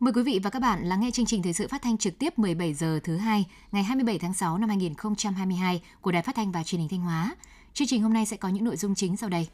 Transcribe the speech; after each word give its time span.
Mời 0.00 0.12
quý 0.12 0.22
vị 0.22 0.40
và 0.42 0.50
các 0.50 0.58
bạn 0.58 0.84
lắng 0.84 1.00
nghe 1.00 1.10
chương 1.10 1.26
trình 1.26 1.42
thời 1.42 1.52
sự 1.52 1.68
phát 1.68 1.82
thanh 1.82 1.98
trực 1.98 2.18
tiếp 2.18 2.38
17 2.38 2.74
giờ 2.74 3.00
thứ 3.04 3.16
hai, 3.16 3.46
ngày 3.72 3.82
27 3.82 4.18
tháng 4.18 4.34
6 4.34 4.58
năm 4.58 4.68
2022 4.68 5.82
của 6.00 6.12
Đài 6.12 6.22
Phát 6.22 6.34
thanh 6.34 6.52
và 6.52 6.62
Truyền 6.62 6.80
hình 6.80 6.88
Thanh 6.88 7.00
Hóa. 7.00 7.34
Chương 7.74 7.88
trình 7.88 8.02
hôm 8.02 8.12
nay 8.12 8.26
sẽ 8.26 8.36
có 8.36 8.48
những 8.48 8.64
nội 8.64 8.76
dung 8.76 8.94
chính 8.94 9.16
sau 9.16 9.28
đây. 9.28 9.48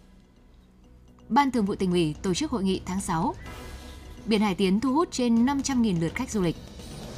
Ban 1.29 1.51
Thường 1.51 1.65
vụ 1.65 1.75
tỉnh 1.75 1.91
ủy 1.91 2.15
tổ 2.23 2.35
chức 2.35 2.51
hội 2.51 2.65
nghị 2.65 2.81
tháng 2.87 3.01
6. 3.01 3.35
Biển 4.27 4.41
Hải 4.41 4.55
Tiến 4.55 4.81
thu 4.81 4.95
hút 4.95 5.09
trên 5.11 5.47
500.000 5.47 6.01
lượt 6.01 6.15
khách 6.15 6.31
du 6.31 6.43
lịch. 6.43 6.57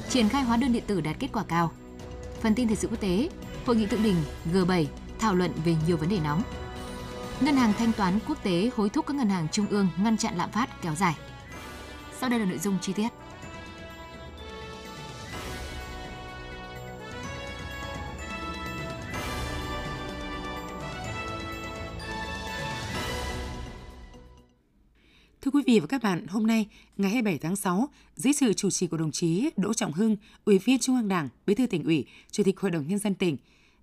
Triển 0.08 0.28
khai 0.28 0.42
hóa 0.42 0.56
đơn 0.56 0.72
điện 0.72 0.84
tử 0.86 1.00
đạt 1.00 1.16
kết 1.18 1.28
quả 1.32 1.44
cao. 1.48 1.72
Phần 2.40 2.54
tin 2.54 2.66
thời 2.66 2.76
sự 2.76 2.88
quốc 2.88 3.00
tế, 3.00 3.28
hội 3.66 3.76
nghị 3.76 3.86
thượng 3.86 4.02
đỉnh 4.02 4.16
G7 4.52 4.86
thảo 5.18 5.34
luận 5.34 5.50
về 5.64 5.76
nhiều 5.86 5.96
vấn 5.96 6.08
đề 6.08 6.18
nóng. 6.24 6.42
Ngân 7.40 7.56
hàng 7.56 7.72
thanh 7.78 7.92
toán 7.92 8.18
quốc 8.28 8.42
tế 8.42 8.70
hối 8.76 8.88
thúc 8.88 9.06
các 9.06 9.16
ngân 9.16 9.28
hàng 9.28 9.48
trung 9.52 9.66
ương 9.66 9.88
ngăn 10.02 10.16
chặn 10.16 10.36
lạm 10.36 10.50
phát 10.50 10.82
kéo 10.82 10.94
dài. 10.94 11.14
Sau 12.20 12.30
đây 12.30 12.38
là 12.38 12.44
nội 12.46 12.58
dung 12.58 12.78
chi 12.80 12.92
tiết. 12.92 13.08
Quý 25.60 25.74
vị 25.74 25.80
và 25.80 25.86
các 25.86 26.02
bạn, 26.02 26.26
hôm 26.26 26.46
nay, 26.46 26.66
ngày 26.96 27.10
27 27.10 27.38
tháng 27.38 27.56
6, 27.56 27.88
dưới 28.16 28.32
sự 28.32 28.52
chủ 28.52 28.70
trì 28.70 28.86
của 28.86 28.96
đồng 28.96 29.10
chí 29.12 29.50
Đỗ 29.56 29.74
Trọng 29.74 29.92
Hưng, 29.92 30.16
Ủy 30.44 30.58
viên 30.58 30.78
Trung 30.78 30.96
ương 30.96 31.08
Đảng, 31.08 31.28
Bí 31.46 31.54
thư 31.54 31.66
tỉnh 31.66 31.84
ủy, 31.84 32.04
Chủ 32.30 32.42
tịch 32.42 32.60
Hội 32.60 32.70
đồng 32.70 32.88
Nhân 32.88 32.98
dân 32.98 33.14
tỉnh, 33.14 33.36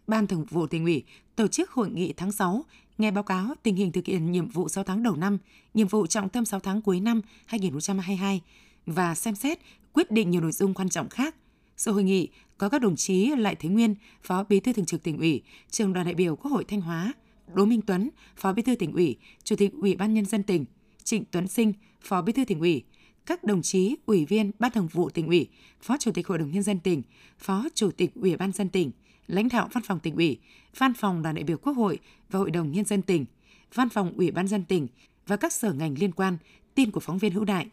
Ban 0.07 0.27
Thường 0.27 0.45
vụ 0.49 0.67
tỉnh 0.67 0.83
ủy 0.83 1.03
tổ 1.35 1.47
chức 1.47 1.71
hội 1.71 1.89
nghị 1.89 2.13
tháng 2.13 2.31
6, 2.31 2.65
nghe 2.97 3.11
báo 3.11 3.23
cáo 3.23 3.53
tình 3.63 3.75
hình 3.75 3.91
thực 3.91 4.05
hiện 4.05 4.31
nhiệm 4.31 4.49
vụ 4.49 4.69
6 4.69 4.83
tháng 4.83 5.03
đầu 5.03 5.15
năm, 5.15 5.37
nhiệm 5.73 5.87
vụ 5.87 6.07
trọng 6.07 6.29
tâm 6.29 6.45
6 6.45 6.59
tháng 6.59 6.81
cuối 6.81 6.99
năm 6.99 7.21
2022 7.45 8.41
và 8.85 9.15
xem 9.15 9.35
xét 9.35 9.59
quyết 9.93 10.11
định 10.11 10.29
nhiều 10.29 10.41
nội 10.41 10.51
dung 10.51 10.73
quan 10.73 10.89
trọng 10.89 11.09
khác. 11.09 11.35
Sự 11.77 11.91
hội 11.91 12.03
nghị 12.03 12.29
có 12.57 12.69
các 12.69 12.81
đồng 12.81 12.95
chí 12.95 13.35
Lại 13.35 13.55
Thế 13.55 13.69
Nguyên, 13.69 13.95
Phó 14.23 14.43
Bí 14.49 14.59
thư 14.59 14.73
Thường 14.73 14.85
trực 14.85 15.03
tỉnh 15.03 15.17
ủy, 15.17 15.41
Trường 15.71 15.93
đoàn 15.93 16.05
đại 16.05 16.15
biểu 16.15 16.35
Quốc 16.35 16.51
hội 16.51 16.65
Thanh 16.67 16.81
Hóa, 16.81 17.13
Đỗ 17.53 17.65
Minh 17.65 17.81
Tuấn, 17.81 18.09
Phó 18.35 18.53
Bí 18.53 18.61
thư 18.61 18.75
tỉnh 18.75 18.93
ủy, 18.93 19.17
Chủ 19.43 19.55
tịch 19.55 19.71
Ủy 19.81 19.95
ban 19.95 20.13
nhân 20.13 20.25
dân 20.25 20.43
tỉnh, 20.43 20.65
Trịnh 21.07 21.25
Tuấn 21.31 21.47
Sinh, 21.47 21.73
Phó 22.01 22.21
Bí 22.21 22.33
thư 22.33 22.45
tỉnh 22.45 22.59
ủy, 22.59 22.83
các 23.25 23.43
đồng 23.43 23.61
chí 23.61 23.95
ủy 24.05 24.25
viên 24.25 24.51
Ban 24.59 24.71
Thường 24.71 24.87
vụ 24.87 25.09
tỉnh 25.09 25.27
ủy, 25.27 25.47
Phó 25.81 25.97
Chủ 25.97 26.11
tịch 26.11 26.27
Hội 26.27 26.37
đồng 26.37 26.51
nhân 26.51 26.63
dân 26.63 26.79
tỉnh, 26.79 27.01
Phó 27.37 27.65
Chủ 27.73 27.91
tịch 27.91 28.11
Ủy 28.15 28.37
ban 28.37 28.51
dân 28.51 28.69
tỉnh, 28.69 28.91
lãnh 29.27 29.47
đạo 29.49 29.69
Văn 29.73 29.83
phòng 29.83 29.99
tỉnh 29.99 30.15
ủy, 30.15 30.39
Văn 30.77 30.93
phòng 30.93 31.21
Đoàn 31.21 31.35
đại 31.35 31.43
biểu 31.43 31.57
Quốc 31.57 31.73
hội 31.73 31.99
và 32.29 32.39
Hội 32.39 32.51
đồng 32.51 32.71
nhân 32.71 32.85
dân 32.85 33.01
tỉnh, 33.01 33.25
Văn 33.73 33.89
phòng 33.89 34.13
Ủy 34.17 34.31
ban 34.31 34.47
dân 34.47 34.65
tỉnh 34.65 34.87
và 35.27 35.37
các 35.37 35.53
sở 35.53 35.73
ngành 35.73 35.95
liên 35.99 36.11
quan, 36.11 36.37
tin 36.75 36.91
của 36.91 36.99
phóng 36.99 37.17
viên 37.17 37.33
Hữu 37.33 37.45
Đại. 37.45 37.67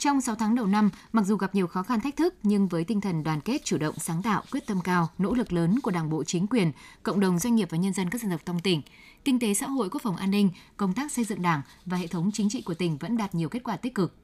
Trong 0.00 0.20
6 0.20 0.34
tháng 0.34 0.54
đầu 0.54 0.66
năm, 0.66 0.90
mặc 1.12 1.26
dù 1.26 1.36
gặp 1.36 1.54
nhiều 1.54 1.66
khó 1.66 1.82
khăn 1.82 2.00
thách 2.00 2.16
thức 2.16 2.34
nhưng 2.42 2.68
với 2.68 2.84
tinh 2.84 3.00
thần 3.00 3.22
đoàn 3.22 3.40
kết, 3.40 3.64
chủ 3.64 3.78
động, 3.78 3.94
sáng 3.98 4.22
tạo, 4.22 4.42
quyết 4.52 4.66
tâm 4.66 4.80
cao, 4.80 5.08
nỗ 5.18 5.34
lực 5.34 5.52
lớn 5.52 5.80
của 5.82 5.90
Đảng 5.90 6.10
bộ 6.10 6.24
chính 6.24 6.46
quyền, 6.46 6.72
cộng 7.02 7.20
đồng 7.20 7.38
doanh 7.38 7.54
nghiệp 7.54 7.68
và 7.70 7.78
nhân 7.78 7.92
dân 7.92 8.10
các 8.10 8.20
dân 8.20 8.30
tộc 8.30 8.40
trong 8.44 8.60
tỉnh, 8.60 8.82
kinh 9.24 9.40
tế 9.40 9.54
xã 9.54 9.66
hội, 9.66 9.88
quốc 9.90 10.02
phòng 10.02 10.16
an 10.16 10.30
ninh, 10.30 10.50
công 10.76 10.94
tác 10.94 11.12
xây 11.12 11.24
dựng 11.24 11.42
Đảng 11.42 11.62
và 11.86 11.96
hệ 11.96 12.06
thống 12.06 12.30
chính 12.32 12.48
trị 12.48 12.62
của 12.62 12.74
tỉnh 12.74 12.98
vẫn 12.98 13.16
đạt 13.16 13.34
nhiều 13.34 13.48
kết 13.48 13.64
quả 13.64 13.76
tích 13.76 13.94
cực. 13.94 14.16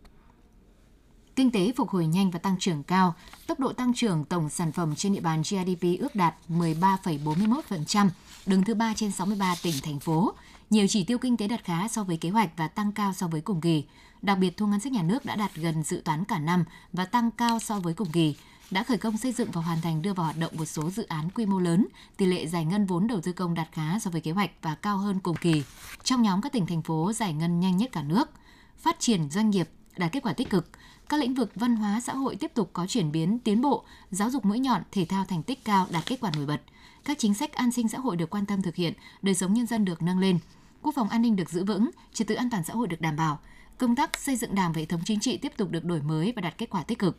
Kinh 1.37 1.51
tế 1.51 1.73
phục 1.77 1.91
hồi 1.91 2.07
nhanh 2.07 2.31
và 2.31 2.39
tăng 2.39 2.57
trưởng 2.59 2.83
cao, 2.83 3.15
tốc 3.47 3.61
độ 3.61 3.73
tăng 3.73 3.95
trưởng 3.95 4.25
tổng 4.25 4.51
sản 4.51 4.73
phẩm 4.73 4.95
trên 4.95 5.15
địa 5.15 5.21
bàn 5.21 5.43
GDP 5.43 6.01
ước 6.01 6.15
đạt 6.15 6.35
13,41%, 6.49 8.09
đứng 8.47 8.65
thứ 8.65 8.75
3 8.75 8.95
trên 8.97 9.13
63 9.13 9.55
tỉnh, 9.63 9.75
thành 9.83 10.01
phố. 10.01 10.33
Nhiều 10.71 10.87
chỉ 10.89 11.05
tiêu 11.05 11.19
kinh 11.19 11.37
tế 11.37 11.49
đạt 11.49 11.65
khá 11.65 11.89
so 11.89 12.05
với 12.05 12.17
kế 12.17 12.31
hoạch 12.31 12.51
và 12.57 12.69
tăng 12.69 12.93
cao 12.93 13.13
so 13.13 13.29
với 13.29 13.41
cùng 13.41 13.61
kỳ. 13.61 13.85
Đặc 14.27 14.39
biệt, 14.39 14.57
thu 14.57 14.67
ngân 14.67 14.81
sách 14.81 14.93
nhà 14.93 15.03
nước 15.03 15.25
đã 15.25 15.37
đạt 15.37 15.55
gần 15.55 15.83
dự 15.83 16.03
toán 16.05 16.25
cả 16.25 16.39
năm 16.39 16.65
và 16.93 17.05
tăng 17.05 17.31
cao 17.31 17.59
so 17.59 17.81
với 17.81 17.95
cùng 17.95 18.11
kỳ 18.13 18.37
đã 18.71 18.83
khởi 18.83 18.99
công 18.99 19.17
xây 19.17 19.33
dựng 19.33 19.51
và 19.51 19.61
hoàn 19.61 19.81
thành 19.81 20.03
đưa 20.03 20.13
vào 20.13 20.25
hoạt 20.25 20.39
động 20.39 20.53
một 20.59 20.65
số 20.65 20.91
dự 20.91 21.07
án 21.07 21.31
quy 21.31 21.47
mô 21.47 21.59
lớn, 21.59 21.87
tỷ 22.17 22.27
lệ 22.27 22.47
giải 22.47 22.65
ngân 22.65 22.87
vốn 22.87 23.07
đầu 23.07 23.21
tư 23.21 23.33
công 23.33 23.55
đạt 23.55 23.69
khá 23.73 23.99
so 23.99 24.11
với 24.11 24.21
kế 24.21 24.31
hoạch 24.31 24.51
và 24.63 24.75
cao 24.75 24.99
hơn 24.99 25.21
cùng 25.21 25.37
kỳ. 25.37 25.63
Trong 26.05 26.23
nhóm 26.23 26.41
các 26.41 26.53
tỉnh 26.53 26.67
thành 26.67 26.83
phố 26.83 27.13
giải 27.13 27.33
ngân 27.33 27.61
nhanh 27.61 27.77
nhất 27.77 27.91
cả 27.93 28.03
nước, 28.03 28.31
phát 28.79 28.97
triển 29.01 29.31
doanh 29.31 29.51
nghiệp 29.51 29.69
đạt 29.97 30.13
kết 30.13 30.23
quả 30.23 30.33
tích 30.33 30.51
cực, 30.51 30.71
các 31.09 31.21
lĩnh 31.21 31.35
vực 31.35 31.51
văn 31.55 31.77
hóa 31.77 32.01
xã 32.01 32.15
hội 32.15 32.37
tiếp 32.37 32.51
tục 32.55 32.71
có 32.73 32.87
chuyển 32.87 33.13
biến 33.13 33.39
tiến 33.39 33.61
bộ, 33.61 33.85
giáo 34.11 34.31
dục 34.31 34.45
mũi 34.45 34.59
nhọn, 34.59 34.83
thể 34.93 35.05
thao 35.05 35.25
thành 35.25 35.43
tích 35.43 35.65
cao 35.65 35.87
đạt 35.91 36.07
kết 36.07 36.21
quả 36.21 36.31
nổi 36.37 36.47
bật. 36.47 36.63
Các 37.05 37.19
chính 37.19 37.35
sách 37.35 37.53
an 37.53 37.73
sinh 37.73 37.89
xã 37.89 37.99
hội 37.99 38.17
được 38.17 38.31
quan 38.31 38.47
tâm 38.47 38.63
thực 38.63 38.75
hiện, 38.75 38.95
đời 39.23 39.35
sống 39.35 39.55
nhân 39.55 39.67
dân 39.67 39.85
được 39.85 40.03
nâng 40.03 40.19
lên, 40.19 40.39
quốc 40.83 40.95
phòng 40.95 41.09
an 41.09 41.23
ninh 41.23 41.37
được 41.37 41.51
giữ 41.51 41.65
vững, 41.65 41.91
trật 42.13 42.29
tự 42.29 42.35
an 42.35 42.51
toàn 42.51 42.65
xã 42.65 42.75
hội 42.75 42.89
được 42.89 43.01
đảm 43.01 43.17
bảo, 43.17 43.39
công 43.79 43.97
tác 43.97 44.19
xây 44.19 44.37
dựng 44.37 44.55
Đảng 44.55 44.73
và 44.73 44.79
hệ 44.79 44.85
thống 44.85 45.01
chính 45.05 45.21
trị 45.21 45.37
tiếp 45.37 45.53
tục 45.57 45.71
được 45.71 45.85
đổi 45.85 46.03
mới 46.03 46.33
và 46.37 46.43
đạt 46.43 46.59
kết 46.59 46.71
quả 46.71 46.83
tích 46.83 46.99
cực. 46.99 47.19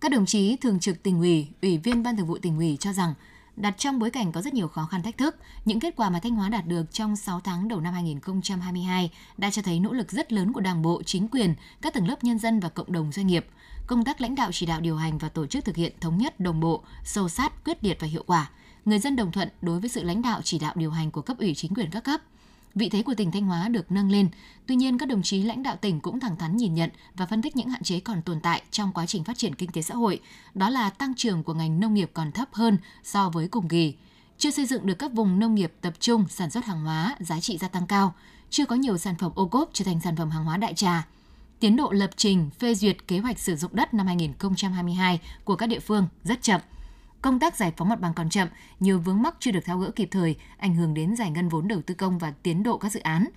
Các 0.00 0.10
đồng 0.10 0.26
chí 0.26 0.56
thường 0.56 0.80
trực 0.80 1.02
tỉnh 1.02 1.18
ủy, 1.18 1.48
ủy 1.62 1.78
viên 1.78 2.02
ban 2.02 2.16
thường 2.16 2.26
vụ 2.26 2.38
tỉnh 2.38 2.58
ủy 2.58 2.76
cho 2.80 2.92
rằng 2.92 3.14
đặt 3.56 3.74
trong 3.78 3.98
bối 3.98 4.10
cảnh 4.10 4.32
có 4.32 4.42
rất 4.42 4.54
nhiều 4.54 4.68
khó 4.68 4.86
khăn 4.90 5.02
thách 5.02 5.18
thức, 5.18 5.36
những 5.64 5.80
kết 5.80 5.96
quả 5.96 6.10
mà 6.10 6.20
Thanh 6.20 6.34
Hóa 6.34 6.48
đạt 6.48 6.66
được 6.66 6.92
trong 6.92 7.16
6 7.16 7.40
tháng 7.40 7.68
đầu 7.68 7.80
năm 7.80 7.94
2022 7.94 9.10
đã 9.38 9.50
cho 9.50 9.62
thấy 9.62 9.80
nỗ 9.80 9.92
lực 9.92 10.12
rất 10.12 10.32
lớn 10.32 10.52
của 10.52 10.60
Đảng 10.60 10.82
bộ, 10.82 11.02
chính 11.02 11.28
quyền, 11.28 11.54
các 11.82 11.94
tầng 11.94 12.08
lớp 12.08 12.24
nhân 12.24 12.38
dân 12.38 12.60
và 12.60 12.68
cộng 12.68 12.92
đồng 12.92 13.12
doanh 13.12 13.26
nghiệp. 13.26 13.46
Công 13.86 14.04
tác 14.04 14.20
lãnh 14.20 14.34
đạo 14.34 14.50
chỉ 14.52 14.66
đạo 14.66 14.80
điều 14.80 14.96
hành 14.96 15.18
và 15.18 15.28
tổ 15.28 15.46
chức 15.46 15.64
thực 15.64 15.76
hiện 15.76 15.92
thống 16.00 16.18
nhất 16.18 16.40
đồng 16.40 16.60
bộ, 16.60 16.84
sâu 17.04 17.28
sát, 17.28 17.64
quyết 17.64 17.84
liệt 17.84 18.00
và 18.00 18.06
hiệu 18.06 18.24
quả. 18.26 18.50
Người 18.84 18.98
dân 18.98 19.16
đồng 19.16 19.32
thuận 19.32 19.48
đối 19.62 19.80
với 19.80 19.88
sự 19.88 20.02
lãnh 20.02 20.22
đạo 20.22 20.40
chỉ 20.44 20.58
đạo 20.58 20.72
điều 20.76 20.90
hành 20.90 21.10
của 21.10 21.22
cấp 21.22 21.38
ủy 21.38 21.54
chính 21.54 21.74
quyền 21.74 21.90
các 21.90 22.04
cấp– 22.04 22.20
vị 22.74 22.88
thế 22.88 23.02
của 23.02 23.14
tỉnh 23.14 23.30
Thanh 23.30 23.46
Hóa 23.46 23.68
được 23.68 23.92
nâng 23.92 24.10
lên. 24.10 24.28
Tuy 24.66 24.76
nhiên, 24.76 24.98
các 24.98 25.08
đồng 25.08 25.22
chí 25.22 25.42
lãnh 25.42 25.62
đạo 25.62 25.76
tỉnh 25.76 26.00
cũng 26.00 26.20
thẳng 26.20 26.36
thắn 26.36 26.56
nhìn 26.56 26.74
nhận 26.74 26.90
và 27.14 27.26
phân 27.26 27.42
tích 27.42 27.56
những 27.56 27.68
hạn 27.68 27.82
chế 27.82 28.00
còn 28.00 28.22
tồn 28.22 28.40
tại 28.40 28.62
trong 28.70 28.92
quá 28.92 29.06
trình 29.06 29.24
phát 29.24 29.38
triển 29.38 29.54
kinh 29.54 29.72
tế 29.72 29.82
xã 29.82 29.94
hội, 29.94 30.20
đó 30.54 30.70
là 30.70 30.90
tăng 30.90 31.14
trưởng 31.14 31.42
của 31.42 31.54
ngành 31.54 31.80
nông 31.80 31.94
nghiệp 31.94 32.10
còn 32.14 32.32
thấp 32.32 32.48
hơn 32.52 32.78
so 33.02 33.30
với 33.30 33.48
cùng 33.48 33.68
kỳ, 33.68 33.94
chưa 34.38 34.50
xây 34.50 34.66
dựng 34.66 34.86
được 34.86 34.98
các 34.98 35.12
vùng 35.12 35.38
nông 35.38 35.54
nghiệp 35.54 35.72
tập 35.80 35.94
trung 36.00 36.24
sản 36.28 36.50
xuất 36.50 36.64
hàng 36.64 36.84
hóa 36.84 37.16
giá 37.20 37.40
trị 37.40 37.58
gia 37.58 37.68
tăng 37.68 37.86
cao, 37.86 38.14
chưa 38.50 38.66
có 38.66 38.76
nhiều 38.76 38.98
sản 38.98 39.14
phẩm 39.18 39.32
ô 39.34 39.46
cốp 39.46 39.70
trở 39.72 39.84
thành 39.84 40.00
sản 40.00 40.16
phẩm 40.16 40.30
hàng 40.30 40.44
hóa 40.44 40.56
đại 40.56 40.74
trà. 40.74 41.06
Tiến 41.60 41.76
độ 41.76 41.90
lập 41.90 42.10
trình 42.16 42.50
phê 42.58 42.74
duyệt 42.74 43.08
kế 43.08 43.18
hoạch 43.18 43.38
sử 43.38 43.56
dụng 43.56 43.70
đất 43.74 43.94
năm 43.94 44.06
2022 44.06 45.20
của 45.44 45.56
các 45.56 45.66
địa 45.66 45.80
phương 45.80 46.06
rất 46.24 46.42
chậm– 46.42 46.60
công 47.22 47.38
tác 47.38 47.56
giải 47.56 47.72
phóng 47.76 47.88
mặt 47.88 48.00
bằng 48.00 48.14
còn 48.14 48.30
chậm, 48.30 48.48
nhiều 48.80 48.98
vướng 48.98 49.22
mắc 49.22 49.34
chưa 49.40 49.50
được 49.50 49.64
tháo 49.64 49.78
gỡ 49.78 49.90
kịp 49.90 50.08
thời, 50.10 50.36
ảnh 50.58 50.74
hưởng 50.74 50.94
đến 50.94 51.16
giải 51.16 51.30
ngân 51.30 51.48
vốn 51.48 51.68
đầu 51.68 51.82
tư 51.82 51.94
công 51.94 52.18
và 52.18 52.32
tiến 52.42 52.62
độ 52.62 52.78
các 52.78 52.92
dự 52.92 53.00
án. 53.00 53.28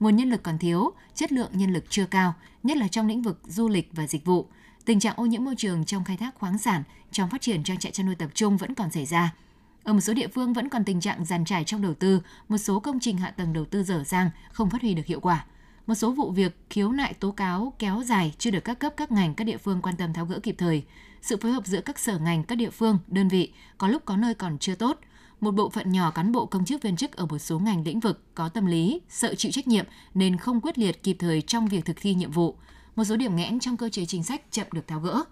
Nguồn 0.00 0.16
nhân 0.16 0.30
lực 0.30 0.42
còn 0.42 0.58
thiếu, 0.58 0.90
chất 1.14 1.32
lượng 1.32 1.50
nhân 1.52 1.72
lực 1.72 1.84
chưa 1.88 2.06
cao, 2.06 2.34
nhất 2.62 2.76
là 2.76 2.88
trong 2.88 3.06
lĩnh 3.06 3.22
vực 3.22 3.40
du 3.46 3.68
lịch 3.68 3.90
và 3.92 4.06
dịch 4.06 4.24
vụ. 4.24 4.46
Tình 4.84 5.00
trạng 5.00 5.16
ô 5.16 5.26
nhiễm 5.26 5.44
môi 5.44 5.54
trường 5.56 5.84
trong 5.84 6.04
khai 6.04 6.16
thác 6.16 6.34
khoáng 6.34 6.58
sản, 6.58 6.82
trong 7.12 7.30
phát 7.30 7.40
triển 7.40 7.64
trang 7.64 7.78
trại 7.78 7.92
chăn 7.92 8.06
nuôi 8.06 8.14
tập 8.14 8.30
trung 8.34 8.56
vẫn 8.56 8.74
còn 8.74 8.90
xảy 8.90 9.06
ra. 9.06 9.34
Ở 9.82 9.92
một 9.92 10.00
số 10.00 10.14
địa 10.14 10.28
phương 10.28 10.52
vẫn 10.52 10.68
còn 10.68 10.84
tình 10.84 11.00
trạng 11.00 11.24
giàn 11.24 11.44
trải 11.44 11.64
trong 11.64 11.82
đầu 11.82 11.94
tư, 11.94 12.22
một 12.48 12.58
số 12.58 12.80
công 12.80 13.00
trình 13.00 13.18
hạ 13.18 13.30
tầng 13.30 13.52
đầu 13.52 13.64
tư 13.64 13.82
dở 13.82 14.04
dang, 14.06 14.30
không 14.52 14.70
phát 14.70 14.82
huy 14.82 14.94
được 14.94 15.06
hiệu 15.06 15.20
quả. 15.20 15.44
Một 15.86 15.94
số 15.94 16.10
vụ 16.10 16.30
việc 16.30 16.58
khiếu 16.70 16.92
nại 16.92 17.14
tố 17.14 17.30
cáo 17.30 17.72
kéo 17.78 18.02
dài 18.02 18.34
chưa 18.38 18.50
được 18.50 18.64
các 18.64 18.78
cấp 18.78 18.94
các 18.96 19.12
ngành 19.12 19.34
các 19.34 19.44
địa 19.44 19.56
phương 19.56 19.82
quan 19.82 19.96
tâm 19.96 20.12
tháo 20.12 20.24
gỡ 20.24 20.38
kịp 20.42 20.54
thời 20.58 20.84
sự 21.22 21.36
phối 21.36 21.52
hợp 21.52 21.66
giữa 21.66 21.80
các 21.80 21.98
sở 21.98 22.18
ngành, 22.18 22.44
các 22.44 22.54
địa 22.54 22.70
phương, 22.70 22.98
đơn 23.06 23.28
vị 23.28 23.52
có 23.78 23.88
lúc 23.88 24.02
có 24.04 24.16
nơi 24.16 24.34
còn 24.34 24.58
chưa 24.58 24.74
tốt. 24.74 24.98
Một 25.40 25.50
bộ 25.50 25.70
phận 25.70 25.92
nhỏ 25.92 26.10
cán 26.10 26.32
bộ 26.32 26.46
công 26.46 26.64
chức 26.64 26.82
viên 26.82 26.96
chức 26.96 27.12
ở 27.12 27.26
một 27.26 27.38
số 27.38 27.58
ngành 27.58 27.84
lĩnh 27.84 28.00
vực 28.00 28.22
có 28.34 28.48
tâm 28.48 28.66
lý, 28.66 29.00
sợ 29.08 29.34
chịu 29.34 29.52
trách 29.52 29.68
nhiệm 29.68 29.84
nên 30.14 30.36
không 30.36 30.60
quyết 30.60 30.78
liệt 30.78 31.02
kịp 31.02 31.16
thời 31.18 31.42
trong 31.42 31.68
việc 31.68 31.84
thực 31.84 31.96
thi 32.00 32.14
nhiệm 32.14 32.30
vụ. 32.30 32.56
Một 32.96 33.04
số 33.04 33.16
điểm 33.16 33.36
nghẽn 33.36 33.60
trong 33.60 33.76
cơ 33.76 33.88
chế 33.88 34.04
chính 34.04 34.22
sách 34.22 34.42
chậm 34.50 34.66
được 34.72 34.86
tháo 34.86 35.00
gỡ. 35.00 35.24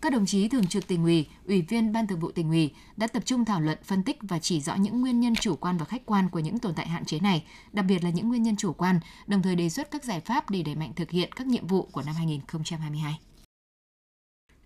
Các 0.00 0.12
đồng 0.12 0.26
chí 0.26 0.48
thường 0.48 0.66
trực 0.66 0.86
tỉnh 0.86 1.04
ủy, 1.04 1.26
ủy 1.46 1.62
viên 1.62 1.92
ban 1.92 2.06
thường 2.06 2.20
vụ 2.20 2.30
tỉnh 2.30 2.50
ủy 2.50 2.74
đã 2.96 3.06
tập 3.06 3.22
trung 3.26 3.44
thảo 3.44 3.60
luận, 3.60 3.78
phân 3.84 4.02
tích 4.02 4.18
và 4.22 4.38
chỉ 4.38 4.60
rõ 4.60 4.74
những 4.74 5.00
nguyên 5.00 5.20
nhân 5.20 5.34
chủ 5.34 5.56
quan 5.56 5.78
và 5.78 5.84
khách 5.84 6.06
quan 6.06 6.28
của 6.28 6.38
những 6.38 6.58
tồn 6.58 6.74
tại 6.74 6.88
hạn 6.88 7.04
chế 7.04 7.20
này, 7.20 7.44
đặc 7.72 7.84
biệt 7.88 8.04
là 8.04 8.10
những 8.10 8.28
nguyên 8.28 8.42
nhân 8.42 8.56
chủ 8.56 8.72
quan, 8.72 9.00
đồng 9.26 9.42
thời 9.42 9.56
đề 9.56 9.68
xuất 9.68 9.90
các 9.90 10.04
giải 10.04 10.20
pháp 10.20 10.50
để 10.50 10.62
đẩy 10.62 10.74
mạnh 10.74 10.92
thực 10.96 11.10
hiện 11.10 11.32
các 11.32 11.46
nhiệm 11.46 11.66
vụ 11.66 11.88
của 11.92 12.02
năm 12.02 12.14
2022. 12.14 13.18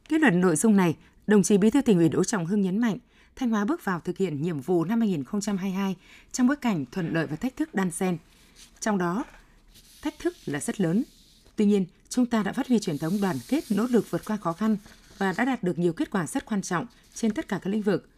Kết 0.08 0.20
luận 0.20 0.40
nội 0.40 0.56
dung 0.56 0.76
này, 0.76 0.96
đồng 1.26 1.42
chí 1.42 1.58
Bí 1.58 1.70
thư 1.70 1.80
tỉnh 1.80 1.98
ủy 1.98 2.08
Đỗ 2.08 2.24
Trọng 2.24 2.46
Hưng 2.46 2.60
nhấn 2.60 2.78
mạnh, 2.78 2.98
Thanh 3.36 3.50
Hóa 3.50 3.64
bước 3.64 3.84
vào 3.84 4.00
thực 4.00 4.18
hiện 4.18 4.42
nhiệm 4.42 4.60
vụ 4.60 4.84
năm 4.84 5.00
2022 5.00 5.96
trong 6.32 6.46
bối 6.46 6.56
cảnh 6.56 6.84
thuận 6.92 7.14
lợi 7.14 7.26
và 7.26 7.36
thách 7.36 7.56
thức 7.56 7.74
đan 7.74 7.90
xen. 7.90 8.18
Trong 8.80 8.98
đó, 8.98 9.24
thách 10.02 10.18
thức 10.18 10.34
là 10.46 10.60
rất 10.60 10.80
lớn. 10.80 11.04
Tuy 11.56 11.64
nhiên, 11.64 11.86
chúng 12.08 12.26
ta 12.26 12.42
đã 12.42 12.52
phát 12.52 12.68
huy 12.68 12.78
truyền 12.78 12.98
thống 12.98 13.20
đoàn 13.20 13.36
kết, 13.48 13.64
nỗ 13.70 13.86
lực 13.90 14.10
vượt 14.10 14.24
qua 14.24 14.36
khó 14.36 14.52
khăn 14.52 14.76
và 15.18 15.34
đã 15.36 15.44
đạt 15.44 15.62
được 15.62 15.78
nhiều 15.78 15.92
kết 15.92 16.10
quả 16.10 16.26
rất 16.26 16.46
quan 16.46 16.62
trọng 16.62 16.86
trên 17.14 17.30
tất 17.30 17.48
cả 17.48 17.58
các 17.62 17.70
lĩnh 17.70 17.82
vực. 17.82 18.08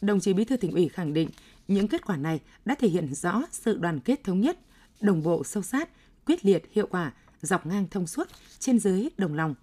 Đồng 0.00 0.20
chí 0.20 0.32
Bí 0.32 0.44
thư 0.44 0.56
tỉnh 0.56 0.72
ủy 0.72 0.88
khẳng 0.88 1.14
định 1.14 1.28
những 1.68 1.88
kết 1.88 2.06
quả 2.06 2.16
này 2.16 2.40
đã 2.64 2.74
thể 2.74 2.88
hiện 2.88 3.14
rõ 3.14 3.42
sự 3.52 3.76
đoàn 3.76 4.00
kết 4.00 4.24
thống 4.24 4.40
nhất, 4.40 4.58
đồng 5.00 5.22
bộ 5.22 5.44
sâu 5.44 5.62
sát, 5.62 5.88
quyết 6.26 6.44
liệt 6.44 6.62
hiệu 6.72 6.86
quả, 6.90 7.12
dọc 7.42 7.66
ngang 7.66 7.86
thông 7.90 8.06
suốt, 8.06 8.28
trên 8.58 8.78
dưới 8.78 9.08
đồng 9.18 9.34
lòng, 9.34 9.54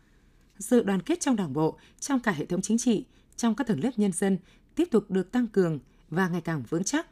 sự 0.60 0.84
đoàn 0.84 1.02
kết 1.02 1.20
trong 1.20 1.36
đảng 1.36 1.54
bộ, 1.54 1.78
trong 2.00 2.20
cả 2.20 2.32
hệ 2.32 2.46
thống 2.46 2.62
chính 2.62 2.78
trị, 2.78 3.06
trong 3.36 3.56
các 3.56 3.68
tầng 3.68 3.84
lớp 3.84 3.92
nhân 3.98 4.12
dân 4.12 4.38
tiếp 4.76 4.88
tục 4.92 5.12
được 5.12 5.32
tăng 5.32 5.48
cường 5.48 5.80
và 6.10 6.28
ngày 6.30 6.42
càng 6.42 6.64
vững 6.70 6.84
chắc. 6.84 7.08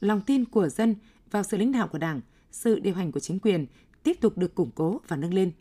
Lòng 0.00 0.20
tin 0.20 0.44
của 0.44 0.68
dân 0.68 0.94
vào 1.30 1.42
sự 1.42 1.56
lãnh 1.56 1.72
đạo 1.72 1.88
của 1.88 1.98
Đảng, 1.98 2.20
sự 2.50 2.78
điều 2.78 2.94
hành 2.94 3.12
của 3.12 3.20
chính 3.20 3.38
quyền 3.38 3.66
tiếp 4.02 4.20
tục 4.20 4.38
được 4.38 4.54
củng 4.54 4.70
cố 4.74 5.00
và 5.08 5.16
nâng 5.16 5.34
lên. 5.34 5.52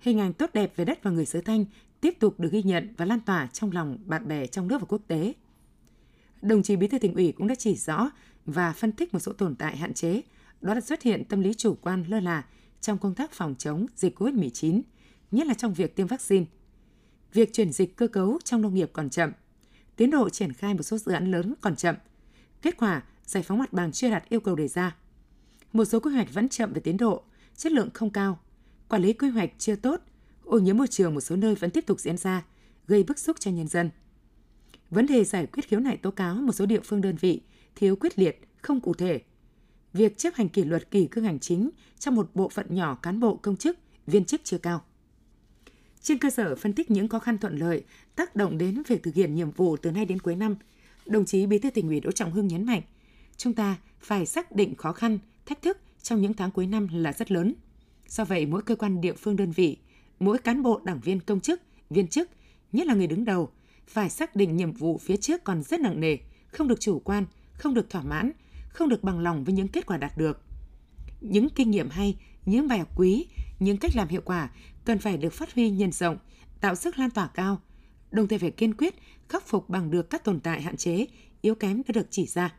Hình 0.00 0.20
ảnh 0.20 0.32
tốt 0.32 0.50
đẹp 0.54 0.72
về 0.76 0.84
đất 0.84 1.02
và 1.02 1.10
người 1.10 1.26
xứ 1.26 1.40
Thanh 1.40 1.64
tiếp 2.00 2.14
tục 2.20 2.40
được 2.40 2.52
ghi 2.52 2.62
nhận 2.62 2.94
và 2.96 3.04
lan 3.04 3.20
tỏa 3.20 3.46
trong 3.46 3.72
lòng 3.72 3.98
bạn 4.06 4.28
bè 4.28 4.46
trong 4.46 4.68
nước 4.68 4.80
và 4.80 4.86
quốc 4.88 5.02
tế. 5.06 5.32
Đồng 6.42 6.62
chí 6.62 6.76
Bí 6.76 6.88
thư 6.88 6.98
tỉnh 6.98 7.14
ủy 7.14 7.32
cũng 7.32 7.46
đã 7.46 7.54
chỉ 7.54 7.74
rõ 7.74 8.10
và 8.46 8.72
phân 8.72 8.92
tích 8.92 9.14
một 9.14 9.20
số 9.20 9.32
tồn 9.32 9.54
tại 9.54 9.76
hạn 9.76 9.94
chế, 9.94 10.22
đó 10.60 10.74
là 10.74 10.80
xuất 10.80 11.02
hiện 11.02 11.24
tâm 11.24 11.40
lý 11.40 11.54
chủ 11.54 11.74
quan 11.80 12.04
lơ 12.08 12.20
là 12.20 12.44
trong 12.80 12.98
công 12.98 13.14
tác 13.14 13.32
phòng 13.32 13.54
chống 13.58 13.86
dịch 13.96 14.18
COVID-19, 14.18 14.80
nhất 15.30 15.46
là 15.46 15.54
trong 15.54 15.74
việc 15.74 15.96
tiêm 15.96 16.06
vaccine. 16.06 16.44
Việc 17.32 17.52
chuyển 17.52 17.72
dịch 17.72 17.96
cơ 17.96 18.06
cấu 18.06 18.38
trong 18.44 18.62
nông 18.62 18.74
nghiệp 18.74 18.90
còn 18.92 19.10
chậm, 19.10 19.32
tiến 19.96 20.10
độ 20.10 20.30
triển 20.30 20.52
khai 20.52 20.74
một 20.74 20.82
số 20.82 20.98
dự 20.98 21.12
án 21.12 21.30
lớn 21.30 21.54
còn 21.60 21.76
chậm. 21.76 21.94
Kết 22.62 22.76
quả, 22.76 23.02
giải 23.24 23.42
phóng 23.42 23.58
mặt 23.58 23.72
bằng 23.72 23.92
chưa 23.92 24.10
đạt 24.10 24.28
yêu 24.28 24.40
cầu 24.40 24.56
đề 24.56 24.68
ra. 24.68 24.96
Một 25.72 25.84
số 25.84 26.00
quy 26.00 26.12
hoạch 26.12 26.34
vẫn 26.34 26.48
chậm 26.48 26.72
về 26.72 26.80
tiến 26.80 26.96
độ, 26.96 27.22
chất 27.56 27.72
lượng 27.72 27.90
không 27.94 28.10
cao, 28.10 28.38
quản 28.88 29.02
lý 29.02 29.12
quy 29.12 29.28
hoạch 29.28 29.50
chưa 29.58 29.76
tốt, 29.76 30.00
ô 30.44 30.58
nhiễm 30.58 30.76
môi 30.76 30.86
trường 30.86 31.14
một 31.14 31.20
số 31.20 31.36
nơi 31.36 31.54
vẫn 31.54 31.70
tiếp 31.70 31.86
tục 31.86 32.00
diễn 32.00 32.16
ra, 32.16 32.44
gây 32.86 33.02
bức 33.02 33.18
xúc 33.18 33.36
cho 33.40 33.50
nhân 33.50 33.68
dân. 33.68 33.90
Vấn 34.90 35.06
đề 35.06 35.24
giải 35.24 35.46
quyết 35.46 35.68
khiếu 35.68 35.80
nại 35.80 35.96
tố 35.96 36.10
cáo 36.10 36.34
một 36.34 36.52
số 36.52 36.66
địa 36.66 36.80
phương 36.84 37.00
đơn 37.00 37.16
vị 37.16 37.42
thiếu 37.74 37.96
quyết 37.96 38.18
liệt, 38.18 38.40
không 38.62 38.80
cụ 38.80 38.94
thể. 38.94 39.20
Việc 39.92 40.18
chấp 40.18 40.34
hành 40.34 40.48
kỷ 40.48 40.64
luật 40.64 40.90
kỷ 40.90 41.06
cương 41.06 41.24
hành 41.24 41.38
chính 41.38 41.70
trong 41.98 42.14
một 42.14 42.30
bộ 42.34 42.48
phận 42.48 42.74
nhỏ 42.74 42.94
cán 42.94 43.20
bộ 43.20 43.36
công 43.36 43.56
chức, 43.56 43.78
viên 44.06 44.24
chức 44.24 44.40
chưa 44.44 44.58
cao. 44.58 44.84
Trên 46.02 46.18
cơ 46.18 46.30
sở 46.30 46.56
phân 46.56 46.72
tích 46.72 46.90
những 46.90 47.08
khó 47.08 47.18
khăn 47.18 47.38
thuận 47.38 47.56
lợi 47.56 47.84
tác 48.16 48.36
động 48.36 48.58
đến 48.58 48.82
việc 48.88 49.02
thực 49.02 49.14
hiện 49.14 49.34
nhiệm 49.34 49.50
vụ 49.50 49.76
từ 49.76 49.90
nay 49.90 50.04
đến 50.04 50.18
cuối 50.18 50.36
năm, 50.36 50.56
đồng 51.06 51.24
chí 51.24 51.46
Bí 51.46 51.58
thư 51.58 51.70
tỉnh 51.70 51.88
ủy 51.88 52.00
Đỗ 52.00 52.12
Trọng 52.12 52.32
Hưng 52.32 52.48
nhấn 52.48 52.66
mạnh, 52.66 52.82
chúng 53.36 53.54
ta 53.54 53.76
phải 54.00 54.26
xác 54.26 54.52
định 54.52 54.74
khó 54.74 54.92
khăn, 54.92 55.18
thách 55.46 55.62
thức 55.62 55.78
trong 56.02 56.20
những 56.20 56.34
tháng 56.34 56.50
cuối 56.50 56.66
năm 56.66 56.88
là 56.92 57.12
rất 57.12 57.30
lớn. 57.30 57.54
Do 58.08 58.24
vậy, 58.24 58.46
mỗi 58.46 58.62
cơ 58.62 58.76
quan 58.76 59.00
địa 59.00 59.12
phương 59.12 59.36
đơn 59.36 59.52
vị, 59.52 59.76
mỗi 60.20 60.38
cán 60.38 60.62
bộ 60.62 60.80
đảng 60.84 61.00
viên 61.00 61.20
công 61.20 61.40
chức, 61.40 61.60
viên 61.90 62.08
chức, 62.08 62.30
nhất 62.72 62.86
là 62.86 62.94
người 62.94 63.06
đứng 63.06 63.24
đầu, 63.24 63.50
phải 63.86 64.10
xác 64.10 64.36
định 64.36 64.56
nhiệm 64.56 64.72
vụ 64.72 64.98
phía 64.98 65.16
trước 65.16 65.44
còn 65.44 65.62
rất 65.62 65.80
nặng 65.80 66.00
nề, 66.00 66.16
không 66.46 66.68
được 66.68 66.80
chủ 66.80 66.98
quan, 66.98 67.26
không 67.52 67.74
được 67.74 67.90
thỏa 67.90 68.02
mãn, 68.02 68.32
không 68.68 68.88
được 68.88 69.02
bằng 69.02 69.20
lòng 69.20 69.44
với 69.44 69.54
những 69.54 69.68
kết 69.68 69.86
quả 69.86 69.96
đạt 69.96 70.18
được. 70.18 70.42
Những 71.20 71.48
kinh 71.48 71.70
nghiệm 71.70 71.88
hay, 71.90 72.16
những 72.46 72.68
bài 72.68 72.78
học 72.78 72.88
quý, 72.96 73.26
những 73.58 73.76
cách 73.76 73.96
làm 73.96 74.08
hiệu 74.08 74.22
quả 74.24 74.50
cần 74.84 74.98
phải 74.98 75.16
được 75.16 75.32
phát 75.32 75.54
huy 75.54 75.70
nhân 75.70 75.92
rộng, 75.92 76.18
tạo 76.60 76.74
sức 76.74 76.98
lan 76.98 77.10
tỏa 77.10 77.28
cao, 77.34 77.60
đồng 78.10 78.28
thời 78.28 78.38
phải 78.38 78.50
kiên 78.50 78.74
quyết 78.74 78.94
khắc 79.28 79.46
phục 79.46 79.68
bằng 79.68 79.90
được 79.90 80.10
các 80.10 80.24
tồn 80.24 80.40
tại 80.40 80.62
hạn 80.62 80.76
chế, 80.76 81.06
yếu 81.40 81.54
kém 81.54 81.76
đã 81.88 81.92
được 81.92 82.06
chỉ 82.10 82.26
ra. 82.26 82.54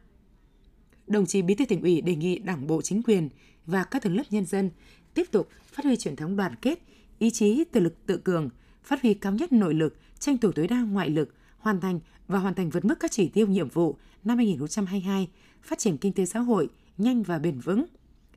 Đồng 1.07 1.25
chí 1.25 1.42
Bí 1.42 1.56
thư 1.56 1.66
tỉnh 1.66 1.81
ủy 1.81 2.01
đề 2.01 2.16
nghị 2.16 2.40
Đảng 2.40 2.68
bộ 2.68 2.81
chính 2.81 3.04
quyền 3.04 3.30
và 3.66 3.84
các 3.84 4.01
tầng 4.01 4.16
lớp 4.16 4.24
nhân 4.30 4.46
dân 4.46 4.69
tiếp 5.13 5.24
tục 5.31 5.50
phát 5.66 5.86
huy 5.86 5.96
truyền 5.96 6.16
thống 6.16 6.36
đoàn 6.36 6.56
kết, 6.62 6.80
ý 7.19 7.30
chí 7.30 7.63
tự 7.72 7.80
lực 7.80 8.06
tự 8.06 8.18
cường, 8.18 8.50
phát 8.84 9.01
huy 9.01 9.13
cao 9.13 9.34
nhất 9.34 9.51
nội 9.51 9.74
lực, 9.74 9.98
tranh 10.19 10.38
thủ 10.38 10.51
tối 10.51 10.68
đa 10.68 10.81
ngoại 10.81 11.10
lực, 11.10 11.36
hoàn 11.57 11.81
thành 11.81 12.00
và 12.28 12.40
hoàn 12.40 12.54
thành 12.54 12.69
vượt 12.69 12.86
mức 12.86 12.96
các 13.00 13.12
chỉ 13.12 13.30
tiêu 13.30 13.48
nhiệm 13.48 13.69
vụ 13.69 13.98
năm 14.24 14.38
2022, 14.38 15.28
phát 15.62 15.80
triển 15.80 15.98
kinh 15.98 16.13
tế 16.13 16.25
xã 16.25 16.40
hội 16.40 16.69
nhanh 16.98 17.24
và 17.24 17.40
bền 17.40 17.60
vững, 17.60 17.86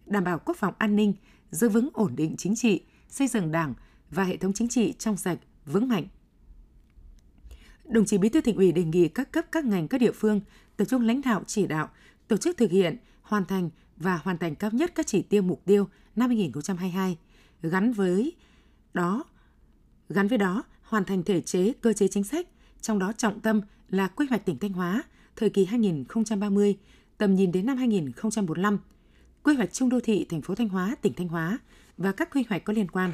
đảm 0.07 0.25
bảo 0.25 0.39
quốc 0.39 0.57
phòng 0.57 0.75
an 0.79 0.97
ninh, 0.97 1.15
giữ 1.53 1.69
vững 1.69 1.89
ổn 1.93 2.17
định 2.17 2.35
chính 2.39 2.57
trị, 2.57 2.81
xây 3.09 3.29
dựng 3.29 3.53
Đảng 3.53 3.75
và 4.11 4.25
hệ 4.25 4.37
thống 4.37 4.53
chính 4.53 4.69
trị 4.69 4.93
trong 4.99 5.17
sạch, 5.17 5.39
vững 5.67 5.89
mạnh. 5.89 6.07
Đồng 7.85 8.05
chí 8.05 8.19
Bí 8.19 8.29
thư 8.29 8.41
Thành 8.41 8.57
ủy 8.57 8.73
đề 8.73 8.85
nghị 8.85 9.09
các 9.09 9.33
cấp 9.33 9.45
các 9.53 9.65
ngành 9.65 9.89
các 9.89 9.99
địa 9.99 10.13
phương 10.13 10.41
tập 10.77 10.85
trung 10.85 11.03
lãnh 11.03 11.21
đạo 11.21 11.43
chỉ 11.47 11.67
đạo, 11.67 11.89
tổ 12.29 12.37
chức 12.37 12.57
thực 12.57 12.71
hiện, 12.71 12.97
hoàn 13.23 13.45
thành 13.45 13.71
và 13.97 14.17
hoàn 14.17 14.39
thành 14.39 14.55
cao 14.55 14.71
nhất 14.71 14.93
các 14.95 15.07
chỉ 15.07 15.23
tiêu 15.23 15.43
mục 15.43 15.63
tiêu 15.65 15.89
năm 16.17 16.29
2022 16.31 17.19
gắn 17.63 17.93
với 17.93 18.33
đó 18.95 19.25
gắn 20.09 20.29
với 20.29 20.39
đó 20.39 20.65
hoàn 20.83 21.05
thành 21.05 21.23
thể 21.23 21.41
chế 21.41 21.73
cơ 21.81 21.93
chế 21.93 22.09
chính 22.09 22.25
sách, 22.25 22.49
trong 22.81 22.99
đó 22.99 23.13
trọng 23.13 23.41
tâm 23.41 23.61
là 23.89 24.09
quy 24.09 24.27
hoạch 24.31 24.47
tỉnh 24.47 24.59
Thanh 24.59 24.73
Hóa 24.73 25.03
thời 25.37 25.51
kỳ 25.51 25.65
2030, 25.65 26.79
tầm 27.19 27.35
nhìn 27.35 27.53
đến 27.53 27.67
năm 27.67 27.77
2045, 27.77 28.79
quy 29.43 29.55
hoạch 29.55 29.73
chung 29.73 29.89
đô 29.89 30.01
thị 30.01 30.27
thành 30.29 30.43
phố 30.43 30.55
Thanh 30.55 30.69
Hóa, 30.69 30.97
tỉnh 31.03 31.13
Thanh 31.13 31.29
Hóa 31.29 31.59
và 31.99 32.13
các 32.13 32.31
quy 32.31 32.45
hoạch 32.49 32.65
có 32.65 32.73
liên 32.73 32.91
quan. 32.91 33.13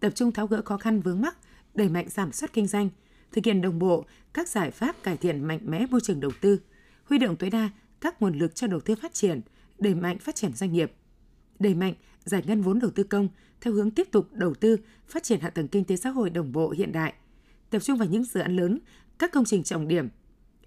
Tập 0.00 0.10
trung 0.14 0.32
tháo 0.32 0.46
gỡ 0.46 0.62
khó 0.64 0.76
khăn 0.76 1.00
vướng 1.00 1.20
mắc, 1.20 1.36
đẩy 1.74 1.88
mạnh 1.88 2.10
sản 2.10 2.32
xuất 2.32 2.52
kinh 2.52 2.66
doanh, 2.66 2.88
thực 3.32 3.44
hiện 3.44 3.60
đồng 3.60 3.78
bộ 3.78 4.04
các 4.32 4.48
giải 4.48 4.70
pháp 4.70 5.02
cải 5.02 5.16
thiện 5.16 5.44
mạnh 5.44 5.60
mẽ 5.64 5.86
môi 5.90 6.00
trường 6.00 6.20
đầu 6.20 6.30
tư, 6.40 6.60
huy 7.04 7.18
động 7.18 7.36
tối 7.36 7.50
đa 7.50 7.70
các 8.00 8.22
nguồn 8.22 8.38
lực 8.38 8.54
cho 8.54 8.66
đầu 8.66 8.80
tư 8.80 8.94
phát 8.94 9.14
triển, 9.14 9.40
đẩy 9.78 9.94
mạnh 9.94 10.18
phát 10.18 10.34
triển 10.34 10.52
doanh 10.52 10.72
nghiệp, 10.72 10.92
đẩy 11.58 11.74
mạnh 11.74 11.94
giải 12.24 12.42
ngân 12.46 12.62
vốn 12.62 12.78
đầu 12.78 12.90
tư 12.90 13.02
công 13.02 13.28
theo 13.60 13.74
hướng 13.74 13.90
tiếp 13.90 14.08
tục 14.10 14.28
đầu 14.32 14.54
tư 14.54 14.76
phát 15.08 15.22
triển 15.22 15.40
hạ 15.40 15.50
tầng 15.50 15.68
kinh 15.68 15.84
tế 15.84 15.96
xã 15.96 16.10
hội 16.10 16.30
đồng 16.30 16.52
bộ 16.52 16.70
hiện 16.70 16.92
đại, 16.92 17.14
tập 17.70 17.78
trung 17.78 17.98
vào 17.98 18.08
những 18.08 18.24
dự 18.24 18.40
án 18.40 18.56
lớn, 18.56 18.78
các 19.18 19.32
công 19.32 19.44
trình 19.44 19.62
trọng 19.62 19.88
điểm. 19.88 20.08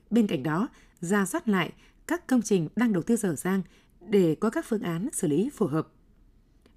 Bên 0.09 0.27
cạnh 0.27 0.43
đó, 0.43 0.69
ra 1.01 1.25
soát 1.25 1.47
lại 1.47 1.71
các 2.07 2.27
công 2.27 2.41
trình 2.41 2.69
đang 2.75 2.93
đầu 2.93 3.03
tư 3.03 3.15
dở 3.15 3.35
dang 3.35 3.61
để 4.11 4.35
có 4.35 4.49
các 4.49 4.65
phương 4.67 4.81
án 4.81 5.09
xử 5.13 5.27
lý 5.27 5.49
phù 5.53 5.67
hợp. 5.67 5.87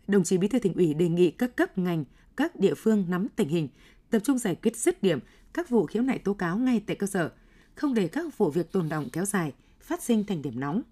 Đồng 0.06 0.24
chí 0.24 0.38
Bí 0.38 0.48
thư 0.48 0.58
tỉnh 0.58 0.74
ủy 0.74 0.94
đề 0.94 1.08
nghị 1.08 1.30
các 1.30 1.56
cấp 1.56 1.78
ngành, 1.78 2.04
các 2.36 2.56
địa 2.56 2.74
phương 2.74 3.04
nắm 3.08 3.28
tình 3.36 3.48
hình, 3.48 3.68
tập 4.10 4.18
trung 4.24 4.38
giải 4.38 4.54
quyết 4.54 4.76
dứt 4.76 5.02
điểm 5.02 5.18
các 5.52 5.68
vụ 5.68 5.86
khiếu 5.86 6.02
nại 6.02 6.18
tố 6.18 6.34
cáo 6.34 6.58
ngay 6.58 6.82
tại 6.86 6.96
cơ 6.96 7.06
sở, 7.06 7.32
không 7.74 7.94
để 7.94 8.08
các 8.08 8.38
vụ 8.38 8.50
việc 8.50 8.72
tồn 8.72 8.88
động 8.88 9.08
kéo 9.12 9.24
dài, 9.24 9.52
phát 9.80 10.02
sinh 10.02 10.24
thành 10.24 10.42
điểm 10.42 10.60
nóng. 10.60 10.82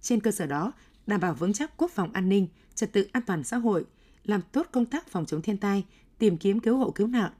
Trên 0.00 0.20
cơ 0.20 0.30
sở 0.30 0.46
đó, 0.46 0.72
đảm 1.06 1.20
bảo 1.20 1.34
vững 1.34 1.52
chắc 1.52 1.76
quốc 1.76 1.90
phòng 1.90 2.12
an 2.12 2.28
ninh, 2.28 2.48
trật 2.74 2.92
tự 2.92 3.08
an 3.12 3.22
toàn 3.26 3.44
xã 3.44 3.56
hội, 3.56 3.84
làm 4.24 4.40
tốt 4.52 4.66
công 4.72 4.86
tác 4.86 5.08
phòng 5.08 5.26
chống 5.26 5.42
thiên 5.42 5.58
tai, 5.58 5.84
tìm 6.18 6.38
kiếm 6.38 6.60
cứu 6.60 6.76
hộ 6.76 6.90
cứu 6.90 7.06
nạn, 7.06 7.32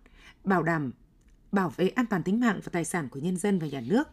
bảo 0.44 0.62
đảm 0.62 0.92
bảo 1.52 1.72
vệ 1.76 1.88
an 1.88 2.06
toàn 2.06 2.22
tính 2.22 2.40
mạng 2.40 2.60
và 2.64 2.70
tài 2.72 2.84
sản 2.84 3.08
của 3.08 3.20
nhân 3.20 3.36
dân 3.36 3.58
và 3.58 3.66
nhà 3.66 3.80
nước, 3.80 4.08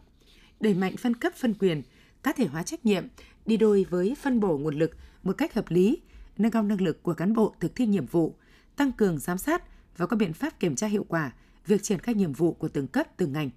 đẩy 0.60 0.74
mạnh 0.74 0.96
phân 0.96 1.14
cấp 1.14 1.32
phân 1.36 1.54
quyền, 1.54 1.82
cá 2.22 2.32
thể 2.32 2.46
hóa 2.46 2.62
trách 2.62 2.86
nhiệm, 2.86 3.06
đi 3.50 3.56
đôi 3.56 3.86
với 3.90 4.16
phân 4.22 4.40
bổ 4.40 4.58
nguồn 4.58 4.78
lực 4.78 4.90
một 5.22 5.32
cách 5.38 5.54
hợp 5.54 5.64
lý, 5.68 5.98
nâng 6.38 6.50
cao 6.50 6.62
năng 6.62 6.80
lực 6.80 7.02
của 7.02 7.14
cán 7.14 7.34
bộ 7.34 7.54
thực 7.60 7.74
thi 7.74 7.86
nhiệm 7.86 8.06
vụ, 8.06 8.34
tăng 8.76 8.92
cường 8.92 9.18
giám 9.18 9.38
sát 9.38 9.62
và 9.96 10.06
có 10.06 10.16
biện 10.16 10.32
pháp 10.32 10.60
kiểm 10.60 10.76
tra 10.76 10.86
hiệu 10.86 11.04
quả 11.08 11.32
việc 11.66 11.82
triển 11.82 11.98
khai 11.98 12.14
nhiệm 12.14 12.32
vụ 12.32 12.52
của 12.52 12.68
từng 12.68 12.86
cấp 12.86 13.06
từng 13.16 13.32
ngành. 13.32 13.50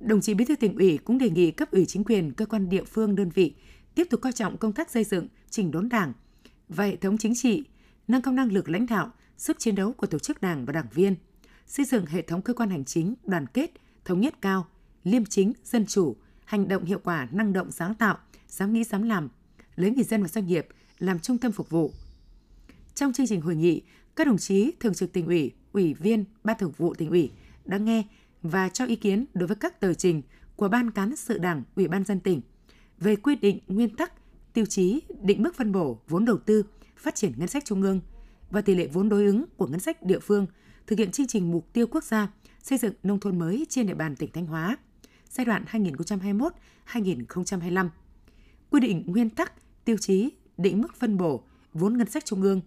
Đồng 0.00 0.20
chí 0.20 0.34
Bí 0.34 0.44
thư 0.44 0.56
tỉnh 0.56 0.78
ủy 0.78 0.98
cũng 0.98 1.18
đề 1.18 1.30
nghị 1.30 1.50
cấp 1.50 1.70
ủy 1.70 1.86
chính 1.86 2.04
quyền, 2.04 2.32
cơ 2.32 2.46
quan 2.46 2.68
địa 2.68 2.84
phương, 2.84 3.16
đơn 3.16 3.30
vị 3.34 3.54
tiếp 3.94 4.06
tục 4.10 4.20
coi 4.20 4.32
trọng 4.32 4.56
công 4.56 4.72
tác 4.72 4.90
xây 4.90 5.04
dựng, 5.04 5.28
chỉnh 5.50 5.70
đốn 5.70 5.88
Đảng 5.88 6.12
và 6.68 6.84
hệ 6.84 6.96
thống 6.96 7.18
chính 7.18 7.34
trị, 7.34 7.64
nâng 8.08 8.22
cao 8.22 8.34
năng 8.34 8.52
lực 8.52 8.68
lãnh 8.68 8.86
đạo, 8.86 9.10
sức 9.36 9.58
chiến 9.58 9.74
đấu 9.74 9.92
của 9.92 10.06
tổ 10.06 10.18
chức 10.18 10.40
Đảng 10.40 10.64
và 10.64 10.72
đảng 10.72 10.88
viên, 10.94 11.16
xây 11.66 11.86
dựng 11.86 12.06
hệ 12.06 12.22
thống 12.22 12.42
cơ 12.42 12.54
quan 12.54 12.70
hành 12.70 12.84
chính 12.84 13.14
đoàn 13.24 13.46
kết, 13.46 13.70
thống 14.04 14.20
nhất 14.20 14.34
cao, 14.40 14.66
liêm 15.04 15.24
chính, 15.24 15.52
dân 15.64 15.86
chủ, 15.86 16.16
hành 16.44 16.68
động 16.68 16.84
hiệu 16.84 16.98
quả, 17.04 17.28
năng 17.32 17.52
động 17.52 17.70
sáng 17.70 17.94
tạo, 17.94 18.18
dám 18.48 18.72
nghĩ 18.72 18.84
dám 18.84 19.02
làm, 19.02 19.28
lấy 19.76 19.90
người 19.90 20.04
dân 20.04 20.22
và 20.22 20.28
doanh 20.28 20.46
nghiệp 20.46 20.68
làm 20.98 21.18
trung 21.18 21.38
tâm 21.38 21.52
phục 21.52 21.70
vụ. 21.70 21.92
Trong 22.94 23.12
chương 23.12 23.26
trình 23.26 23.40
hội 23.40 23.56
nghị, 23.56 23.82
các 24.16 24.26
đồng 24.26 24.38
chí 24.38 24.72
thường 24.80 24.94
trực 24.94 25.12
tỉnh 25.12 25.26
ủy, 25.26 25.52
ủy 25.72 25.94
viên, 25.94 26.24
ban 26.44 26.58
thường 26.58 26.72
vụ 26.76 26.94
tỉnh 26.94 27.10
ủy 27.10 27.30
đã 27.64 27.78
nghe 27.78 28.04
và 28.42 28.68
cho 28.68 28.86
ý 28.86 28.96
kiến 28.96 29.26
đối 29.34 29.46
với 29.46 29.56
các 29.56 29.80
tờ 29.80 29.94
trình 29.94 30.22
của 30.56 30.68
Ban 30.68 30.90
cán 30.90 31.16
sự 31.16 31.38
Đảng, 31.38 31.62
Ủy 31.76 31.88
ban 31.88 32.04
dân 32.04 32.20
tỉnh 32.20 32.40
về 32.98 33.16
quy 33.16 33.36
định 33.36 33.58
nguyên 33.66 33.96
tắc, 33.96 34.12
tiêu 34.52 34.64
chí, 34.66 35.00
định 35.22 35.42
mức 35.42 35.54
phân 35.54 35.72
bổ 35.72 35.98
vốn 36.08 36.24
đầu 36.24 36.38
tư, 36.38 36.62
phát 36.96 37.14
triển 37.14 37.32
ngân 37.36 37.48
sách 37.48 37.64
trung 37.64 37.82
ương 37.82 38.00
và 38.50 38.60
tỷ 38.60 38.74
lệ 38.74 38.86
vốn 38.86 39.08
đối 39.08 39.24
ứng 39.24 39.44
của 39.56 39.66
ngân 39.66 39.80
sách 39.80 40.02
địa 40.02 40.18
phương 40.18 40.46
thực 40.86 40.98
hiện 40.98 41.10
chương 41.10 41.26
trình 41.26 41.50
mục 41.50 41.72
tiêu 41.72 41.86
quốc 41.86 42.04
gia 42.04 42.28
xây 42.62 42.78
dựng 42.78 42.94
nông 43.02 43.20
thôn 43.20 43.38
mới 43.38 43.66
trên 43.68 43.86
địa 43.86 43.94
bàn 43.94 44.16
tỉnh 44.16 44.30
Thanh 44.32 44.46
Hóa 44.46 44.76
giai 45.34 45.44
đoạn 45.44 45.64
2021-2025. 46.86 47.88
Quy 48.70 48.80
định 48.80 49.02
nguyên 49.06 49.30
tắc, 49.30 49.52
tiêu 49.84 49.96
chí, 49.96 50.30
định 50.58 50.80
mức 50.82 50.96
phân 50.96 51.16
bổ 51.16 51.42
vốn 51.72 51.98
ngân 51.98 52.10
sách 52.10 52.24
trung 52.24 52.42
ương 52.42 52.60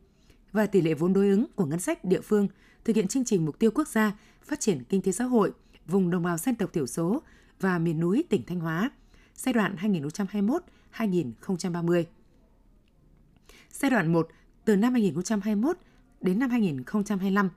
và 0.52 0.66
tỷ 0.66 0.82
lệ 0.82 0.94
vốn 0.94 1.14
đối 1.14 1.30
ứng 1.30 1.46
của 1.56 1.66
ngân 1.66 1.80
sách 1.80 2.06
địa 2.06 2.22
phương 2.22 2.48
thực 2.86 2.96
hiện 2.96 3.08
chương 3.08 3.26
trình 3.26 3.46
mục 3.46 3.60
tiêu 3.60 3.72
quốc 3.72 3.88
gia 3.88 4.20
phát 4.44 4.60
triển 4.60 4.84
kinh 4.84 5.02
tế 5.02 5.12
xã 5.12 5.24
hội 5.24 5.52
vùng 5.86 6.10
đồng 6.10 6.24
bào 6.24 6.38
dân 6.38 6.56
tộc 6.56 6.74
thiểu 6.74 6.88
số 6.88 7.22
và 7.60 7.80
miền 7.80 8.00
núi 8.00 8.24
tỉnh 8.30 8.44
Thanh 8.48 8.60
Hóa 8.60 8.92
giai 9.36 9.54
đoạn 9.54 9.76
2021-2030. 10.94 12.04
Giai 13.72 13.92
đoạn 13.92 14.14
1 14.14 14.28
từ 14.66 14.76
năm 14.76 14.94
2021 14.94 15.78
đến 16.22 16.40
năm 16.40 16.50
2025 16.50 17.50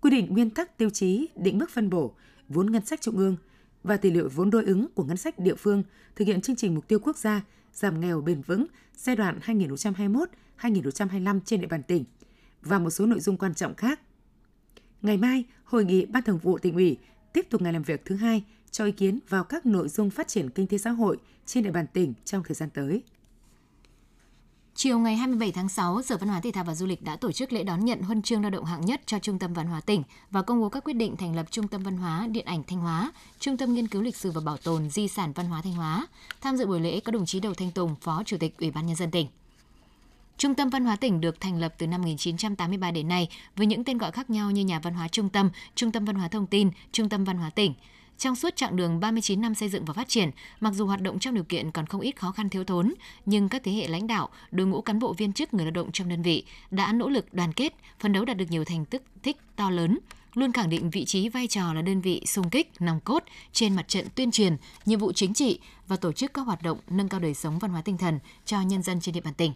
quy 0.00 0.10
định 0.10 0.26
nguyên 0.30 0.50
tắc 0.50 0.78
tiêu 0.78 0.90
chí 0.90 1.28
định 1.36 1.58
mức 1.58 1.70
phân 1.70 1.90
bổ 1.90 2.14
vốn 2.48 2.72
ngân 2.72 2.86
sách 2.86 3.00
trung 3.00 3.16
ương 3.16 3.36
và 3.86 3.96
tỷ 3.96 4.10
lệ 4.10 4.22
vốn 4.34 4.50
đối 4.50 4.64
ứng 4.64 4.86
của 4.94 5.04
ngân 5.04 5.16
sách 5.16 5.38
địa 5.38 5.54
phương 5.54 5.82
thực 6.16 6.24
hiện 6.24 6.40
chương 6.40 6.56
trình 6.56 6.74
mục 6.74 6.88
tiêu 6.88 6.98
quốc 6.98 7.16
gia 7.16 7.42
giảm 7.72 8.00
nghèo 8.00 8.20
bền 8.20 8.42
vững 8.42 8.66
giai 8.96 9.16
đoạn 9.16 9.38
2021-2025 10.58 11.40
trên 11.44 11.60
địa 11.60 11.66
bàn 11.66 11.82
tỉnh 11.82 12.04
và 12.62 12.78
một 12.78 12.90
số 12.90 13.06
nội 13.06 13.20
dung 13.20 13.36
quan 13.36 13.54
trọng 13.54 13.74
khác. 13.74 14.00
Ngày 15.02 15.16
mai, 15.16 15.44
hội 15.64 15.84
nghị 15.84 16.06
Ban 16.06 16.22
Thường 16.22 16.38
vụ 16.38 16.58
tỉnh 16.58 16.74
ủy 16.74 16.98
tiếp 17.32 17.46
tục 17.50 17.62
ngày 17.62 17.72
làm 17.72 17.82
việc 17.82 18.04
thứ 18.04 18.16
hai 18.16 18.44
cho 18.70 18.84
ý 18.84 18.92
kiến 18.92 19.18
vào 19.28 19.44
các 19.44 19.66
nội 19.66 19.88
dung 19.88 20.10
phát 20.10 20.28
triển 20.28 20.50
kinh 20.50 20.66
tế 20.66 20.78
xã 20.78 20.90
hội 20.90 21.16
trên 21.46 21.64
địa 21.64 21.70
bàn 21.70 21.86
tỉnh 21.92 22.14
trong 22.24 22.42
thời 22.44 22.54
gian 22.54 22.70
tới. 22.70 23.02
Chiều 24.78 24.98
ngày 24.98 25.16
27 25.16 25.52
tháng 25.52 25.68
6, 25.68 26.02
Sở 26.02 26.16
Văn 26.16 26.28
hóa 26.28 26.40
Thể 26.40 26.50
thao 26.50 26.64
và 26.64 26.74
Du 26.74 26.86
lịch 26.86 27.02
đã 27.02 27.16
tổ 27.16 27.32
chức 27.32 27.52
lễ 27.52 27.62
đón 27.62 27.84
nhận 27.84 28.02
huân 28.02 28.22
chương 28.22 28.42
lao 28.42 28.50
động 28.50 28.64
hạng 28.64 28.80
nhất 28.80 29.00
cho 29.06 29.18
Trung 29.18 29.38
tâm 29.38 29.52
Văn 29.52 29.66
hóa 29.66 29.80
tỉnh 29.80 30.02
và 30.30 30.42
công 30.42 30.60
bố 30.60 30.68
các 30.68 30.84
quyết 30.84 30.92
định 30.92 31.16
thành 31.16 31.36
lập 31.36 31.46
Trung 31.50 31.68
tâm 31.68 31.82
Văn 31.82 31.96
hóa 31.96 32.26
Điện 32.30 32.44
ảnh 32.44 32.62
Thanh 32.66 32.78
Hóa, 32.78 33.12
Trung 33.40 33.56
tâm 33.56 33.74
Nghiên 33.74 33.86
cứu 33.86 34.02
Lịch 34.02 34.16
sử 34.16 34.30
và 34.30 34.40
Bảo 34.40 34.56
tồn 34.56 34.90
Di 34.90 35.08
sản 35.08 35.32
Văn 35.32 35.46
hóa 35.46 35.62
Thanh 35.62 35.72
Hóa. 35.72 36.06
Tham 36.40 36.56
dự 36.56 36.66
buổi 36.66 36.80
lễ 36.80 37.00
có 37.00 37.12
đồng 37.12 37.26
chí 37.26 37.40
Đầu 37.40 37.54
Thanh 37.54 37.70
Tùng, 37.70 37.94
Phó 38.00 38.22
Chủ 38.26 38.36
tịch 38.40 38.58
Ủy 38.58 38.70
ban 38.70 38.86
Nhân 38.86 38.96
dân 38.96 39.10
tỉnh. 39.10 39.26
Trung 40.38 40.54
tâm 40.54 40.70
Văn 40.70 40.84
hóa 40.84 40.96
tỉnh 40.96 41.20
được 41.20 41.40
thành 41.40 41.60
lập 41.60 41.74
từ 41.78 41.86
năm 41.86 42.02
1983 42.02 42.90
đến 42.90 43.08
nay 43.08 43.28
với 43.56 43.66
những 43.66 43.84
tên 43.84 43.98
gọi 43.98 44.10
khác 44.10 44.30
nhau 44.30 44.50
như 44.50 44.64
Nhà 44.64 44.78
văn 44.78 44.94
hóa 44.94 45.08
Trung 45.08 45.28
tâm, 45.28 45.50
Trung 45.74 45.92
tâm 45.92 46.04
Văn 46.04 46.16
hóa 46.16 46.28
Thông 46.28 46.46
tin, 46.46 46.70
Trung 46.92 47.08
tâm 47.08 47.24
Văn 47.24 47.38
hóa 47.38 47.50
tỉnh– 47.50 47.74
trong 48.18 48.36
suốt 48.36 48.56
chặng 48.56 48.76
đường 48.76 49.00
39 49.00 49.40
năm 49.40 49.54
xây 49.54 49.68
dựng 49.68 49.84
và 49.84 49.94
phát 49.94 50.08
triển, 50.08 50.30
mặc 50.60 50.74
dù 50.74 50.86
hoạt 50.86 51.00
động 51.00 51.18
trong 51.18 51.34
điều 51.34 51.44
kiện 51.44 51.70
còn 51.70 51.86
không 51.86 52.00
ít 52.00 52.16
khó 52.16 52.32
khăn 52.32 52.48
thiếu 52.48 52.64
thốn, 52.64 52.94
nhưng 53.26 53.48
các 53.48 53.62
thế 53.64 53.72
hệ 53.72 53.88
lãnh 53.88 54.06
đạo, 54.06 54.28
đội 54.50 54.66
ngũ 54.66 54.80
cán 54.80 54.98
bộ 54.98 55.12
viên 55.12 55.32
chức 55.32 55.54
người 55.54 55.64
lao 55.64 55.70
động 55.70 55.92
trong 55.92 56.08
đơn 56.08 56.22
vị 56.22 56.44
đã 56.70 56.92
nỗ 56.92 57.08
lực 57.08 57.34
đoàn 57.34 57.52
kết, 57.52 57.74
phấn 58.00 58.12
đấu 58.12 58.24
đạt 58.24 58.36
được 58.36 58.50
nhiều 58.50 58.64
thành 58.64 58.84
tích 58.84 59.02
thích 59.22 59.36
to 59.56 59.70
lớn, 59.70 59.98
luôn 60.34 60.52
khẳng 60.52 60.70
định 60.70 60.90
vị 60.90 61.04
trí 61.04 61.28
vai 61.28 61.46
trò 61.46 61.74
là 61.74 61.82
đơn 61.82 62.00
vị 62.00 62.22
sung 62.26 62.50
kích, 62.50 62.70
nòng 62.80 63.00
cốt 63.00 63.24
trên 63.52 63.76
mặt 63.76 63.88
trận 63.88 64.06
tuyên 64.14 64.30
truyền, 64.30 64.56
nhiệm 64.86 64.98
vụ 64.98 65.12
chính 65.12 65.34
trị 65.34 65.58
và 65.88 65.96
tổ 65.96 66.12
chức 66.12 66.34
các 66.34 66.42
hoạt 66.42 66.62
động 66.62 66.78
nâng 66.90 67.08
cao 67.08 67.20
đời 67.20 67.34
sống 67.34 67.58
văn 67.58 67.70
hóa 67.70 67.82
tinh 67.82 67.98
thần 67.98 68.18
cho 68.44 68.60
nhân 68.60 68.82
dân 68.82 69.00
trên 69.00 69.14
địa 69.14 69.20
bàn 69.20 69.34
tỉnh. 69.34 69.52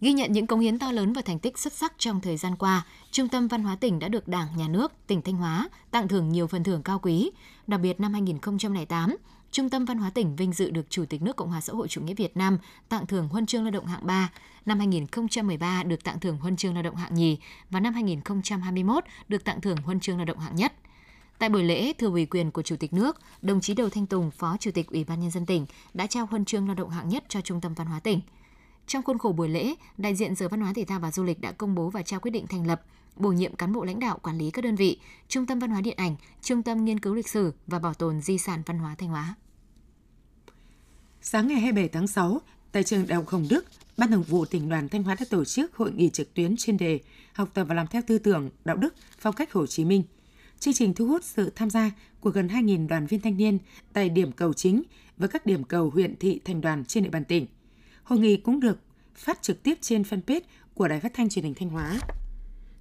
Ghi 0.00 0.12
nhận 0.12 0.32
những 0.32 0.46
công 0.46 0.60
hiến 0.60 0.78
to 0.78 0.92
lớn 0.92 1.12
và 1.12 1.22
thành 1.22 1.38
tích 1.38 1.58
xuất 1.58 1.72
sắc 1.72 1.92
trong 1.98 2.20
thời 2.20 2.36
gian 2.36 2.56
qua, 2.56 2.86
Trung 3.10 3.28
tâm 3.28 3.48
Văn 3.48 3.62
hóa 3.62 3.76
tỉnh 3.76 3.98
đã 3.98 4.08
được 4.08 4.28
Đảng, 4.28 4.48
Nhà 4.56 4.68
nước, 4.68 4.92
tỉnh 5.06 5.22
Thanh 5.22 5.34
Hóa 5.34 5.68
tặng 5.90 6.08
thưởng 6.08 6.28
nhiều 6.28 6.46
phần 6.46 6.64
thưởng 6.64 6.82
cao 6.82 6.98
quý. 6.98 7.30
Đặc 7.66 7.80
biệt 7.80 8.00
năm 8.00 8.12
2008, 8.12 9.16
Trung 9.50 9.70
tâm 9.70 9.84
Văn 9.84 9.98
hóa 9.98 10.10
tỉnh 10.10 10.36
vinh 10.36 10.52
dự 10.52 10.70
được 10.70 10.86
Chủ 10.90 11.04
tịch 11.04 11.22
nước 11.22 11.36
Cộng 11.36 11.48
hòa 11.48 11.60
xã 11.60 11.72
hội 11.72 11.88
chủ 11.88 12.00
nghĩa 12.00 12.14
Việt 12.14 12.36
Nam 12.36 12.58
tặng 12.88 13.06
thưởng 13.06 13.28
huân 13.28 13.46
chương 13.46 13.62
lao 13.62 13.70
động 13.70 13.86
hạng 13.86 14.06
3, 14.06 14.30
năm 14.66 14.78
2013 14.78 15.82
được 15.82 16.04
tặng 16.04 16.20
thưởng 16.20 16.36
huân 16.36 16.56
chương 16.56 16.74
lao 16.74 16.82
động 16.82 16.96
hạng 16.96 17.14
nhì 17.14 17.38
và 17.70 17.80
năm 17.80 17.94
2021 17.94 19.04
được 19.28 19.44
tặng 19.44 19.60
thưởng 19.60 19.76
huân 19.76 20.00
chương 20.00 20.16
lao 20.16 20.24
động 20.24 20.38
hạng 20.38 20.56
nhất. 20.56 20.72
Tại 21.38 21.48
buổi 21.48 21.62
lễ, 21.62 21.92
thừa 21.92 22.10
ủy 22.10 22.26
quyền 22.26 22.50
của 22.50 22.62
Chủ 22.62 22.76
tịch 22.76 22.92
nước, 22.92 23.16
đồng 23.42 23.60
chí 23.60 23.74
Đầu 23.74 23.88
Thanh 23.88 24.06
Tùng, 24.06 24.30
Phó 24.30 24.56
Chủ 24.60 24.70
tịch 24.70 24.86
Ủy 24.86 25.04
ban 25.04 25.20
nhân 25.20 25.30
dân 25.30 25.46
tỉnh 25.46 25.66
đã 25.94 26.06
trao 26.06 26.26
huân 26.26 26.44
chương 26.44 26.66
lao 26.66 26.74
động 26.74 26.90
hạng 26.90 27.08
nhất 27.08 27.24
cho 27.28 27.40
Trung 27.40 27.60
tâm 27.60 27.74
Văn 27.74 27.86
hóa 27.86 28.00
tỉnh. 28.00 28.20
Trong 28.88 29.02
khuôn 29.02 29.18
khổ 29.18 29.32
buổi 29.32 29.48
lễ, 29.48 29.74
đại 29.98 30.14
diện 30.14 30.34
Sở 30.34 30.48
Văn 30.48 30.60
hóa 30.60 30.72
Thể 30.72 30.84
thao 30.84 31.00
và 31.00 31.10
Du 31.10 31.24
lịch 31.24 31.40
đã 31.40 31.52
công 31.52 31.74
bố 31.74 31.90
và 31.90 32.02
trao 32.02 32.20
quyết 32.20 32.30
định 32.30 32.46
thành 32.46 32.66
lập 32.66 32.82
bổ 33.16 33.32
nhiệm 33.32 33.56
cán 33.56 33.72
bộ 33.72 33.84
lãnh 33.84 34.00
đạo 34.00 34.18
quản 34.22 34.38
lý 34.38 34.50
các 34.50 34.64
đơn 34.64 34.76
vị, 34.76 35.00
Trung 35.28 35.46
tâm 35.46 35.58
Văn 35.58 35.70
hóa 35.70 35.80
Điện 35.80 35.96
ảnh, 35.96 36.16
Trung 36.42 36.62
tâm 36.62 36.84
Nghiên 36.84 37.00
cứu 37.00 37.14
Lịch 37.14 37.28
sử 37.28 37.52
và 37.66 37.78
Bảo 37.78 37.94
tồn 37.94 38.20
Di 38.20 38.38
sản 38.38 38.62
Văn 38.66 38.78
hóa 38.78 38.94
Thanh 38.98 39.08
Hóa. 39.08 39.34
Sáng 41.22 41.48
ngày 41.48 41.60
27 41.60 41.88
tháng 41.88 42.06
6, 42.06 42.40
tại 42.72 42.84
trường 42.84 43.06
Đại 43.06 43.16
học 43.16 43.28
Hồng 43.28 43.46
Đức, 43.50 43.64
Ban 43.96 44.10
Thường 44.10 44.22
vụ 44.22 44.44
tỉnh 44.44 44.68
đoàn 44.68 44.88
Thanh 44.88 45.02
Hóa 45.02 45.16
đã 45.20 45.26
tổ 45.30 45.44
chức 45.44 45.76
hội 45.76 45.92
nghị 45.92 46.10
trực 46.10 46.34
tuyến 46.34 46.56
chuyên 46.56 46.76
đề 46.76 47.00
học 47.32 47.48
tập 47.54 47.64
và 47.64 47.74
làm 47.74 47.86
theo 47.86 48.02
tư 48.06 48.18
tưởng, 48.18 48.50
đạo 48.64 48.76
đức, 48.76 48.94
phong 49.18 49.34
cách 49.34 49.52
Hồ 49.52 49.66
Chí 49.66 49.84
Minh. 49.84 50.02
Chương 50.58 50.74
trình 50.74 50.94
thu 50.94 51.06
hút 51.06 51.24
sự 51.24 51.52
tham 51.56 51.70
gia 51.70 51.90
của 52.20 52.30
gần 52.30 52.48
2.000 52.48 52.88
đoàn 52.88 53.06
viên 53.06 53.20
thanh 53.20 53.36
niên 53.36 53.58
tại 53.92 54.08
điểm 54.08 54.32
cầu 54.32 54.52
chính 54.52 54.82
và 55.16 55.26
các 55.26 55.46
điểm 55.46 55.64
cầu 55.64 55.90
huyện 55.90 56.16
thị 56.16 56.40
thành 56.44 56.60
đoàn 56.60 56.84
trên 56.84 57.04
địa 57.04 57.10
bàn 57.10 57.24
tỉnh. 57.24 57.46
Hội 58.08 58.18
nghị 58.18 58.36
cũng 58.36 58.60
được 58.60 58.78
phát 59.14 59.42
trực 59.42 59.62
tiếp 59.62 59.78
trên 59.80 60.02
fanpage 60.02 60.40
của 60.74 60.88
Đài 60.88 61.00
Phát 61.00 61.14
thanh 61.14 61.28
Truyền 61.28 61.44
hình 61.44 61.54
Thanh 61.54 61.68
Hóa. 61.68 61.98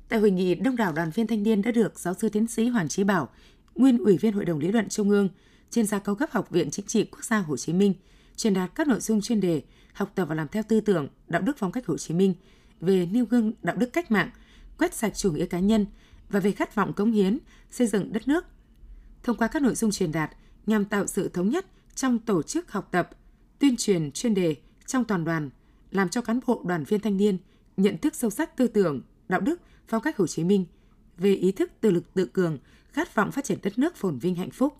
Tại 0.09 0.19
hội 0.19 0.31
nghị, 0.31 0.55
đông 0.55 0.75
đảo 0.75 0.93
đoàn 0.93 1.11
viên 1.11 1.27
thanh 1.27 1.43
niên 1.43 1.61
đã 1.61 1.71
được 1.71 1.99
giáo 1.99 2.13
sư 2.13 2.29
tiến 2.29 2.47
sĩ 2.47 2.67
Hoàng 2.67 2.87
Chí 2.87 3.03
Bảo, 3.03 3.29
nguyên 3.75 3.97
ủy 3.97 4.17
viên 4.17 4.33
Hội 4.33 4.45
đồng 4.45 4.59
lý 4.59 4.71
luận 4.71 4.89
Trung 4.89 5.09
ương, 5.09 5.29
chuyên 5.71 5.85
gia 5.85 5.99
cao 5.99 6.15
cấp 6.15 6.29
Học 6.31 6.49
viện 6.49 6.71
Chính 6.71 6.85
trị 6.85 7.03
Quốc 7.03 7.23
gia 7.23 7.39
Hồ 7.39 7.57
Chí 7.57 7.73
Minh, 7.73 7.93
truyền 8.35 8.53
đạt 8.53 8.71
các 8.75 8.87
nội 8.87 8.99
dung 8.99 9.21
chuyên 9.21 9.41
đề 9.41 9.61
học 9.93 10.11
tập 10.15 10.25
và 10.25 10.35
làm 10.35 10.47
theo 10.47 10.63
tư 10.67 10.79
tưởng, 10.79 11.07
đạo 11.27 11.41
đức 11.41 11.57
phong 11.59 11.71
cách 11.71 11.85
Hồ 11.85 11.97
Chí 11.97 12.13
Minh, 12.13 12.33
về 12.81 13.05
nêu 13.05 13.25
gương 13.25 13.53
đạo 13.61 13.75
đức 13.75 13.93
cách 13.93 14.11
mạng, 14.11 14.29
quét 14.77 14.93
sạch 14.93 15.15
chủ 15.15 15.31
nghĩa 15.31 15.45
cá 15.45 15.59
nhân 15.59 15.85
và 16.29 16.39
về 16.39 16.51
khát 16.51 16.75
vọng 16.75 16.93
cống 16.93 17.11
hiến, 17.11 17.39
xây 17.71 17.87
dựng 17.87 18.13
đất 18.13 18.27
nước. 18.27 18.45
Thông 19.23 19.37
qua 19.37 19.47
các 19.47 19.61
nội 19.61 19.75
dung 19.75 19.91
truyền 19.91 20.11
đạt 20.11 20.31
nhằm 20.65 20.85
tạo 20.85 21.07
sự 21.07 21.29
thống 21.29 21.49
nhất 21.49 21.65
trong 21.95 22.19
tổ 22.19 22.43
chức 22.43 22.71
học 22.71 22.87
tập, 22.91 23.09
tuyên 23.59 23.77
truyền 23.77 24.11
chuyên 24.11 24.33
đề 24.33 24.55
trong 24.87 25.05
toàn 25.05 25.25
đoàn, 25.25 25.49
làm 25.91 26.09
cho 26.09 26.21
cán 26.21 26.39
bộ 26.47 26.61
đoàn 26.65 26.83
viên 26.83 26.99
thanh 26.99 27.17
niên 27.17 27.37
nhận 27.77 27.97
thức 27.97 28.15
sâu 28.15 28.29
sắc 28.29 28.57
tư 28.57 28.67
tưởng, 28.67 29.01
đạo 29.29 29.41
đức, 29.41 29.61
phong 29.87 30.01
cách 30.01 30.17
Hồ 30.17 30.27
Chí 30.27 30.43
Minh 30.43 30.65
về 31.17 31.33
ý 31.33 31.51
thức 31.51 31.71
tự 31.81 31.91
lực 31.91 32.13
tự 32.13 32.25
cường, 32.25 32.57
khát 32.91 33.15
vọng 33.15 33.31
phát 33.31 33.45
triển 33.45 33.59
đất 33.63 33.79
nước 33.79 33.95
phồn 33.95 34.17
vinh 34.17 34.35
hạnh 34.35 34.51
phúc. 34.51 34.77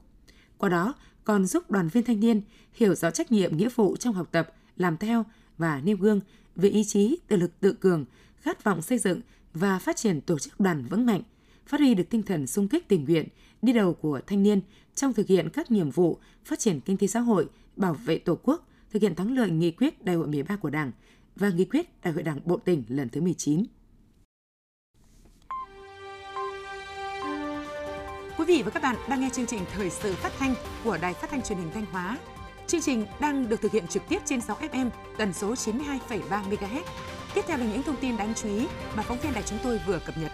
Qua 0.58 0.70
đó, 0.70 0.94
còn 1.24 1.46
giúp 1.46 1.72
đoàn 1.72 1.88
viên 1.88 2.04
thanh 2.04 2.20
niên 2.20 2.42
hiểu 2.74 2.96
rõ 2.96 3.12
trách 3.12 3.32
nhiệm 3.32 3.58
nghĩa 3.58 3.70
vụ 3.76 3.98
trong 3.98 4.14
học 4.14 4.28
tập, 4.32 4.54
làm 4.78 4.98
theo 4.98 5.26
và 5.58 5.82
nêu 5.82 5.98
gương 5.98 6.20
về 6.56 6.70
ý 6.70 6.84
chí 6.84 7.18
tự 7.28 7.36
lực 7.36 7.60
tự 7.60 7.74
cường, 7.74 8.06
khát 8.42 8.64
vọng 8.64 8.82
xây 8.82 8.98
dựng 8.98 9.22
và 9.54 9.80
phát 9.80 9.96
triển 9.96 10.22
tổ 10.22 10.40
chức 10.40 10.60
đoàn 10.60 10.86
vững 10.90 11.06
mạnh, 11.06 11.22
phát 11.66 11.80
huy 11.80 11.94
được 11.94 12.10
tinh 12.10 12.24
thần 12.24 12.48
sung 12.48 12.68
kích 12.68 12.88
tình 12.88 13.06
nguyện, 13.06 13.28
đi 13.62 13.74
đầu 13.74 13.94
của 13.94 14.22
thanh 14.28 14.44
niên 14.44 14.62
trong 14.96 15.14
thực 15.14 15.28
hiện 15.28 15.50
các 15.50 15.72
nhiệm 15.72 15.90
vụ 15.90 16.20
phát 16.46 16.60
triển 16.60 16.80
kinh 16.80 16.98
tế 16.98 17.08
xã 17.08 17.20
hội, 17.20 17.50
bảo 17.76 17.94
vệ 17.94 18.18
Tổ 18.18 18.38
quốc, 18.44 18.68
thực 18.92 19.02
hiện 19.02 19.16
thắng 19.16 19.38
lợi 19.38 19.50
nghị 19.50 19.72
quyết 19.72 20.06
Đại 20.06 20.16
hội 20.16 20.28
13 20.28 20.56
của 20.56 20.70
Đảng 20.70 20.92
và 21.36 21.50
nghị 21.50 21.66
quyết 21.66 22.04
Đại 22.04 22.14
hội 22.14 22.24
Đảng 22.24 22.40
Bộ 22.46 22.58
tỉnh 22.58 22.84
lần 22.88 23.10
thứ 23.10 23.22
19. 23.22 23.64
Quý 28.38 28.46
vị 28.46 28.62
và 28.66 28.72
các 28.72 28.84
bạn 28.84 28.96
đang 29.10 29.22
nghe 29.22 29.30
chương 29.34 29.46
trình 29.46 29.62
Thời 29.74 29.90
sự 29.90 30.14
phát 30.14 30.32
thanh 30.40 30.56
của 30.84 30.98
Đài 31.02 31.14
Phát 31.14 31.30
thanh 31.30 31.42
Truyền 31.42 31.58
hình 31.58 31.72
Thanh 31.74 31.86
Hóa. 31.86 32.18
Chương 32.68 32.82
trình 32.82 33.06
đang 33.22 33.50
được 33.50 33.62
thực 33.62 33.72
hiện 33.72 33.88
trực 33.88 34.04
tiếp 34.10 34.20
trên 34.26 34.42
6 34.42 34.58
FM 34.58 34.90
tần 35.18 35.34
số 35.34 35.54
92,3 35.54 36.20
MHz. 36.30 36.84
Tiếp 37.34 37.42
theo 37.48 37.58
là 37.58 37.66
những 37.66 37.84
thông 37.84 37.96
tin 38.02 38.18
đáng 38.18 38.34
chú 38.36 38.50
ý 38.50 38.68
mà 38.96 39.04
phóng 39.04 39.18
viên 39.24 39.34
đài 39.34 39.44
chúng 39.44 39.60
tôi 39.64 39.80
vừa 39.88 40.00
cập 40.06 40.18
nhật. 40.18 40.32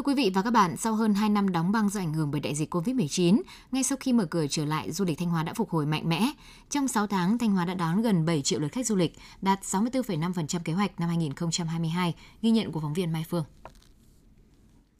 Thưa 0.00 0.04
quý 0.04 0.14
vị 0.14 0.30
và 0.34 0.42
các 0.42 0.50
bạn, 0.50 0.76
sau 0.76 0.94
hơn 0.94 1.14
2 1.14 1.28
năm 1.28 1.48
đóng 1.48 1.72
băng 1.72 1.88
do 1.88 2.00
ảnh 2.00 2.12
hưởng 2.12 2.30
bởi 2.30 2.40
đại 2.40 2.54
dịch 2.54 2.74
COVID-19, 2.74 3.40
ngay 3.72 3.82
sau 3.82 3.98
khi 4.00 4.12
mở 4.12 4.24
cửa 4.24 4.46
trở 4.50 4.64
lại, 4.64 4.92
du 4.92 5.04
lịch 5.04 5.18
Thanh 5.18 5.28
Hóa 5.30 5.42
đã 5.42 5.54
phục 5.54 5.70
hồi 5.70 5.86
mạnh 5.86 6.08
mẽ. 6.08 6.30
Trong 6.70 6.88
6 6.88 7.06
tháng, 7.06 7.38
Thanh 7.38 7.50
Hóa 7.50 7.64
đã 7.64 7.74
đón 7.74 8.02
gần 8.02 8.24
7 8.24 8.42
triệu 8.42 8.60
lượt 8.60 8.72
khách 8.72 8.86
du 8.86 8.96
lịch, 8.96 9.12
đạt 9.42 9.60
64,5% 9.62 10.60
kế 10.64 10.72
hoạch 10.72 11.00
năm 11.00 11.08
2022, 11.08 12.14
ghi 12.42 12.50
nhận 12.50 12.72
của 12.72 12.80
phóng 12.80 12.94
viên 12.94 13.12
Mai 13.12 13.24
Phương. 13.28 13.44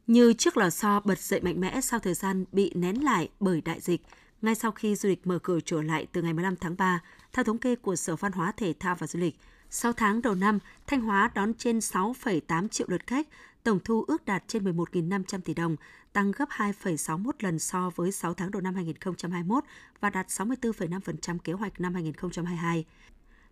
Như 0.07 0.33
chiếc 0.33 0.57
lò 0.57 0.71
xo 0.71 1.01
bật 1.05 1.19
dậy 1.19 1.41
mạnh 1.41 1.61
mẽ 1.61 1.81
sau 1.81 2.01
thời 2.01 2.15
gian 2.15 2.45
bị 2.53 2.73
nén 2.75 3.05
lại 3.05 3.29
bởi 3.41 3.61
đại 3.61 3.81
dịch, 3.81 4.03
ngay 4.43 4.55
sau 4.55 4.71
khi 4.71 4.97
du 4.97 5.09
lịch 5.09 5.27
mở 5.27 5.39
cửa 5.43 5.59
trở 5.65 5.83
lại 5.83 6.07
từ 6.13 6.23
ngày 6.23 6.33
15 6.33 6.57
tháng 6.57 6.77
3, 6.77 7.01
theo 7.33 7.45
thống 7.45 7.59
kê 7.59 7.77
của 7.77 7.97
Sở 7.97 8.17
Văn 8.17 8.33
hóa 8.33 8.53
Thể 8.57 8.75
thao 8.81 8.97
và 8.99 9.07
Du 9.07 9.19
lịch, 9.19 9.37
6 9.71 9.93
tháng 9.93 10.23
đầu 10.23 10.35
năm, 10.35 10.59
Thanh 10.87 11.01
Hóa 11.01 11.31
đón 11.35 11.55
trên 11.55 11.79
6,8 11.79 12.69
triệu 12.69 12.87
lượt 12.91 13.07
khách, 13.07 13.29
tổng 13.65 13.79
thu 13.85 14.05
ước 14.09 14.25
đạt 14.25 14.45
trên 14.47 14.65
11.500 14.65 15.41
tỷ 15.41 15.55
đồng, 15.55 15.77
tăng 16.13 16.33
gấp 16.33 16.49
2,61 16.49 17.31
lần 17.41 17.59
so 17.59 17.91
với 17.97 18.13
6 18.13 18.35
tháng 18.35 18.51
đầu 18.51 18.63
năm 18.63 18.75
2021 18.75 19.65
và 20.01 20.11
đạt 20.11 20.27
64,5% 20.29 21.39
kế 21.39 21.53
hoạch 21.53 21.81
năm 21.81 21.95
2022. 21.95 22.85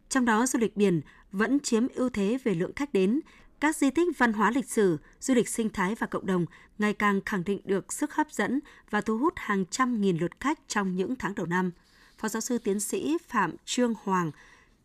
Trong 0.09 0.25
đó, 0.25 0.47
du 0.47 0.59
lịch 0.59 0.77
biển 0.77 1.01
vẫn 1.33 1.61
chiếm 1.61 1.89
ưu 1.89 2.11
thế 2.11 2.39
về 2.45 2.55
lượng 2.55 2.73
khách 2.77 2.93
đến. 2.93 3.21
Các 3.61 3.77
di 3.77 3.91
tích 3.91 4.19
văn 4.19 4.33
hóa 4.33 4.51
lịch 4.51 4.71
sử, 4.71 4.99
du 5.21 5.35
lịch 5.35 5.49
sinh 5.49 5.71
thái 5.71 5.95
và 5.95 6.07
cộng 6.07 6.27
đồng 6.27 6.47
ngày 6.79 6.93
càng 6.93 7.21
khẳng 7.27 7.45
định 7.45 7.61
được 7.65 7.93
sức 7.93 8.15
hấp 8.15 8.31
dẫn 8.31 8.61
và 8.91 9.01
thu 9.01 9.19
hút 9.19 9.33
hàng 9.37 9.65
trăm 9.71 10.01
nghìn 10.01 10.19
lượt 10.19 10.41
khách 10.41 10.59
trong 10.69 10.97
những 10.97 11.17
tháng 11.17 11.35
đầu 11.35 11.47
năm. 11.47 11.71
Phó 12.19 12.29
giáo 12.29 12.41
sư 12.41 12.59
tiến 12.59 12.81
sĩ 12.81 13.17
Phạm 13.29 13.55
Trương 13.65 13.95
Hoàng, 14.03 14.31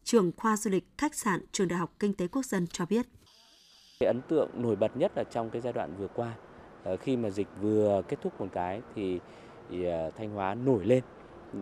trưởng 0.03 0.31
khoa 0.37 0.57
du 0.57 0.71
lịch 0.71 0.87
khách 0.97 1.15
sạn 1.15 1.41
Trường 1.51 1.67
Đại 1.67 1.79
học 1.79 1.93
Kinh 1.99 2.13
tế 2.13 2.27
Quốc 2.27 2.45
dân 2.45 2.67
cho 2.67 2.85
biết. 2.85 3.07
Cái 3.99 4.07
ấn 4.07 4.21
tượng 4.21 4.49
nổi 4.53 4.75
bật 4.75 4.97
nhất 4.97 5.11
là 5.15 5.23
trong 5.23 5.49
cái 5.49 5.61
giai 5.61 5.73
đoạn 5.73 5.93
vừa 5.97 6.07
qua, 6.07 6.33
ờ, 6.83 6.97
khi 6.97 7.17
mà 7.17 7.29
dịch 7.29 7.47
vừa 7.61 8.01
kết 8.07 8.21
thúc 8.21 8.41
một 8.41 8.47
cái 8.53 8.81
thì, 8.95 9.19
thì 9.69 9.85
ờ, 9.85 10.11
Thanh 10.17 10.29
Hóa 10.29 10.55
nổi 10.55 10.85
lên, 10.85 11.03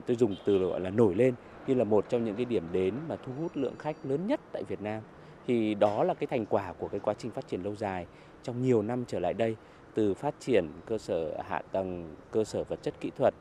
tôi 0.05 0.15
dùng 0.15 0.35
từ 0.45 0.57
gọi 0.57 0.79
là 0.79 0.89
nổi 0.89 1.15
lên 1.15 1.33
như 1.67 1.73
là 1.73 1.83
một 1.83 2.05
trong 2.09 2.25
những 2.25 2.35
cái 2.35 2.45
điểm 2.45 2.63
đến 2.71 2.95
mà 3.09 3.15
thu 3.15 3.31
hút 3.39 3.57
lượng 3.57 3.75
khách 3.79 3.95
lớn 4.03 4.27
nhất 4.27 4.39
tại 4.51 4.63
Việt 4.67 4.81
Nam. 4.81 5.01
Thì 5.47 5.75
đó 5.75 6.03
là 6.03 6.13
cái 6.13 6.27
thành 6.27 6.45
quả 6.45 6.73
của 6.73 6.87
cái 6.87 6.99
quá 6.99 7.13
trình 7.17 7.31
phát 7.31 7.47
triển 7.47 7.63
lâu 7.63 7.75
dài 7.75 8.05
trong 8.43 8.61
nhiều 8.61 8.81
năm 8.81 9.03
trở 9.07 9.19
lại 9.19 9.33
đây, 9.33 9.55
từ 9.93 10.13
phát 10.13 10.35
triển 10.39 10.67
cơ 10.85 10.97
sở 10.97 11.41
hạ 11.47 11.61
tầng, 11.71 12.15
cơ 12.31 12.43
sở 12.43 12.63
vật 12.63 12.79
chất 12.81 12.93
kỹ 12.99 13.11
thuật, 13.17 13.33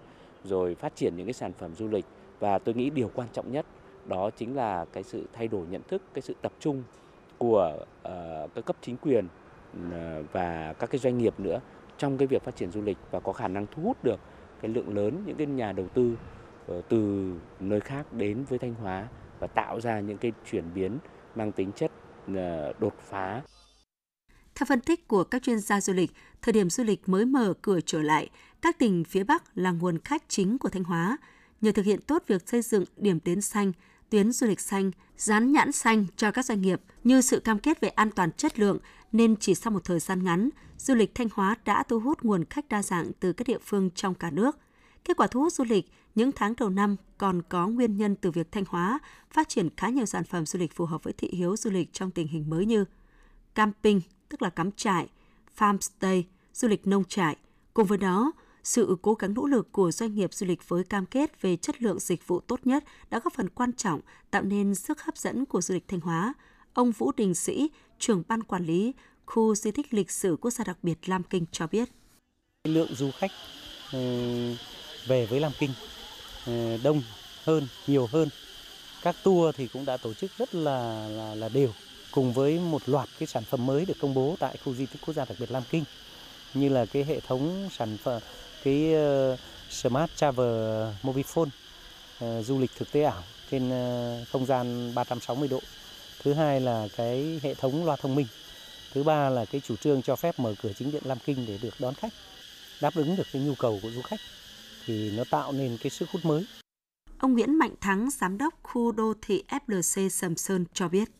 rồi 0.44 0.75
phát 0.75 0.97
triển 0.97 1.16
những 1.16 1.26
cái 1.26 1.32
sản 1.32 1.52
phẩm 1.52 1.75
du 1.75 1.88
lịch 1.88 2.04
và 2.40 2.59
tôi 2.59 2.75
nghĩ 2.75 2.90
điều 2.90 3.11
quan 3.14 3.28
trọng 3.32 3.52
nhất 3.52 3.66
đó 4.06 4.30
chính 4.30 4.56
là 4.56 4.85
cái 4.92 5.02
sự 5.02 5.26
thay 5.32 5.49
đổi 5.49 5.66
nhận 5.70 5.82
thức, 5.88 6.02
cái 6.14 6.23
sự 6.23 6.35
tập 6.42 6.52
trung 6.61 6.82
của 7.40 7.85
ờ, 8.02 8.44
uh, 8.44 8.54
các 8.54 8.64
cấp 8.64 8.76
chính 8.80 8.97
quyền 8.97 9.26
uh, 9.26 10.32
và 10.32 10.73
các 10.78 10.90
cái 10.90 10.99
doanh 10.99 11.18
nghiệp 11.18 11.40
nữa 11.40 11.61
trong 11.99 12.18
cái 12.18 12.28
việc 12.28 12.42
phát 12.42 12.56
triển 12.56 12.70
du 12.70 12.82
lịch 12.82 12.99
và 13.11 13.20
có 13.20 13.32
khả 13.32 13.49
năng 13.49 13.66
thu 13.66 13.82
hút 13.82 14.04
được 14.04 14.20
cái 14.62 14.70
lượng 14.70 14.97
lớn 14.97 15.23
những 15.26 15.37
cái 15.37 15.47
nhà 15.47 15.73
đầu 15.73 15.88
tư 15.94 16.16
ờ, 16.66 16.82
từ 16.88 17.32
nơi 17.61 17.80
khác 17.80 18.12
đến 18.12 18.44
với 18.49 18.59
Thanh 18.59 18.75
Hóa 18.75 19.09
và 19.38 19.47
tạo 19.47 19.80
ra 19.80 20.00
những 20.00 20.18
cái 20.18 20.32
chuyển 20.50 20.64
biến 20.75 20.99
mang 21.35 21.52
tính 21.52 21.73
chất 21.73 21.90
đột 22.78 22.94
phá. 23.00 23.42
Theo 24.54 24.66
phân 24.68 24.80
tích 24.80 25.09
của 25.09 25.25
các 25.25 25.42
chuyên 25.42 25.59
gia 25.59 25.80
du 25.80 25.92
lịch, 25.92 26.11
thời 26.42 26.52
điểm 26.52 26.70
du 26.70 26.85
lịch 26.85 27.09
mới 27.09 27.25
mở 27.25 27.54
cửa 27.62 27.80
trở 27.87 28.02
lại, 28.02 28.30
các 28.61 28.78
tỉnh 28.78 29.04
phía 29.04 29.25
Bắc 29.25 29.42
là 29.54 29.70
nguồn 29.70 29.99
khách 29.99 30.23
chính 30.28 30.59
của 30.59 30.68
Thanh 30.68 30.85
Hóa. 30.85 31.18
Nhờ 31.61 31.73
thực 31.73 31.85
hiện 31.85 32.00
tốt 32.00 32.23
việc 32.26 32.49
xây 32.49 32.62
dựng 32.62 32.85
điểm 32.97 33.18
đến 33.25 33.40
xanh, 33.40 33.73
tuyến 34.10 34.32
du 34.32 34.46
lịch 34.46 34.60
xanh, 34.60 34.90
dán 35.16 35.52
nhãn 35.52 35.72
xanh 35.72 36.06
cho 36.16 36.30
các 36.30 36.44
doanh 36.44 36.62
nghiệp 36.62 36.80
như 37.04 37.20
sự 37.20 37.40
cam 37.40 37.58
kết 37.58 37.80
về 37.80 37.88
an 37.88 38.10
toàn 38.10 38.32
chất 38.32 38.58
lượng 38.58 38.78
nên 39.12 39.36
chỉ 39.36 39.54
sau 39.54 39.70
một 39.70 39.84
thời 39.84 40.00
gian 40.00 40.24
ngắn, 40.24 40.50
du 40.78 40.94
lịch 40.94 41.14
Thanh 41.14 41.28
Hóa 41.32 41.56
đã 41.64 41.82
thu 41.82 42.00
hút 42.00 42.22
nguồn 42.22 42.44
khách 42.44 42.68
đa 42.68 42.82
dạng 42.82 43.12
từ 43.20 43.32
các 43.32 43.46
địa 43.46 43.58
phương 43.58 43.90
trong 43.94 44.14
cả 44.14 44.30
nước. 44.30 44.58
Kết 45.04 45.16
quả 45.16 45.26
thu 45.26 45.40
hút 45.40 45.52
du 45.52 45.64
lịch 45.64 45.90
những 46.14 46.32
tháng 46.32 46.54
đầu 46.56 46.70
năm 46.70 46.96
còn 47.18 47.42
có 47.48 47.68
nguyên 47.68 47.96
nhân 47.96 48.16
từ 48.16 48.30
việc 48.30 48.52
Thanh 48.52 48.64
Hóa 48.68 48.98
phát 49.30 49.48
triển 49.48 49.68
khá 49.76 49.88
nhiều 49.88 50.06
sản 50.06 50.24
phẩm 50.24 50.46
du 50.46 50.58
lịch 50.58 50.74
phù 50.74 50.86
hợp 50.86 51.04
với 51.04 51.12
thị 51.12 51.28
hiếu 51.32 51.56
du 51.56 51.70
lịch 51.70 51.92
trong 51.92 52.10
tình 52.10 52.28
hình 52.28 52.50
mới 52.50 52.66
như 52.66 52.84
camping, 53.54 54.00
tức 54.28 54.42
là 54.42 54.50
cắm 54.50 54.72
trại, 54.72 55.08
farmstay, 55.58 56.22
du 56.54 56.68
lịch 56.68 56.86
nông 56.86 57.04
trại. 57.04 57.36
Cùng 57.74 57.86
với 57.86 57.98
đó, 57.98 58.32
sự 58.64 58.96
cố 59.02 59.14
gắng 59.14 59.34
nỗ 59.34 59.46
lực 59.46 59.72
của 59.72 59.90
doanh 59.90 60.14
nghiệp 60.14 60.34
du 60.34 60.46
lịch 60.46 60.68
với 60.68 60.84
cam 60.84 61.06
kết 61.06 61.42
về 61.42 61.56
chất 61.56 61.82
lượng 61.82 61.98
dịch 61.98 62.26
vụ 62.26 62.40
tốt 62.40 62.60
nhất 62.64 62.84
đã 63.10 63.20
góp 63.24 63.32
phần 63.32 63.48
quan 63.48 63.72
trọng 63.72 64.00
tạo 64.30 64.42
nên 64.42 64.74
sức 64.74 65.02
hấp 65.02 65.16
dẫn 65.16 65.46
của 65.46 65.60
du 65.60 65.74
lịch 65.74 65.88
Thanh 65.88 66.00
Hóa. 66.00 66.34
Ông 66.72 66.92
Vũ 66.92 67.12
Đình 67.16 67.34
Sĩ, 67.34 67.70
trưởng 67.98 68.22
ban 68.28 68.42
quản 68.42 68.64
lý 68.64 68.92
khu 69.26 69.54
di 69.54 69.70
tích 69.70 69.94
lịch 69.94 70.10
sử 70.10 70.36
quốc 70.40 70.50
gia 70.50 70.64
đặc 70.64 70.78
biệt 70.82 71.08
Lam 71.08 71.22
Kinh 71.22 71.44
cho 71.52 71.66
biết. 71.66 71.88
Lượng 72.64 72.94
du 72.94 73.10
khách 73.18 73.30
ừ, 73.92 73.98
về 75.06 75.26
với 75.26 75.40
Lam 75.40 75.52
Kinh 75.58 75.70
ừ, 76.46 76.76
đông 76.82 77.02
hơn, 77.44 77.68
nhiều 77.86 78.06
hơn. 78.12 78.28
Các 79.02 79.16
tour 79.24 79.56
thì 79.56 79.68
cũng 79.68 79.84
đã 79.84 79.96
tổ 79.96 80.14
chức 80.14 80.30
rất 80.38 80.54
là 80.54 81.08
là, 81.08 81.34
là 81.34 81.48
đều 81.48 81.72
cùng 82.12 82.32
với 82.32 82.58
một 82.58 82.82
loạt 82.86 83.08
cái 83.18 83.26
sản 83.26 83.44
phẩm 83.44 83.66
mới 83.66 83.84
được 83.84 83.96
công 84.00 84.14
bố 84.14 84.36
tại 84.38 84.56
khu 84.64 84.74
di 84.74 84.86
tích 84.86 85.02
quốc 85.06 85.14
gia 85.14 85.24
đặc 85.24 85.36
biệt 85.40 85.50
Lam 85.50 85.62
Kinh 85.70 85.84
như 86.54 86.68
là 86.68 86.86
cái 86.86 87.04
hệ 87.04 87.20
thống 87.20 87.68
sản 87.72 87.96
phẩm 88.02 88.22
cái 88.64 88.94
ờ, 88.94 89.36
Smart 89.70 90.10
Travel 90.16 90.86
Mobile 91.02 91.26
Phone 91.26 91.50
ờ, 92.20 92.42
du 92.42 92.58
lịch 92.58 92.70
thực 92.76 92.92
tế 92.92 93.02
ảo 93.02 93.22
trên 93.50 93.70
ờ, 93.70 94.24
không 94.32 94.46
gian 94.46 94.94
360 94.94 95.48
độ. 95.48 95.60
Thứ 96.22 96.32
hai 96.32 96.60
là 96.60 96.88
cái 96.96 97.40
hệ 97.42 97.54
thống 97.54 97.84
loa 97.84 97.96
thông 97.96 98.14
minh. 98.14 98.26
Thứ 98.92 99.02
ba 99.02 99.30
là 99.30 99.44
cái 99.44 99.60
chủ 99.60 99.76
trương 99.76 100.02
cho 100.02 100.16
phép 100.16 100.38
mở 100.38 100.54
cửa 100.62 100.72
chính 100.72 100.92
điện 100.92 101.02
Lam 101.06 101.18
Kinh 101.26 101.46
để 101.46 101.58
được 101.62 101.74
đón 101.78 101.94
khách, 101.94 102.12
đáp 102.80 102.94
ứng 102.94 103.16
được 103.16 103.26
cái 103.32 103.42
nhu 103.42 103.54
cầu 103.54 103.78
của 103.82 103.90
du 103.90 104.02
khách 104.02 104.20
thì 104.86 105.10
nó 105.16 105.24
tạo 105.30 105.52
nên 105.52 105.78
cái 105.82 105.90
sức 105.90 106.10
hút 106.10 106.24
mới. 106.24 106.46
Ông 107.18 107.32
Nguyễn 107.32 107.58
Mạnh 107.58 107.74
Thắng, 107.80 108.08
giám 108.10 108.38
đốc 108.38 108.54
khu 108.62 108.92
đô 108.92 109.12
thị 109.22 109.42
FLC 109.48 110.08
Sầm 110.08 110.36
Sơn 110.36 110.64
cho 110.72 110.88
biết. 110.88 111.19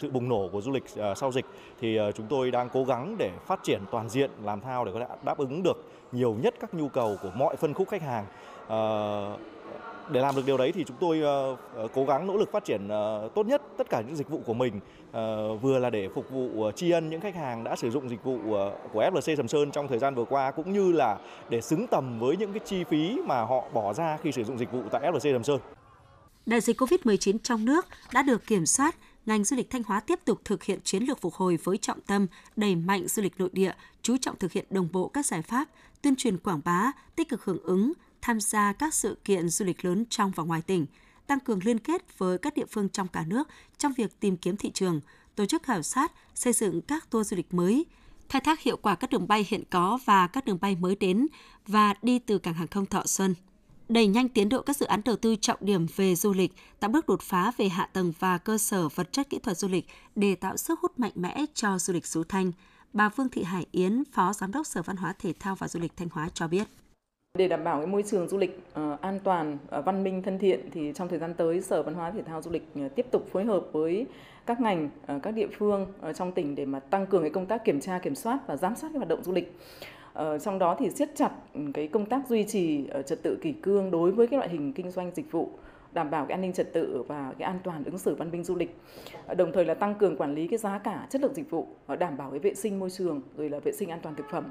Sự 0.00 0.10
bùng 0.10 0.28
nổ 0.28 0.48
của 0.52 0.60
du 0.60 0.72
lịch 0.72 0.84
à, 0.96 1.14
sau 1.14 1.32
dịch 1.32 1.44
thì 1.80 1.96
à, 1.96 2.10
chúng 2.12 2.26
tôi 2.26 2.50
đang 2.50 2.68
cố 2.72 2.84
gắng 2.84 3.16
để 3.18 3.30
phát 3.46 3.60
triển 3.62 3.80
toàn 3.90 4.08
diện 4.08 4.30
làm 4.44 4.60
sao 4.64 4.84
để 4.84 4.92
có 4.94 5.00
thể 5.00 5.06
đáp 5.24 5.38
ứng 5.38 5.62
được 5.62 5.84
nhiều 6.12 6.36
nhất 6.42 6.54
các 6.60 6.74
nhu 6.74 6.88
cầu 6.88 7.16
của 7.22 7.30
mọi 7.34 7.56
phân 7.56 7.74
khúc 7.74 7.88
khách 7.88 8.02
hàng. 8.02 8.26
Ờ, 8.68 9.38
để 10.10 10.20
làm 10.20 10.36
được 10.36 10.42
điều 10.46 10.56
đấy 10.56 10.72
thì 10.72 10.84
chúng 10.84 10.96
tôi 11.00 11.20
ờ, 11.20 11.56
ờ, 11.74 11.88
cố 11.94 12.04
gắng 12.04 12.26
nỗ 12.26 12.36
lực 12.36 12.52
phát 12.52 12.64
triển 12.64 12.88
tốt 13.34 13.46
nhất 13.46 13.62
tất 13.76 13.90
cả 13.90 14.00
những 14.06 14.16
dịch 14.16 14.28
vụ 14.28 14.40
của 14.46 14.54
mình 14.54 14.80
vừa 15.62 15.78
là 15.78 15.90
để 15.90 16.08
phục 16.14 16.30
vụ 16.30 16.70
tri 16.76 16.90
ân 16.90 17.10
những 17.10 17.20
khách 17.20 17.34
hàng 17.34 17.64
đã 17.64 17.76
sử 17.76 17.90
dụng 17.90 18.08
dịch 18.08 18.24
vụ 18.24 18.38
của 18.92 19.02
FLC 19.02 19.36
Sầm 19.36 19.48
Sơn 19.48 19.70
trong 19.70 19.88
thời 19.88 19.98
gian 19.98 20.14
vừa 20.14 20.24
qua 20.24 20.50
cũng 20.50 20.72
như 20.72 20.92
là 20.92 21.18
để 21.48 21.60
xứng 21.60 21.86
tầm 21.86 22.18
với 22.18 22.36
những 22.36 22.52
cái 22.52 22.60
chi 22.64 22.84
phí 22.84 23.18
mà 23.26 23.40
họ 23.40 23.64
bỏ 23.74 23.92
ra 23.92 24.18
khi 24.22 24.32
sử 24.32 24.44
dụng 24.44 24.58
dịch 24.58 24.72
vụ 24.72 24.82
tại 24.90 25.02
FLC 25.02 25.32
Sầm 25.32 25.44
Sơn. 25.44 25.60
Đại 26.46 26.60
dịch 26.60 26.80
COVID-19 26.80 27.38
trong 27.42 27.64
nước 27.64 27.86
đã 28.12 28.22
được 28.22 28.46
kiểm 28.46 28.66
soát, 28.66 28.96
ngành 29.26 29.44
du 29.44 29.56
lịch 29.56 29.70
Thanh 29.70 29.82
Hóa 29.82 30.00
tiếp 30.00 30.18
tục 30.24 30.40
thực 30.44 30.64
hiện 30.64 30.80
chiến 30.84 31.02
lược 31.02 31.20
phục 31.20 31.34
hồi 31.34 31.58
với 31.64 31.76
trọng 31.76 32.00
tâm 32.00 32.26
đẩy 32.56 32.76
mạnh 32.76 33.08
du 33.08 33.22
lịch 33.22 33.40
nội 33.40 33.50
địa, 33.52 33.72
chú 34.02 34.16
trọng 34.16 34.36
thực 34.36 34.52
hiện 34.52 34.66
đồng 34.70 34.88
bộ 34.92 35.08
các 35.08 35.26
giải 35.26 35.42
pháp, 35.42 35.68
tuyên 36.02 36.16
truyền 36.16 36.38
quảng 36.38 36.60
bá, 36.64 36.92
tích 37.16 37.28
cực 37.28 37.44
hưởng 37.44 37.62
ứng, 37.62 37.92
tham 38.20 38.40
gia 38.40 38.72
các 38.72 38.94
sự 38.94 39.16
kiện 39.24 39.48
du 39.48 39.64
lịch 39.64 39.84
lớn 39.84 40.04
trong 40.10 40.30
và 40.30 40.44
ngoài 40.44 40.62
tỉnh, 40.62 40.86
tăng 41.26 41.40
cường 41.40 41.64
liên 41.64 41.78
kết 41.78 42.18
với 42.18 42.38
các 42.38 42.54
địa 42.54 42.66
phương 42.70 42.88
trong 42.88 43.08
cả 43.08 43.24
nước 43.26 43.48
trong 43.78 43.92
việc 43.92 44.20
tìm 44.20 44.36
kiếm 44.36 44.56
thị 44.56 44.70
trường, 44.70 45.00
tổ 45.34 45.46
chức 45.46 45.62
khảo 45.62 45.82
sát, 45.82 46.12
xây 46.34 46.52
dựng 46.52 46.80
các 46.80 47.10
tour 47.10 47.30
du 47.30 47.36
lịch 47.36 47.54
mới, 47.54 47.86
khai 48.28 48.40
thác 48.40 48.60
hiệu 48.60 48.76
quả 48.76 48.94
các 48.94 49.10
đường 49.10 49.28
bay 49.28 49.46
hiện 49.48 49.64
có 49.70 49.98
và 50.04 50.26
các 50.26 50.44
đường 50.44 50.58
bay 50.60 50.76
mới 50.80 50.96
đến 50.96 51.26
và 51.66 51.94
đi 52.02 52.18
từ 52.18 52.38
cảng 52.38 52.54
hàng 52.54 52.68
không 52.68 52.86
Thọ 52.86 53.02
Xuân 53.06 53.34
đẩy 53.88 54.06
nhanh 54.06 54.28
tiến 54.28 54.48
độ 54.48 54.62
các 54.62 54.76
dự 54.76 54.86
án 54.86 55.00
đầu 55.04 55.16
tư 55.16 55.36
trọng 55.36 55.58
điểm 55.60 55.86
về 55.96 56.14
du 56.14 56.32
lịch, 56.32 56.52
tạo 56.80 56.90
bước 56.90 57.06
đột 57.08 57.22
phá 57.22 57.52
về 57.56 57.68
hạ 57.68 57.88
tầng 57.92 58.12
và 58.18 58.38
cơ 58.38 58.58
sở 58.58 58.88
vật 58.88 59.12
chất 59.12 59.30
kỹ 59.30 59.38
thuật 59.38 59.56
du 59.58 59.68
lịch 59.68 59.86
để 60.16 60.34
tạo 60.34 60.56
sức 60.56 60.80
hút 60.80 60.98
mạnh 60.98 61.12
mẽ 61.14 61.44
cho 61.54 61.78
du 61.78 61.92
lịch 61.92 62.06
xứ 62.06 62.24
Thanh. 62.28 62.52
Bà 62.92 63.08
Vương 63.08 63.28
Thị 63.28 63.42
Hải 63.42 63.66
Yến, 63.72 64.02
Phó 64.12 64.32
Giám 64.32 64.52
đốc 64.52 64.66
Sở 64.66 64.82
Văn 64.82 64.96
hóa 64.96 65.14
Thể 65.18 65.32
thao 65.40 65.54
và 65.54 65.68
Du 65.68 65.80
lịch 65.80 65.96
Thanh 65.96 66.08
Hóa 66.12 66.28
cho 66.34 66.48
biết. 66.48 66.68
Để 67.38 67.48
đảm 67.48 67.64
bảo 67.64 67.78
cái 67.78 67.86
môi 67.86 68.02
trường 68.02 68.28
du 68.28 68.38
lịch 68.38 68.60
uh, 68.70 69.00
an 69.00 69.20
toàn, 69.24 69.58
uh, 69.78 69.84
văn 69.84 70.04
minh, 70.04 70.22
thân 70.22 70.38
thiện 70.38 70.70
thì 70.72 70.92
trong 70.94 71.08
thời 71.08 71.18
gian 71.18 71.34
tới 71.34 71.60
Sở 71.60 71.82
Văn 71.82 71.94
hóa 71.94 72.10
Thể 72.10 72.22
thao 72.22 72.42
Du 72.42 72.50
lịch 72.50 72.66
uh, 72.86 72.94
tiếp 72.96 73.06
tục 73.10 73.28
phối 73.32 73.44
hợp 73.44 73.66
với 73.72 74.06
các 74.46 74.60
ngành, 74.60 74.90
uh, 75.16 75.22
các 75.22 75.30
địa 75.30 75.48
phương 75.58 75.86
uh, 76.10 76.16
trong 76.16 76.32
tỉnh 76.32 76.54
để 76.54 76.66
mà 76.66 76.80
tăng 76.80 77.06
cường 77.06 77.22
cái 77.22 77.30
công 77.30 77.46
tác 77.46 77.64
kiểm 77.64 77.80
tra, 77.80 77.98
kiểm 77.98 78.14
soát 78.14 78.38
và 78.46 78.56
giám 78.56 78.76
sát 78.76 78.88
cái 78.92 78.96
hoạt 78.96 79.08
động 79.08 79.24
du 79.24 79.32
lịch. 79.32 79.58
Ờ, 80.18 80.38
trong 80.38 80.58
đó 80.58 80.76
thì 80.78 80.90
siết 80.90 81.10
chặt 81.16 81.30
cái 81.74 81.88
công 81.88 82.06
tác 82.06 82.28
duy 82.28 82.44
trì 82.44 82.86
ờ, 82.90 83.02
trật 83.02 83.22
tự 83.22 83.38
kỷ 83.42 83.52
cương 83.52 83.90
đối 83.90 84.10
với 84.10 84.26
cái 84.26 84.38
loại 84.38 84.48
hình 84.48 84.72
kinh 84.72 84.90
doanh 84.90 85.10
dịch 85.14 85.32
vụ 85.32 85.50
đảm 85.92 86.10
bảo 86.10 86.26
cái 86.26 86.34
an 86.34 86.40
ninh 86.40 86.52
trật 86.52 86.72
tự 86.72 87.04
và 87.08 87.32
cái 87.38 87.46
an 87.46 87.58
toàn 87.64 87.84
ứng 87.84 87.98
xử 87.98 88.14
văn 88.14 88.30
minh 88.30 88.44
du 88.44 88.56
lịch. 88.56 88.76
Ờ, 89.26 89.34
đồng 89.34 89.52
thời 89.52 89.64
là 89.64 89.74
tăng 89.74 89.94
cường 89.94 90.16
quản 90.16 90.34
lý 90.34 90.48
cái 90.48 90.58
giá 90.58 90.78
cả 90.78 91.06
chất 91.10 91.20
lượng 91.20 91.34
dịch 91.34 91.50
vụ 91.50 91.66
và 91.86 91.96
đảm 91.96 92.16
bảo 92.16 92.30
cái 92.30 92.38
vệ 92.38 92.54
sinh 92.54 92.78
môi 92.78 92.90
trường 92.90 93.20
rồi 93.36 93.50
là 93.50 93.58
vệ 93.58 93.72
sinh 93.72 93.88
an 93.88 94.00
toàn 94.02 94.14
thực 94.14 94.26
phẩm. 94.30 94.44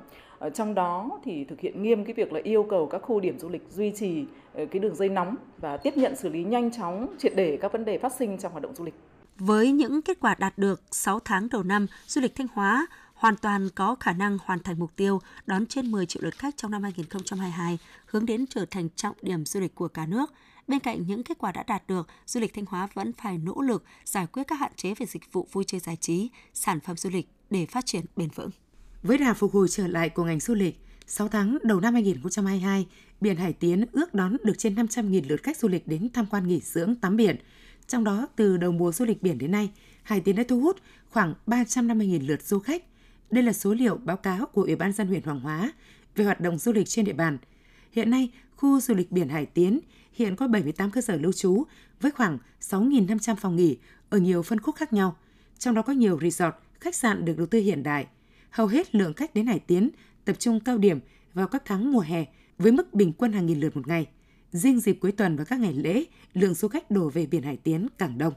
Trong 0.54 0.76
đó 0.76 1.20
thì 1.24 1.44
thực 1.44 1.60
hiện 1.60 1.84
nghiêm 1.84 2.06
cái 2.06 2.14
việc 2.14 2.34
là 2.34 2.40
yêu 2.44 2.64
cầu 2.64 2.88
các 2.88 3.02
khu 3.02 3.20
điểm 3.20 3.40
du 3.40 3.50
lịch 3.50 3.64
duy 3.70 3.92
trì 3.92 4.26
cái 4.54 4.80
đường 4.80 4.96
dây 4.96 5.10
nóng 5.10 5.36
và 5.58 5.78
tiếp 5.78 5.98
nhận 5.98 6.16
xử 6.16 6.30
lý 6.30 6.44
nhanh 6.44 6.72
chóng 6.72 7.08
triệt 7.18 7.34
để 7.36 7.58
các 7.62 7.72
vấn 7.72 7.86
đề 7.86 7.98
phát 7.98 8.14
sinh 8.14 8.38
trong 8.38 8.52
hoạt 8.52 8.64
động 8.64 8.76
du 8.76 8.86
lịch. 8.86 8.94
Với 9.40 9.72
những 9.72 10.02
kết 10.02 10.18
quả 10.20 10.36
đạt 10.40 10.58
được 10.58 10.82
6 10.92 11.20
tháng 11.26 11.48
đầu 11.52 11.64
năm, 11.64 11.88
du 12.08 12.22
lịch 12.22 12.36
Thanh 12.36 12.48
Hóa 12.54 12.88
hoàn 13.18 13.38
toàn 13.38 13.70
có 13.70 13.96
khả 14.00 14.14
năng 14.14 14.38
hoàn 14.46 14.60
thành 14.60 14.80
mục 14.80 14.96
tiêu 14.96 15.22
đón 15.46 15.66
trên 15.66 15.92
10 15.92 16.06
triệu 16.06 16.24
lượt 16.24 16.38
khách 16.38 16.58
trong 16.58 16.72
năm 16.72 16.84
2022, 16.84 17.78
hướng 18.06 18.26
đến 18.26 18.46
trở 18.50 18.66
thành 18.72 18.90
trọng 18.96 19.16
điểm 19.22 19.46
du 19.46 19.60
lịch 19.60 19.76
của 19.76 19.88
cả 19.88 20.06
nước. 20.06 20.34
Bên 20.68 20.80
cạnh 20.80 21.08
những 21.08 21.24
kết 21.24 21.38
quả 21.38 21.52
đã 21.52 21.64
đạt 21.64 21.88
được, 21.88 22.08
du 22.26 22.40
lịch 22.40 22.54
Thanh 22.54 22.66
Hóa 22.66 22.88
vẫn 22.94 23.14
phải 23.14 23.38
nỗ 23.38 23.62
lực 23.62 23.84
giải 24.06 24.28
quyết 24.28 24.44
các 24.48 24.60
hạn 24.60 24.72
chế 24.76 24.94
về 24.94 25.06
dịch 25.06 25.34
vụ 25.34 25.48
vui 25.52 25.64
chơi 25.68 25.80
giải 25.80 25.96
trí, 25.96 26.30
sản 26.54 26.80
phẩm 26.80 26.98
du 26.98 27.10
lịch 27.10 27.30
để 27.50 27.66
phát 27.66 27.86
triển 27.86 28.06
bền 28.16 28.30
vững. 28.36 28.50
Với 29.04 29.18
đà 29.18 29.34
phục 29.34 29.54
hồi 29.54 29.68
trở 29.70 29.88
lại 29.88 30.10
của 30.10 30.24
ngành 30.24 30.40
du 30.40 30.54
lịch, 30.54 30.80
6 31.08 31.28
tháng 31.28 31.58
đầu 31.64 31.80
năm 31.80 31.94
2022, 31.94 32.88
biển 33.22 33.38
Hải 33.38 33.54
Tiến 33.54 33.86
ước 33.92 34.14
đón 34.14 34.38
được 34.44 34.58
trên 34.58 34.76
500.000 34.76 35.22
lượt 35.30 35.44
khách 35.44 35.58
du 35.58 35.68
lịch 35.68 35.88
đến 35.88 36.10
tham 36.14 36.26
quan 36.26 36.48
nghỉ 36.48 36.60
dưỡng 36.60 36.96
tắm 36.96 37.18
biển. 37.18 37.36
Trong 37.88 38.04
đó, 38.04 38.28
từ 38.36 38.58
đầu 38.58 38.72
mùa 38.72 38.92
du 38.92 39.06
lịch 39.06 39.22
biển 39.22 39.38
đến 39.38 39.52
nay, 39.52 39.72
Hải 40.04 40.22
Tiến 40.22 40.36
đã 40.36 40.44
thu 40.48 40.62
hút 40.62 40.78
khoảng 41.10 41.34
350.000 41.48 42.28
lượt 42.28 42.44
du 42.44 42.60
khách. 42.60 42.84
Đây 43.32 43.44
là 43.44 43.54
số 43.54 43.74
liệu 43.74 43.98
báo 43.98 44.18
cáo 44.18 44.46
của 44.46 44.62
Ủy 44.64 44.76
ban 44.76 44.94
dân 44.94 45.08
huyện 45.08 45.24
Hoàng 45.24 45.40
Hóa 45.40 45.74
về 46.16 46.26
hoạt 46.26 46.42
động 46.42 46.58
du 46.58 46.72
lịch 46.72 46.88
trên 46.88 47.06
địa 47.06 47.14
bàn. 47.14 47.38
Hiện 47.92 48.10
nay, 48.10 48.32
khu 48.56 48.80
du 48.80 48.94
lịch 48.94 49.12
biển 49.12 49.30
Hải 49.30 49.46
Tiến 49.46 49.80
hiện 50.14 50.36
có 50.36 50.48
78 50.48 50.92
cơ 50.92 51.02
sở 51.02 51.16
lưu 51.16 51.34
trú 51.34 51.64
với 52.02 52.12
khoảng 52.12 52.38
6.500 52.62 53.36
phòng 53.36 53.56
nghỉ 53.56 53.78
ở 54.10 54.18
nhiều 54.18 54.44
phân 54.44 54.60
khúc 54.60 54.76
khác 54.76 54.94
nhau. 54.94 55.18
Trong 55.60 55.76
đó 55.76 55.82
có 55.82 55.94
nhiều 55.94 56.20
resort, 56.22 56.56
khách 56.80 56.96
sạn 56.96 57.26
được 57.26 57.38
đầu 57.38 57.46
tư 57.48 57.60
hiện 57.60 57.84
đại. 57.84 58.08
Hầu 58.50 58.68
hết 58.68 58.96
lượng 58.96 59.14
khách 59.14 59.34
đến 59.34 59.48
Hải 59.48 59.60
Tiến 59.60 59.90
tập 60.26 60.36
trung 60.40 60.60
cao 60.60 60.78
điểm 60.78 61.00
vào 61.34 61.48
các 61.48 61.64
tháng 61.66 61.92
mùa 61.92 62.00
hè 62.00 62.26
với 62.58 62.72
mức 62.72 62.94
bình 62.94 63.14
quân 63.18 63.34
hàng 63.34 63.46
nghìn 63.46 63.60
lượt 63.60 63.76
một 63.76 63.88
ngày. 63.88 64.08
Riêng 64.52 64.80
dịp 64.80 64.98
cuối 65.02 65.12
tuần 65.12 65.36
và 65.36 65.44
các 65.44 65.60
ngày 65.60 65.74
lễ, 65.74 66.04
lượng 66.34 66.54
du 66.54 66.68
khách 66.68 66.92
đổ 66.92 67.10
về 67.10 67.26
biển 67.26 67.44
Hải 67.44 67.58
Tiến 67.58 67.88
càng 67.98 68.18
đông. 68.18 68.34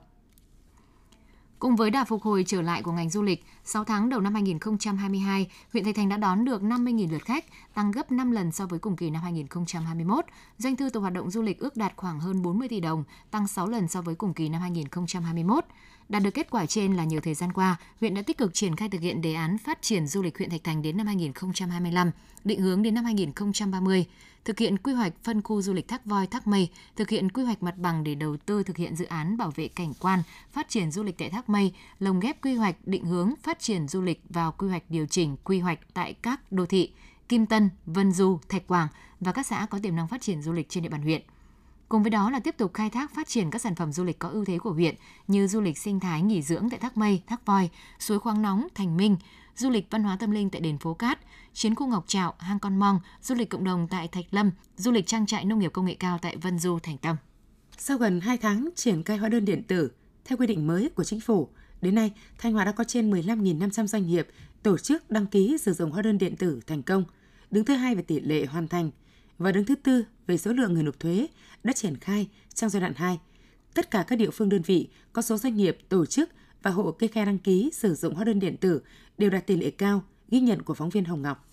Cùng 1.61 1.77
với 1.77 1.91
đà 1.91 2.05
phục 2.05 2.23
hồi 2.23 2.45
trở 2.47 2.63
lại 2.63 2.83
của 2.83 2.93
ngành 2.93 3.11
du 3.11 3.23
lịch, 3.23 3.45
6 3.65 3.85
tháng 3.85 4.09
đầu 4.09 4.21
năm 4.21 4.35
2022, 4.35 5.47
huyện 5.73 5.85
Thạch 5.85 5.95
Thành 5.95 6.09
đã 6.09 6.17
đón 6.17 6.45
được 6.45 6.63
50.000 6.63 7.11
lượt 7.11 7.25
khách, 7.25 7.45
tăng 7.75 7.91
gấp 7.91 8.13
5 8.13 8.31
lần 8.31 8.53
so 8.53 8.67
với 8.67 8.79
cùng 8.79 8.97
kỳ 8.97 9.11
năm 9.11 9.23
2021. 9.23 10.25
Doanh 10.59 10.77
thu 10.77 10.89
từ 10.93 11.01
hoạt 11.01 11.13
động 11.13 11.31
du 11.31 11.43
lịch 11.43 11.59
ước 11.59 11.77
đạt 11.77 11.93
khoảng 11.97 12.21
hơn 12.21 12.43
40 12.43 12.69
tỷ 12.69 12.81
đồng, 12.81 13.05
tăng 13.31 13.49
6 13.49 13.69
lần 13.69 13.89
so 13.89 14.03
với 14.03 14.15
cùng 14.15 14.35
kỳ 14.35 14.49
năm 14.49 14.61
2021. 14.61 15.65
Đạt 16.11 16.23
được 16.23 16.31
kết 16.31 16.51
quả 16.51 16.67
trên 16.67 16.97
là 16.97 17.05
nhiều 17.05 17.21
thời 17.21 17.35
gian 17.35 17.53
qua, 17.53 17.77
huyện 18.01 18.15
đã 18.15 18.23
tích 18.23 18.39
cực 18.39 18.55
triển 18.55 18.77
khai 18.77 18.89
thực 18.89 19.01
hiện 19.01 19.23
đề 19.23 19.35
án 19.35 19.59
phát 19.59 19.83
triển 19.83 20.07
du 20.07 20.23
lịch 20.23 20.39
huyện 20.39 20.51
Thạch 20.51 20.65
Thành 20.65 20.83
đến 20.83 20.97
năm 20.97 21.07
2025, 21.07 22.11
định 22.45 22.61
hướng 22.61 22.83
đến 22.83 22.95
năm 22.95 23.05
2030 23.05 24.07
thực 24.45 24.59
hiện 24.59 24.79
quy 24.79 24.93
hoạch 24.93 25.13
phân 25.25 25.43
khu 25.43 25.63
du 25.63 25.73
lịch 25.73 25.89
Thác 25.89 26.05
Voi, 26.05 26.27
Thác 26.27 26.47
Mây, 26.47 26.71
thực 26.97 27.11
hiện 27.11 27.31
quy 27.31 27.45
hoạch 27.45 27.63
mặt 27.63 27.75
bằng 27.79 28.05
để 28.05 28.15
đầu 28.15 28.37
tư 28.37 28.63
thực 28.63 28.77
hiện 28.77 28.97
dự 28.97 29.05
án 29.05 29.37
bảo 29.37 29.51
vệ 29.51 29.69
cảnh 29.69 29.93
quan, 30.01 30.23
phát 30.53 30.69
triển 30.69 30.91
du 30.91 31.03
lịch 31.03 31.19
tại 31.19 31.31
Thác 31.31 31.49
Mây, 31.49 31.73
lồng 31.99 32.21
ghép 32.21 32.45
quy 32.45 32.55
hoạch 32.55 32.77
định 32.87 33.05
hướng 33.05 33.35
phát 33.43 33.61
triển 33.61 33.89
du 33.89 34.03
lịch 34.03 34.21
vào 34.29 34.53
quy 34.59 34.69
hoạch 34.69 34.83
điều 34.89 35.07
chỉnh 35.07 35.37
quy 35.45 35.61
hoạch 35.61 35.79
tại 35.95 36.15
các 36.23 36.53
đô 36.53 36.67
thị 36.67 36.93
Kim 37.29 37.47
Tân, 37.47 37.71
Vân 37.87 38.13
Du, 38.13 38.39
Thạch 38.49 38.67
Quảng 38.67 38.89
và 39.21 39.33
các 39.33 39.47
xã 39.47 39.67
có 39.71 39.79
tiềm 39.83 39.97
năng 39.97 40.09
phát 40.09 40.21
triển 40.21 40.43
du 40.43 40.53
lịch 40.53 40.69
trên 40.69 40.83
địa 40.83 40.89
bàn 40.89 41.03
huyện. 41.03 41.23
Cùng 41.91 42.03
với 42.03 42.11
đó 42.11 42.31
là 42.31 42.41
tiếp 42.41 42.55
tục 42.59 42.75
khai 42.75 42.91
thác 42.91 43.15
phát 43.15 43.29
triển 43.29 43.51
các 43.51 43.63
sản 43.63 43.75
phẩm 43.75 43.93
du 43.93 44.05
lịch 44.05 44.19
có 44.19 44.29
ưu 44.29 44.45
thế 44.45 44.59
của 44.59 44.73
huyện 44.73 44.95
như 45.29 45.47
du 45.47 45.61
lịch 45.61 45.79
sinh 45.79 46.01
thái 46.01 46.23
nghỉ 46.23 46.43
dưỡng 46.43 46.71
tại 46.71 46.79
Thác 46.79 46.97
Mây, 46.97 47.23
Thác 47.27 47.47
Voi, 47.47 47.71
suối 47.99 48.19
khoáng 48.19 48.43
nóng, 48.43 48.67
Thành 48.75 48.97
Minh, 48.97 49.17
du 49.57 49.71
lịch 49.71 49.87
văn 49.91 50.03
hóa 50.03 50.17
tâm 50.17 50.31
linh 50.31 50.51
tại 50.51 50.61
đền 50.61 50.79
Phố 50.79 50.95
Cát, 50.95 51.19
chiến 51.53 51.75
khu 51.75 51.87
Ngọc 51.87 52.05
Trạo, 52.07 52.35
hang 52.39 52.59
Con 52.59 52.77
Mong, 52.77 53.01
du 53.23 53.35
lịch 53.35 53.51
cộng 53.51 53.65
đồng 53.65 53.89
tại 53.89 54.09
Thạch 54.09 54.25
Lâm, 54.31 54.51
du 54.77 54.91
lịch 54.91 55.07
trang 55.07 55.27
trại 55.27 55.45
nông 55.45 55.59
nghiệp 55.59 55.73
công 55.73 55.85
nghệ 55.85 55.95
cao 55.95 56.19
tại 56.23 56.37
Vân 56.37 56.59
Du, 56.59 56.79
Thành 56.79 56.99
Tâm. 56.99 57.17
Sau 57.79 57.99
gần 57.99 58.21
2 58.21 58.39
tháng 58.39 58.69
triển 58.75 59.03
khai 59.03 59.17
hóa 59.17 59.29
đơn 59.29 59.45
điện 59.45 59.63
tử 59.63 59.93
theo 60.25 60.37
quy 60.39 60.47
định 60.47 60.67
mới 60.67 60.89
của 60.89 61.05
chính 61.05 61.21
phủ, 61.21 61.49
đến 61.83 61.95
nay 61.95 62.13
Thanh 62.39 62.53
Hóa 62.53 62.65
đã 62.65 62.73
có 62.73 62.85
trên 62.85 63.11
15.500 63.11 63.87
doanh 63.87 64.07
nghiệp 64.07 64.29
tổ 64.63 64.79
chức 64.79 65.11
đăng 65.11 65.27
ký 65.27 65.59
sử 65.59 65.73
dụng 65.73 65.91
hóa 65.91 66.03
đơn 66.03 66.19
điện 66.19 66.37
tử 66.37 66.61
thành 66.67 66.83
công, 66.83 67.05
đứng 67.51 67.65
thứ 67.65 67.75
hai 67.75 67.95
về 67.95 68.03
tỷ 68.03 68.21
lệ 68.21 68.47
hoàn 68.47 68.69
thành 68.69 68.91
và 69.41 69.53
đứng 69.53 69.65
thứ 69.65 69.75
tư 69.75 70.05
về 70.27 70.39
số 70.39 70.53
lượng 70.53 70.75
người 70.75 70.83
nộp 70.83 71.01
thuế 71.01 71.27
đã 71.65 71.73
triển 71.73 71.97
khai 71.97 72.29
trong 72.55 72.71
giai 72.71 72.81
đoạn 72.81 72.93
2. 72.97 73.19
Tất 73.75 73.91
cả 73.91 74.05
các 74.09 74.17
địa 74.17 74.31
phương 74.31 74.49
đơn 74.49 74.63
vị 74.63 74.89
có 75.13 75.23
số 75.23 75.37
doanh 75.37 75.57
nghiệp, 75.57 75.79
tổ 75.89 76.07
chức 76.07 76.31
và 76.63 76.71
hộ 76.71 76.93
kê 76.93 77.09
khai 77.09 77.27
đăng 77.27 77.39
ký 77.39 77.71
sử 77.73 77.95
dụng 77.95 78.15
hóa 78.15 78.25
đơn 78.25 78.41
điện 78.41 78.57
tử 78.57 78.83
đều 79.19 79.31
đạt 79.31 79.47
tỷ 79.47 79.57
lệ 79.57 79.71
cao, 79.71 80.03
ghi 80.29 80.41
nhận 80.41 80.63
của 80.63 80.75
phóng 80.75 80.91
viên 80.91 81.05
Hồng 81.05 81.23
Ngọc. 81.23 81.49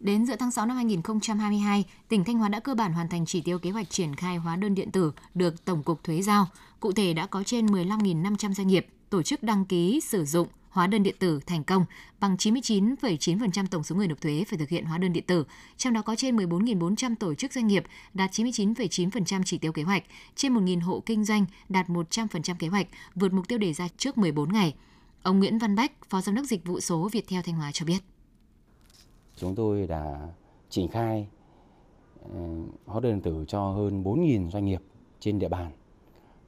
Đến 0.00 0.26
giữa 0.26 0.36
tháng 0.38 0.50
6 0.50 0.66
năm 0.66 0.76
2022, 0.76 1.84
tỉnh 2.08 2.24
Thanh 2.24 2.38
Hóa 2.38 2.48
đã 2.48 2.60
cơ 2.60 2.74
bản 2.74 2.92
hoàn 2.92 3.08
thành 3.08 3.26
chỉ 3.26 3.40
tiêu 3.40 3.58
kế 3.58 3.70
hoạch 3.70 3.90
triển 3.90 4.16
khai 4.16 4.36
hóa 4.36 4.56
đơn 4.56 4.74
điện 4.74 4.90
tử 4.90 5.12
được 5.34 5.64
Tổng 5.64 5.82
cục 5.82 6.04
Thuế 6.04 6.22
giao. 6.22 6.46
Cụ 6.80 6.92
thể 6.92 7.14
đã 7.14 7.26
có 7.26 7.42
trên 7.42 7.66
15.500 7.66 8.52
doanh 8.52 8.66
nghiệp 8.66 8.86
tổ 9.10 9.22
chức 9.22 9.42
đăng 9.42 9.64
ký 9.64 10.00
sử 10.00 10.24
dụng 10.24 10.48
hóa 10.70 10.86
đơn 10.86 11.02
điện 11.02 11.14
tử 11.18 11.40
thành 11.46 11.64
công 11.64 11.84
bằng 12.20 12.36
99,9% 12.36 13.66
tổng 13.70 13.82
số 13.82 13.96
người 13.96 14.08
nộp 14.08 14.20
thuế 14.20 14.44
phải 14.48 14.58
thực 14.58 14.68
hiện 14.68 14.84
hóa 14.84 14.98
đơn 14.98 15.12
điện 15.12 15.24
tử, 15.26 15.44
trong 15.76 15.92
đó 15.92 16.02
có 16.02 16.14
trên 16.16 16.36
14.400 16.36 17.14
tổ 17.20 17.34
chức 17.34 17.52
doanh 17.52 17.66
nghiệp 17.66 17.84
đạt 18.14 18.30
99,9% 18.30 19.42
chỉ 19.44 19.58
tiêu 19.58 19.72
kế 19.72 19.82
hoạch, 19.82 20.04
trên 20.34 20.54
1.000 20.54 20.80
hộ 20.80 21.02
kinh 21.06 21.24
doanh 21.24 21.46
đạt 21.68 21.88
100% 21.88 22.54
kế 22.58 22.68
hoạch, 22.68 22.86
vượt 23.14 23.32
mục 23.32 23.48
tiêu 23.48 23.58
đề 23.58 23.72
ra 23.72 23.88
trước 23.96 24.18
14 24.18 24.52
ngày. 24.52 24.74
Ông 25.22 25.38
Nguyễn 25.38 25.58
Văn 25.58 25.76
Bách, 25.76 25.92
Phó 26.10 26.20
Giám 26.20 26.34
đốc 26.34 26.44
Dịch 26.44 26.66
vụ 26.66 26.80
số 26.80 27.08
Viettel 27.12 27.40
Thanh 27.44 27.54
Hóa 27.54 27.72
cho 27.72 27.86
biết. 27.86 27.98
Chúng 29.36 29.54
tôi 29.54 29.86
đã 29.86 30.28
triển 30.70 30.88
khai 30.88 31.28
ờ, 32.34 32.40
hóa 32.86 33.00
đơn 33.00 33.12
điện 33.12 33.22
tử 33.22 33.44
cho 33.48 33.70
hơn 33.70 34.02
4.000 34.02 34.50
doanh 34.50 34.64
nghiệp 34.64 34.82
trên 35.20 35.38
địa 35.38 35.48
bàn 35.48 35.72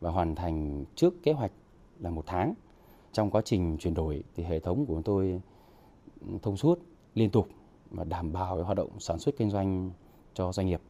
và 0.01 0.11
hoàn 0.11 0.35
thành 0.35 0.85
trước 0.95 1.23
kế 1.23 1.33
hoạch 1.33 1.53
là 1.99 2.11
một 2.11 2.25
tháng. 2.27 2.55
Trong 3.13 3.31
quá 3.31 3.43
trình 3.45 3.77
chuyển 3.79 3.95
đổi 3.95 4.25
thì 4.37 4.45
hệ 4.45 4.61
thống 4.61 4.87
của 4.87 4.95
chúng 4.95 5.03
tôi 5.03 5.41
ừ, 6.21 6.27
thông 6.43 6.57
suốt, 6.57 6.79
liên 7.15 7.31
tục 7.31 7.49
và 7.91 8.05
đảm 8.05 8.33
bảo 8.33 8.65
hoạt 8.65 8.77
động 8.77 9.01
sản 9.01 9.19
xuất 9.19 9.37
kinh 9.39 9.51
doanh 9.51 9.91
cho 10.35 10.53
doanh 10.53 10.67
nghiệp. 10.67 10.81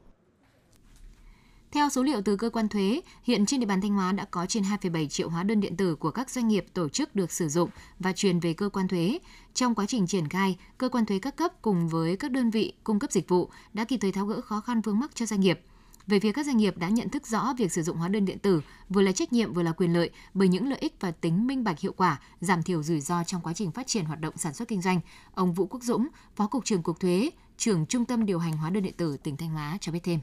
Theo 1.72 1.88
số 1.88 2.02
liệu 2.02 2.22
từ 2.22 2.36
cơ 2.36 2.50
quan 2.50 2.68
thuế, 2.68 3.00
hiện 3.22 3.46
trên 3.46 3.60
địa 3.60 3.66
bàn 3.66 3.80
Thanh 3.80 3.94
Hóa 3.94 4.12
đã 4.12 4.24
có 4.30 4.46
trên 4.46 4.62
2,7 4.62 5.08
triệu 5.08 5.28
hóa 5.28 5.42
đơn 5.42 5.60
điện 5.60 5.76
tử 5.76 5.94
của 5.94 6.10
các 6.10 6.30
doanh 6.30 6.48
nghiệp 6.48 6.66
tổ 6.74 6.88
chức 6.88 7.16
được 7.16 7.32
sử 7.32 7.48
dụng 7.48 7.70
và 7.98 8.12
truyền 8.12 8.40
về 8.40 8.52
cơ 8.52 8.68
quan 8.68 8.88
thuế. 8.88 9.18
Trong 9.54 9.74
quá 9.74 9.84
trình 9.88 10.06
triển 10.06 10.28
khai, 10.28 10.56
cơ 10.78 10.88
quan 10.88 11.06
thuế 11.06 11.18
các 11.18 11.36
cấp 11.36 11.52
cùng 11.62 11.88
với 11.88 12.16
các 12.16 12.30
đơn 12.30 12.50
vị 12.50 12.72
cung 12.84 12.98
cấp 12.98 13.12
dịch 13.12 13.28
vụ 13.28 13.50
đã 13.72 13.84
kịp 13.84 13.98
thời 14.00 14.12
tháo 14.12 14.26
gỡ 14.26 14.40
khó 14.40 14.60
khăn 14.60 14.80
vướng 14.80 14.98
mắc 14.98 15.10
cho 15.14 15.26
doanh 15.26 15.40
nghiệp. 15.40 15.60
Về 16.06 16.20
phía 16.20 16.32
các 16.32 16.46
doanh 16.46 16.56
nghiệp 16.56 16.78
đã 16.78 16.88
nhận 16.88 17.08
thức 17.08 17.26
rõ 17.26 17.54
việc 17.58 17.72
sử 17.72 17.82
dụng 17.82 17.96
hóa 17.96 18.08
đơn 18.08 18.24
điện 18.24 18.38
tử 18.38 18.62
vừa 18.88 19.02
là 19.02 19.12
trách 19.12 19.32
nhiệm 19.32 19.52
vừa 19.52 19.62
là 19.62 19.72
quyền 19.72 19.92
lợi 19.92 20.10
bởi 20.34 20.48
những 20.48 20.68
lợi 20.68 20.78
ích 20.78 20.94
và 21.00 21.10
tính 21.10 21.46
minh 21.46 21.64
bạch 21.64 21.80
hiệu 21.80 21.92
quả, 21.96 22.20
giảm 22.40 22.62
thiểu 22.62 22.82
rủi 22.82 23.00
ro 23.00 23.24
trong 23.24 23.40
quá 23.40 23.52
trình 23.52 23.70
phát 23.70 23.86
triển 23.86 24.04
hoạt 24.04 24.20
động 24.20 24.36
sản 24.36 24.54
xuất 24.54 24.68
kinh 24.68 24.82
doanh. 24.82 25.00
Ông 25.34 25.52
Vũ 25.52 25.66
Quốc 25.66 25.82
Dũng, 25.82 26.08
Phó 26.36 26.46
cục 26.46 26.64
trưởng 26.64 26.82
Cục 26.82 27.00
Thuế, 27.00 27.30
trưởng 27.56 27.86
Trung 27.86 28.04
tâm 28.04 28.26
điều 28.26 28.38
hành 28.38 28.52
hóa 28.52 28.70
đơn 28.70 28.82
điện 28.82 28.94
tử 28.96 29.16
tỉnh 29.16 29.36
Thanh 29.36 29.50
Hóa 29.50 29.78
cho 29.80 29.92
biết 29.92 30.00
thêm. 30.02 30.20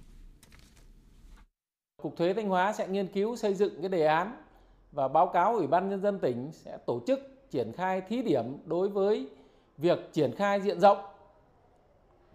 Cục 2.01 2.17
Thuế 2.17 2.33
Thanh 2.33 2.49
Hóa 2.49 2.73
sẽ 2.73 2.87
nghiên 2.87 3.07
cứu 3.07 3.35
xây 3.35 3.53
dựng 3.53 3.81
cái 3.81 3.89
đề 3.89 4.05
án 4.05 4.43
và 4.91 5.07
báo 5.07 5.27
cáo 5.27 5.55
Ủy 5.55 5.67
ban 5.67 5.89
Nhân 5.89 6.01
dân 6.01 6.19
tỉnh 6.19 6.51
sẽ 6.53 6.77
tổ 6.87 7.01
chức 7.07 7.19
triển 7.51 7.71
khai 7.77 8.01
thí 8.01 8.21
điểm 8.21 8.43
đối 8.65 8.89
với 8.89 9.29
việc 9.77 10.13
triển 10.13 10.35
khai 10.37 10.61
diện 10.61 10.79
rộng 10.79 10.97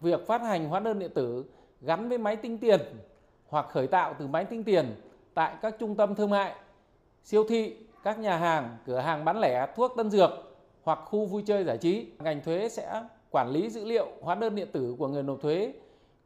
việc 0.01 0.27
phát 0.27 0.43
hành 0.43 0.69
hóa 0.69 0.81
đơn 0.81 0.99
điện 0.99 1.11
tử 1.15 1.45
gắn 1.81 2.09
với 2.09 2.19
máy 2.19 2.37
tính 2.37 2.59
tiền 2.59 2.81
hoặc 3.53 3.67
khởi 3.71 3.87
tạo 3.87 4.15
từ 4.19 4.27
máy 4.27 4.45
tính 4.45 4.65
tiền 4.65 4.95
tại 5.35 5.55
các 5.63 5.75
trung 5.79 5.97
tâm 5.97 6.15
thương 6.15 6.31
mại, 6.31 6.55
siêu 7.25 7.45
thị, 7.49 7.77
các 8.05 8.19
nhà 8.19 8.37
hàng, 8.37 8.77
cửa 8.87 8.99
hàng 8.99 9.25
bán 9.25 9.41
lẻ 9.41 9.67
thuốc 9.77 9.93
tân 9.97 10.11
dược 10.11 10.31
hoặc 10.83 10.99
khu 11.05 11.27
vui 11.27 11.43
chơi 11.47 11.65
giải 11.65 11.79
trí. 11.79 12.07
Ngành 12.19 12.41
thuế 12.45 12.69
sẽ 12.69 13.03
quản 13.31 13.51
lý 13.51 13.71
dữ 13.71 13.85
liệu 13.85 14.07
hóa 14.21 14.35
đơn 14.35 14.55
điện 14.55 14.69
tử 14.73 14.95
của 14.99 15.09
người 15.09 15.23
nộp 15.23 15.43
thuế, 15.43 15.73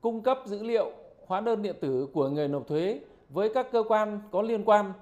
cung 0.01 0.23
cấp 0.23 0.39
dữ 0.47 0.63
liệu 0.63 0.93
hóa 1.27 1.41
đơn 1.41 1.63
điện 1.63 1.77
tử 1.81 2.09
của 2.13 2.29
người 2.29 2.49
nộp 2.49 2.69
thuế 2.69 3.01
với 3.29 3.51
các 3.55 3.67
cơ 3.73 3.83
quan 3.89 4.21
có 4.33 4.43
liên 4.43 4.65
quan 4.65 4.93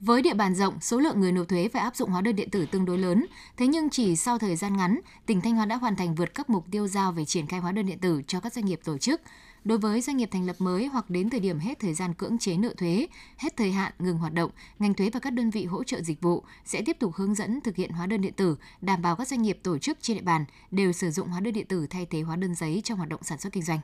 với 0.00 0.22
địa 0.22 0.34
bàn 0.34 0.54
rộng, 0.54 0.80
số 0.80 0.98
lượng 0.98 1.20
người 1.20 1.32
nộp 1.32 1.48
thuế 1.48 1.68
phải 1.68 1.82
áp 1.82 1.96
dụng 1.96 2.10
hóa 2.10 2.20
đơn 2.20 2.36
điện 2.36 2.50
tử 2.50 2.66
tương 2.70 2.84
đối 2.84 2.98
lớn, 2.98 3.26
thế 3.56 3.66
nhưng 3.66 3.90
chỉ 3.90 4.16
sau 4.16 4.38
thời 4.38 4.56
gian 4.56 4.76
ngắn, 4.76 5.00
tỉnh 5.26 5.40
Thanh 5.40 5.54
Hóa 5.54 5.66
đã 5.66 5.76
hoàn 5.76 5.96
thành 5.96 6.14
vượt 6.14 6.34
các 6.34 6.50
mục 6.50 6.64
tiêu 6.70 6.86
giao 6.86 7.12
về 7.12 7.24
triển 7.24 7.46
khai 7.46 7.60
hóa 7.60 7.72
đơn 7.72 7.86
điện 7.86 7.98
tử 7.98 8.22
cho 8.26 8.40
các 8.40 8.52
doanh 8.52 8.64
nghiệp 8.64 8.80
tổ 8.84 8.98
chức. 8.98 9.20
Đối 9.64 9.78
với 9.78 10.00
doanh 10.00 10.16
nghiệp 10.16 10.28
thành 10.32 10.46
lập 10.46 10.56
mới 10.58 10.86
hoặc 10.86 11.10
đến 11.10 11.30
thời 11.30 11.40
điểm 11.40 11.58
hết 11.58 11.78
thời 11.80 11.94
gian 11.94 12.14
cưỡng 12.14 12.38
chế 12.38 12.56
nợ 12.56 12.74
thuế, 12.76 13.06
hết 13.36 13.56
thời 13.56 13.72
hạn 13.72 13.92
ngừng 13.98 14.18
hoạt 14.18 14.34
động, 14.34 14.50
ngành 14.78 14.94
thuế 14.94 15.10
và 15.10 15.20
các 15.20 15.30
đơn 15.32 15.50
vị 15.50 15.64
hỗ 15.64 15.84
trợ 15.84 16.02
dịch 16.02 16.20
vụ 16.20 16.44
sẽ 16.64 16.82
tiếp 16.86 16.96
tục 17.00 17.14
hướng 17.14 17.34
dẫn 17.34 17.60
thực 17.60 17.76
hiện 17.76 17.90
hóa 17.90 18.06
đơn 18.06 18.20
điện 18.20 18.32
tử, 18.36 18.56
đảm 18.80 19.02
bảo 19.02 19.16
các 19.16 19.28
doanh 19.28 19.42
nghiệp 19.42 19.58
tổ 19.62 19.78
chức 19.78 19.98
trên 20.00 20.16
địa 20.16 20.22
bàn 20.22 20.44
đều 20.70 20.92
sử 20.92 21.10
dụng 21.10 21.28
hóa 21.28 21.40
đơn 21.40 21.54
điện 21.54 21.66
tử 21.66 21.86
thay 21.90 22.06
thế 22.06 22.20
hóa 22.20 22.36
đơn 22.36 22.54
giấy 22.54 22.80
trong 22.84 22.98
hoạt 22.98 23.08
động 23.08 23.22
sản 23.22 23.38
xuất 23.38 23.52
kinh 23.52 23.62
doanh. 23.62 23.78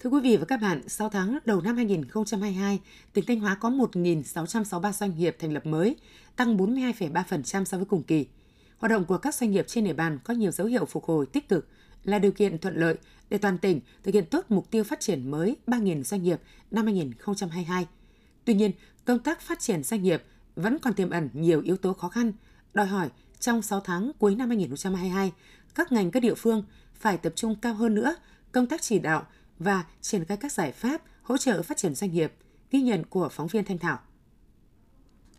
Thưa 0.00 0.10
quý 0.10 0.20
vị 0.20 0.36
và 0.36 0.44
các 0.44 0.60
bạn, 0.60 0.88
6 0.88 1.08
tháng 1.08 1.38
đầu 1.44 1.60
năm 1.60 1.76
2022, 1.76 2.80
tỉnh 3.12 3.24
Thanh 3.26 3.40
Hóa 3.40 3.54
có 3.54 3.70
1.663 3.70 4.92
doanh 4.92 5.18
nghiệp 5.18 5.36
thành 5.38 5.52
lập 5.52 5.66
mới, 5.66 5.96
tăng 6.36 6.56
42,3% 6.56 7.64
so 7.64 7.76
với 7.76 7.86
cùng 7.86 8.02
kỳ. 8.02 8.26
Hoạt 8.78 8.90
động 8.90 9.04
của 9.04 9.18
các 9.18 9.34
doanh 9.34 9.50
nghiệp 9.50 9.64
trên 9.68 9.84
địa 9.84 9.92
bàn 9.92 10.18
có 10.24 10.34
nhiều 10.34 10.50
dấu 10.50 10.66
hiệu 10.66 10.84
phục 10.84 11.04
hồi 11.04 11.26
tích 11.26 11.48
cực, 11.48 11.68
là 12.04 12.18
điều 12.18 12.32
kiện 12.32 12.58
thuận 12.58 12.76
lợi 12.76 12.96
để 13.30 13.38
toàn 13.38 13.58
tỉnh 13.58 13.80
thực 14.02 14.14
hiện 14.14 14.26
tốt 14.26 14.44
mục 14.48 14.70
tiêu 14.70 14.84
phát 14.84 15.00
triển 15.00 15.30
mới 15.30 15.56
3.000 15.66 16.02
doanh 16.02 16.22
nghiệp 16.22 16.40
năm 16.70 16.84
2022. 16.84 17.86
Tuy 18.44 18.54
nhiên, 18.54 18.72
công 19.04 19.18
tác 19.18 19.40
phát 19.40 19.60
triển 19.60 19.82
doanh 19.82 20.02
nghiệp 20.02 20.22
vẫn 20.56 20.78
còn 20.78 20.94
tiềm 20.94 21.10
ẩn 21.10 21.28
nhiều 21.32 21.60
yếu 21.60 21.76
tố 21.76 21.92
khó 21.92 22.08
khăn, 22.08 22.32
đòi 22.74 22.86
hỏi 22.86 23.08
trong 23.40 23.62
6 23.62 23.80
tháng 23.80 24.12
cuối 24.18 24.34
năm 24.34 24.48
2022, 24.48 25.32
các 25.74 25.92
ngành 25.92 26.10
các 26.10 26.20
địa 26.20 26.34
phương 26.34 26.64
phải 26.94 27.16
tập 27.16 27.32
trung 27.36 27.54
cao 27.62 27.74
hơn 27.74 27.94
nữa 27.94 28.16
công 28.52 28.66
tác 28.66 28.82
chỉ 28.82 28.98
đạo 28.98 29.26
và 29.58 29.84
triển 30.00 30.24
khai 30.24 30.36
các 30.36 30.52
giải 30.52 30.72
pháp 30.72 31.02
hỗ 31.22 31.36
trợ 31.36 31.62
phát 31.62 31.76
triển 31.76 31.94
doanh 31.94 32.12
nghiệp, 32.12 32.32
ghi 32.70 32.82
nhận 32.82 33.04
của 33.04 33.28
phóng 33.28 33.46
viên 33.46 33.64
Thanh 33.64 33.78
Thảo. 33.78 33.98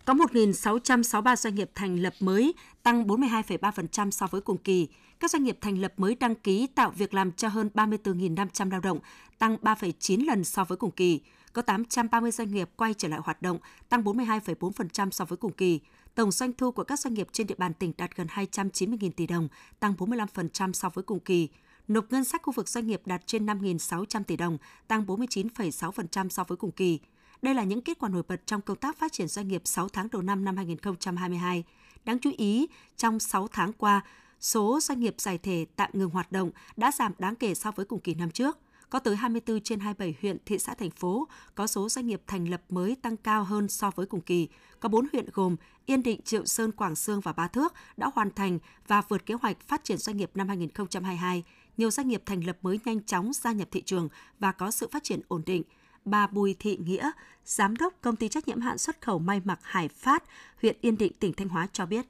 Có 0.10 0.16
1.663 0.16 1.36
doanh 1.36 1.56
nghiệp 1.56 1.72
thành 1.76 2.00
lập 2.00 2.14
mới, 2.20 2.54
tăng 2.84 3.08
42,3% 3.08 4.12
so 4.12 4.28
với 4.28 4.42
cùng 4.42 4.58
kỳ. 4.58 4.88
Các 5.20 5.32
doanh 5.32 5.44
nghiệp 5.44 5.58
thành 5.62 5.78
lập 5.82 5.94
mới 5.98 6.16
đăng 6.16 6.36
ký 6.36 6.68
tạo 6.68 6.92
việc 6.92 7.14
làm 7.14 7.32
cho 7.32 7.48
hơn 7.48 7.70
34.500 7.74 8.72
lao 8.72 8.80
động, 8.80 9.00
tăng 9.40 9.58
3,9 9.62 10.26
lần 10.26 10.44
so 10.44 10.64
với 10.64 10.78
cùng 10.78 10.92
kỳ. 10.92 11.22
Có 11.54 11.62
830 11.62 12.32
doanh 12.32 12.52
nghiệp 12.52 12.70
quay 12.76 12.94
trở 12.94 13.08
lại 13.08 13.20
hoạt 13.24 13.42
động, 13.42 13.58
tăng 13.90 14.04
42,4% 14.04 15.12
so 15.12 15.26
với 15.26 15.38
cùng 15.38 15.54
kỳ. 15.54 15.80
Tổng 16.16 16.32
doanh 16.32 16.54
thu 16.54 16.72
của 16.72 16.84
các 16.84 17.00
doanh 17.00 17.14
nghiệp 17.14 17.28
trên 17.32 17.48
địa 17.48 17.56
bàn 17.58 17.74
tỉnh 17.74 17.94
đạt 17.98 18.16
gần 18.16 18.28
290.000 18.28 19.12
tỷ 19.12 19.28
đồng, 19.28 19.48
tăng 19.80 19.94
45% 19.98 20.74
so 20.74 20.90
với 20.90 21.04
cùng 21.04 21.20
kỳ 21.20 21.50
nộp 21.88 22.12
ngân 22.12 22.24
sách 22.24 22.42
khu 22.44 22.54
vực 22.54 22.70
doanh 22.70 22.88
nghiệp 22.88 23.02
đạt 23.06 23.22
trên 23.28 23.46
5.600 23.46 24.24
tỷ 24.24 24.36
đồng, 24.36 24.58
tăng 24.88 25.06
49,6% 25.06 26.30
so 26.30 26.44
với 26.44 26.58
cùng 26.58 26.72
kỳ. 26.72 27.00
Đây 27.42 27.54
là 27.54 27.64
những 27.64 27.82
kết 27.82 28.00
quả 28.00 28.10
nổi 28.10 28.24
bật 28.28 28.42
trong 28.46 28.62
công 28.62 28.78
tác 28.78 28.98
phát 28.98 29.12
triển 29.12 29.28
doanh 29.28 29.48
nghiệp 29.48 29.62
6 29.66 29.90
tháng 29.90 30.08
đầu 30.12 30.22
năm 30.22 30.46
năm 30.46 30.58
2022. 30.58 31.64
Đáng 32.06 32.20
chú 32.20 32.32
ý, 32.38 32.68
trong 32.98 33.20
6 33.20 33.48
tháng 33.48 33.74
qua, 33.74 34.02
số 34.40 34.80
doanh 34.82 35.00
nghiệp 35.00 35.16
giải 35.18 35.38
thể 35.38 35.66
tạm 35.76 35.90
ngừng 35.94 36.10
hoạt 36.10 36.32
động 36.32 36.52
đã 36.78 36.92
giảm 36.92 37.12
đáng 37.20 37.36
kể 37.36 37.56
so 37.56 37.72
với 37.72 37.86
cùng 37.86 38.00
kỳ 38.00 38.14
năm 38.14 38.32
trước. 38.32 38.58
Có 38.90 39.00
tới 39.00 39.16
24 39.16 39.62
trên 39.62 39.80
27 39.80 40.16
huyện, 40.22 40.38
thị 40.46 40.60
xã, 40.60 40.74
thành 40.74 40.92
phố 40.92 41.28
có 41.56 41.68
số 41.68 41.90
doanh 41.90 42.08
nghiệp 42.08 42.22
thành 42.28 42.50
lập 42.50 42.62
mới 42.70 42.96
tăng 42.96 43.18
cao 43.18 43.44
hơn 43.44 43.70
so 43.70 43.92
với 43.96 44.06
cùng 44.06 44.22
kỳ. 44.22 44.48
Có 44.80 44.90
4 44.90 45.08
huyện 45.12 45.26
gồm 45.34 45.56
Yên 45.86 46.04
Định, 46.04 46.22
Triệu 46.22 46.46
Sơn, 46.46 46.72
Quảng 46.72 46.96
Sương 46.96 47.22
và 47.22 47.34
Ba 47.34 47.48
Thước 47.48 47.74
đã 47.98 48.12
hoàn 48.16 48.32
thành 48.32 48.60
và 48.88 49.02
vượt 49.02 49.26
kế 49.26 49.34
hoạch 49.34 49.58
phát 49.68 49.84
triển 49.84 49.98
doanh 49.98 50.18
nghiệp 50.18 50.32
năm 50.36 50.48
2022 50.48 51.44
nhiều 51.80 51.92
doanh 51.92 52.08
nghiệp 52.08 52.24
thành 52.26 52.42
lập 52.42 52.58
mới 52.62 52.80
nhanh 52.86 53.04
chóng 53.04 53.34
gia 53.34 53.52
nhập 53.52 53.68
thị 53.72 53.82
trường 53.86 54.10
và 54.40 54.52
có 54.52 54.72
sự 54.72 54.88
phát 54.92 55.04
triển 55.04 55.22
ổn 55.28 55.44
định. 55.46 55.64
Bà 56.10 56.28
Bùi 56.28 56.56
Thị 56.60 56.78
Nghĩa, 56.86 57.12
Giám 57.46 57.76
đốc 57.76 57.94
Công 58.02 58.16
ty 58.16 58.28
trách 58.28 58.48
nhiệm 58.48 58.62
hạn 58.62 58.78
xuất 58.78 59.02
khẩu 59.02 59.20
may 59.20 59.42
mặc 59.44 59.60
Hải 59.64 59.88
Phát, 59.88 60.24
huyện 60.62 60.76
Yên 60.82 60.98
Định, 60.98 61.12
tỉnh 61.20 61.34
Thanh 61.34 61.50
Hóa 61.50 61.68
cho 61.74 61.86
biết. 61.86 62.06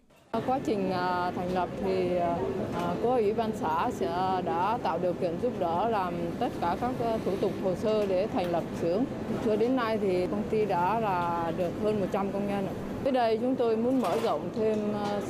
Quá 0.47 0.59
trình 0.65 0.91
à, 0.91 1.31
thành 1.31 1.53
lập 1.53 1.69
thì 1.83 2.17
à, 2.17 2.37
à 2.73 2.95
ủy 3.03 3.33
ban 3.33 3.51
xã 3.55 3.91
sẽ 3.91 4.07
à, 4.07 4.41
đã 4.41 4.77
tạo 4.83 4.99
điều 4.99 5.13
kiện 5.13 5.41
giúp 5.41 5.53
đỡ 5.59 5.89
làm 5.89 6.13
tất 6.39 6.49
cả 6.61 6.75
các 6.81 6.91
thủ 7.25 7.31
tục 7.41 7.51
hồ 7.63 7.75
sơ 7.75 8.05
để 8.05 8.27
thành 8.27 8.51
lập 8.51 8.63
xưởng. 8.81 9.03
Cho 9.45 9.55
đến 9.55 9.75
nay 9.75 9.97
thì 10.01 10.27
công 10.27 10.43
ty 10.49 10.65
đã 10.65 10.99
là 10.99 11.51
được 11.57 11.71
hơn 11.83 11.99
100 11.99 12.31
công 12.31 12.47
nhân. 12.47 12.67
Tới 13.03 13.11
đây 13.11 13.37
chúng 13.41 13.55
tôi 13.55 13.77
muốn 13.77 14.01
mở 14.01 14.17
rộng 14.23 14.49
thêm 14.55 14.77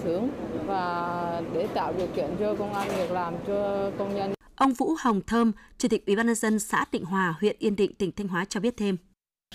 xưởng 0.03 0.29
và 0.65 1.41
để 1.53 1.67
tạo 1.73 1.93
điều 1.97 2.07
kiện 2.07 2.29
cho 2.39 2.55
công 2.55 2.73
an 2.73 2.87
việc 2.97 3.11
làm 3.11 3.33
cho 3.47 3.91
công 3.97 4.15
nhân. 4.15 4.38
Ông 4.59 4.73
Vũ 4.73 4.95
Hồng 4.99 5.21
Thơm, 5.27 5.51
Chủ 5.77 5.87
tịch 5.87 6.05
Ủy 6.05 6.15
ban 6.15 6.25
nhân 6.25 6.35
dân 6.35 6.59
xã 6.59 6.85
Định 6.91 7.05
Hòa, 7.05 7.35
huyện 7.39 7.55
Yên 7.59 7.75
Định, 7.75 7.93
tỉnh 7.93 8.11
Thanh 8.11 8.27
Hóa 8.27 8.45
cho 8.45 8.59
biết 8.59 8.77
thêm. 8.77 8.97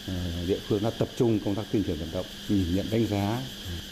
Ờ, 0.07 0.15
địa 0.49 0.59
phương 0.69 0.83
đã 0.83 0.91
tập 0.99 1.09
trung 1.17 1.39
công 1.45 1.55
tác 1.55 1.63
tuyên 1.73 1.85
truyền 1.85 1.99
vận 1.99 2.09
động, 2.13 2.27
nhìn 2.49 2.75
nhận 2.75 2.87
đánh 2.91 3.07
giá 3.07 3.41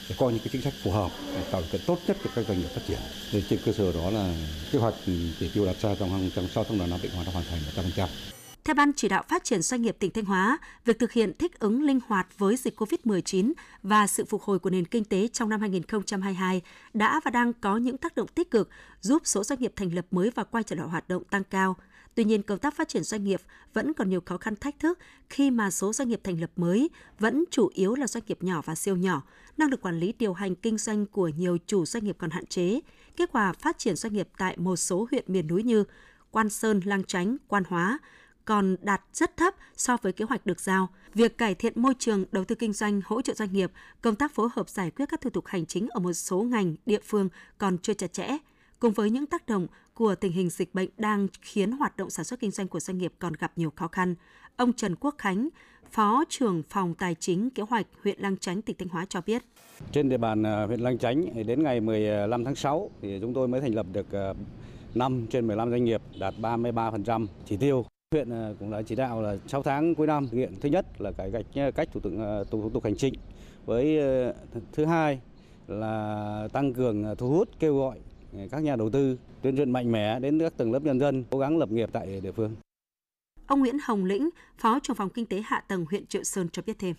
để 0.09 0.15
có 0.19 0.31
những 0.31 0.39
cái 0.39 0.49
chính 0.53 0.63
sách 0.63 0.73
phù 0.83 0.91
hợp 0.91 1.11
để 1.35 1.45
tạo 1.51 1.61
điều 1.61 1.71
kiện 1.73 1.81
tốt 1.87 1.99
nhất 2.07 2.17
cho 2.25 2.31
các 2.35 2.45
doanh 2.49 2.59
nghiệp 2.59 2.69
phát 2.75 2.81
triển. 2.89 2.99
Để 3.33 3.43
trên 3.51 3.59
cơ 3.65 3.73
sở 3.73 3.93
đó 3.93 4.11
là 4.11 4.35
kế 4.73 4.79
hoạch 4.79 4.95
ừ, 5.07 5.13
chỉ 5.41 5.51
tiêu 5.55 5.67
đặt 5.67 5.77
ra 5.81 5.95
trong 5.95 6.31
trong 6.35 6.49
6 6.49 6.65
tháng 6.65 6.79
đầu 6.79 6.87
năm 6.87 6.99
Định 7.03 7.13
Hóa 7.15 7.25
đã 7.25 7.33
hoàn 7.33 7.45
thành 7.45 7.61
100%. 7.97 8.09
Theo 8.65 8.75
Ban 8.75 8.93
chỉ 8.93 9.09
đạo 9.09 9.23
phát 9.29 9.45
triển 9.45 9.63
doanh 9.63 9.83
nghiệp 9.83 9.97
tỉnh 9.99 10.11
Thanh 10.11 10.25
Hóa, 10.25 10.59
việc 10.85 10.99
thực 10.99 11.13
hiện 11.13 11.33
thích 11.39 11.59
ứng 11.59 11.83
linh 11.83 12.01
hoạt 12.07 12.39
với 12.39 12.57
dịch 12.57 12.81
COVID-19 12.81 13.53
và 13.83 14.07
sự 14.07 14.25
phục 14.25 14.43
hồi 14.43 14.59
của 14.59 14.71
nền 14.71 14.85
kinh 14.85 15.05
tế 15.05 15.29
trong 15.29 15.49
năm 15.49 15.61
2022 15.61 16.63
đã 16.95 17.21
và 17.25 17.31
đang 17.31 17.53
có 17.53 17.77
những 17.77 17.97
tác 17.97 18.15
động 18.15 18.29
tích 18.29 18.51
cực 18.51 18.69
giúp 19.01 19.23
số 19.25 19.45
doanh 19.45 19.61
nghiệp 19.61 19.73
thành 19.77 19.95
lập 19.95 20.07
mới 20.11 20.31
và 20.35 20.45
quay 20.45 20.65
trở 20.65 20.77
lại 20.77 20.89
hoạt 20.89 21.09
động 21.09 21.25
tăng 21.25 21.45
cao. 21.45 21.77
Tuy 22.15 22.25
nhiên, 22.25 22.43
công 22.43 22.59
tác 22.59 22.75
phát 22.75 22.89
triển 22.89 23.05
doanh 23.05 23.25
nghiệp 23.25 23.41
vẫn 23.75 23.93
còn 23.93 24.11
nhiều 24.11 24.21
khó 24.27 24.37
khăn 24.37 24.57
thách 24.57 24.79
thức 24.79 24.99
khi 25.29 25.51
mà 25.51 25.71
số 25.71 25.93
doanh 25.93 26.09
nghiệp 26.09 26.21
thành 26.25 26.41
lập 26.41 26.51
mới 26.57 26.91
vẫn 27.19 27.45
chủ 27.51 27.71
yếu 27.75 27.95
là 27.95 28.07
doanh 28.07 28.25
nghiệp 28.27 28.39
nhỏ 28.43 28.63
và 28.65 28.75
siêu 28.75 28.97
nhỏ, 28.97 29.23
năng 29.57 29.71
lực 29.71 29.83
quản 29.83 30.01
lý 30.01 30.13
điều 30.19 30.33
hành 30.33 30.55
kinh 30.55 30.79
doanh 30.79 31.07
của 31.07 31.29
nhiều 31.29 31.59
chủ 31.67 31.85
doanh 31.85 32.05
nghiệp 32.05 32.17
còn 32.19 32.31
hạn 32.31 32.47
chế. 32.47 32.81
Kết 33.17 33.33
quả 33.33 33.53
phát 33.53 33.79
triển 33.79 33.97
doanh 33.97 34.13
nghiệp 34.13 34.29
tại 34.39 34.57
một 34.59 34.77
số 34.77 35.07
huyện 35.11 35.25
miền 35.27 35.47
núi 35.47 35.63
như 35.63 35.85
Quan 36.31 36.51
Sơn, 36.51 36.81
Lang 36.85 37.05
Chánh, 37.05 37.37
Quan 37.49 37.65
Hóa 37.69 37.99
còn 38.45 38.77
đạt 38.81 39.03
rất 39.13 39.37
thấp 39.37 39.55
so 39.77 39.97
với 40.03 40.13
kế 40.13 40.25
hoạch 40.25 40.47
được 40.47 40.61
giao. 40.61 40.89
Việc 41.15 41.39
cải 41.39 41.55
thiện 41.55 41.83
môi 41.83 41.95
trường 41.99 42.25
đầu 42.33 42.45
tư 42.45 42.55
kinh 42.55 42.73
doanh, 42.73 43.01
hỗ 43.05 43.23
trợ 43.23 43.35
doanh 43.35 43.53
nghiệp, 43.53 43.73
công 44.01 44.15
tác 44.15 44.35
phối 44.35 44.49
hợp 44.53 44.69
giải 44.69 44.91
quyết 44.91 45.07
các 45.09 45.21
thủ 45.21 45.31
tục 45.31 45.47
hành 45.47 45.67
chính 45.67 45.89
ở 45.89 46.01
một 46.01 46.13
số 46.13 46.43
ngành, 46.43 46.75
địa 46.87 47.01
phương 47.05 47.29
còn 47.59 47.79
chưa 47.79 47.95
chặt 47.95 48.13
chẽ. 48.13 48.29
Cùng 48.79 48.93
với 48.93 49.11
những 49.11 49.27
tác 49.27 49.47
động 49.47 49.67
của 49.95 50.15
tình 50.15 50.33
hình 50.33 50.51
dịch 50.51 50.75
bệnh 50.75 50.89
đang 50.97 51.27
khiến 51.43 51.73
hoạt 51.73 51.97
động 51.97 52.11
sản 52.11 52.25
xuất 52.25 52.41
kinh 52.41 52.51
doanh 52.51 52.69
của 52.69 52.81
doanh 52.81 52.99
nghiệp 52.99 53.13
còn 53.19 53.33
gặp 53.33 53.53
nhiều 53.57 53.73
khó 53.77 53.89
khăn. 53.89 54.15
Ông 54.57 54.73
Trần 54.73 54.97
Quốc 54.97 55.15
Khánh, 55.19 55.49
Phó 55.93 56.25
trưởng 56.29 56.63
phòng 56.71 56.95
Tài 56.95 57.15
chính 57.15 57.51
Kế 57.51 57.63
hoạch 57.63 57.87
huyện 58.03 58.19
Lang 58.19 58.37
Chánh, 58.37 58.63
tỉnh 58.63 58.77
Thanh 58.79 58.89
Hóa 58.89 59.05
cho 59.09 59.21
biết. 59.27 59.43
Trên 59.93 60.09
địa 60.09 60.17
bàn 60.17 60.43
à, 60.43 60.67
huyện 60.67 60.81
Lang 60.81 60.99
Chánh 60.99 61.47
đến 61.47 61.63
ngày 61.63 61.81
15 61.81 62.45
tháng 62.45 62.55
6 62.55 62.91
thì 63.03 63.19
chúng 63.21 63.35
tôi 63.35 63.49
mới 63.49 63.61
thành 63.61 63.75
lập 63.75 63.87
được 63.93 64.13
à, 64.13 64.35
5 64.95 65.27
trên 65.31 65.47
15 65.47 65.71
doanh 65.71 65.85
nghiệp 65.85 66.03
đạt 66.19 66.35
33% 66.41 67.27
chỉ 67.47 67.57
tiêu. 67.57 67.85
Huyện 68.13 68.33
à, 68.33 68.53
cũng 68.61 68.71
đã 68.71 68.83
chỉ 68.83 68.95
đạo 68.95 69.23
là 69.23 69.37
6 69.47 69.63
tháng 69.63 69.95
cuối 69.95 70.07
năm 70.07 70.29
thực 70.29 70.39
hiện 70.39 70.55
thứ 70.61 70.69
nhất 70.69 70.87
là 71.01 71.13
cải 71.13 71.31
cách 71.31 71.73
cách 71.75 71.89
thủ 71.93 72.01
tục 72.01 72.13
thủ 72.51 72.71
tục 72.71 72.85
hành 72.85 72.97
chính 72.97 73.15
với 73.67 74.01
thứ 74.73 74.85
hai 74.85 75.21
là 75.69 76.49
tăng 76.53 76.73
cường 76.73 77.15
thu 77.19 77.29
hút 77.29 77.49
kêu 77.59 77.79
gọi 77.79 77.99
các 78.51 78.63
nhà 78.63 78.77
đầu 78.77 78.91
tư 78.91 79.19
tuyên 79.43 79.57
truyền 79.57 79.71
mạnh 79.71 79.93
mẽ 79.93 80.19
đến 80.21 80.39
các 80.39 80.57
tầng 80.57 80.73
lớp 80.73 80.83
nhân 80.83 81.01
dân 81.01 81.25
cố 81.31 81.39
gắng 81.39 81.59
lập 81.59 81.71
nghiệp 81.71 81.89
tại 81.93 82.21
địa 82.21 82.33
phương. 82.33 82.57
Ông 83.47 83.61
Nguyễn 83.61 83.77
Hồng 83.85 84.05
Lĩnh, 84.05 84.31
Phó 84.59 84.79
trưởng 84.83 84.97
phòng 84.97 85.09
kinh 85.11 85.27
tế 85.27 85.43
hạ 85.45 85.65
tầng 85.69 85.85
huyện 85.91 86.07
Triệu 86.07 86.25
Sơn 86.25 86.49
cho 86.53 86.63
biết 86.67 86.79
thêm. 86.79 86.95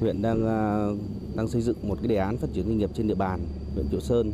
Huyện 0.00 0.22
đang 0.22 0.42
đang 1.36 1.48
xây 1.48 1.62
dựng 1.62 1.76
một 1.88 1.98
cái 1.98 2.08
đề 2.08 2.16
án 2.16 2.36
phát 2.36 2.48
triển 2.54 2.64
doanh 2.64 2.78
nghiệp 2.78 2.90
trên 2.94 3.08
địa 3.08 3.14
bàn 3.14 3.40
huyện 3.74 3.86
Triệu 3.90 4.00
Sơn 4.00 4.32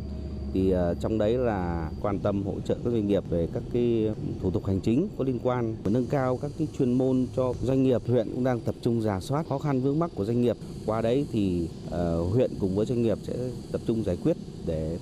thì 0.53 0.71
ờ, 0.71 0.95
trong 1.01 1.17
đấy 1.17 1.37
là 1.37 1.89
quan 2.01 2.19
tâm 2.19 2.43
hỗ 2.43 2.53
trợ 2.65 2.75
các 2.83 2.89
doanh 2.89 3.07
nghiệp 3.07 3.23
về 3.29 3.47
các 3.53 3.63
cái 3.73 4.11
thủ 4.41 4.51
tục 4.51 4.65
hành 4.65 4.79
chính 4.81 5.07
có 5.17 5.23
liên 5.23 5.39
quan 5.43 5.75
và 5.83 5.91
nâng 5.91 6.05
cao 6.05 6.39
các 6.41 6.51
cái 6.57 6.67
chuyên 6.77 6.93
môn 6.93 7.27
cho 7.35 7.53
doanh 7.61 7.83
nghiệp 7.83 8.01
huyện 8.07 8.27
cũng 8.33 8.43
đang 8.43 8.59
tập 8.59 8.75
trung 8.81 9.01
giả 9.01 9.19
soát 9.19 9.45
khó 9.49 9.59
khăn 9.59 9.81
vướng 9.81 9.99
mắc 9.99 10.11
của 10.15 10.25
doanh 10.25 10.41
nghiệp 10.41 10.57
qua 10.85 11.01
đấy 11.01 11.25
thì 11.31 11.69
ờ, 11.89 12.21
huyện 12.21 12.51
cùng 12.59 12.75
với 12.75 12.85
doanh 12.85 13.01
nghiệp 13.01 13.17
sẽ 13.23 13.33
tập 13.71 13.81
trung 13.87 14.03
giải 14.03 14.17
quyết 14.23 14.37
để 14.65 14.97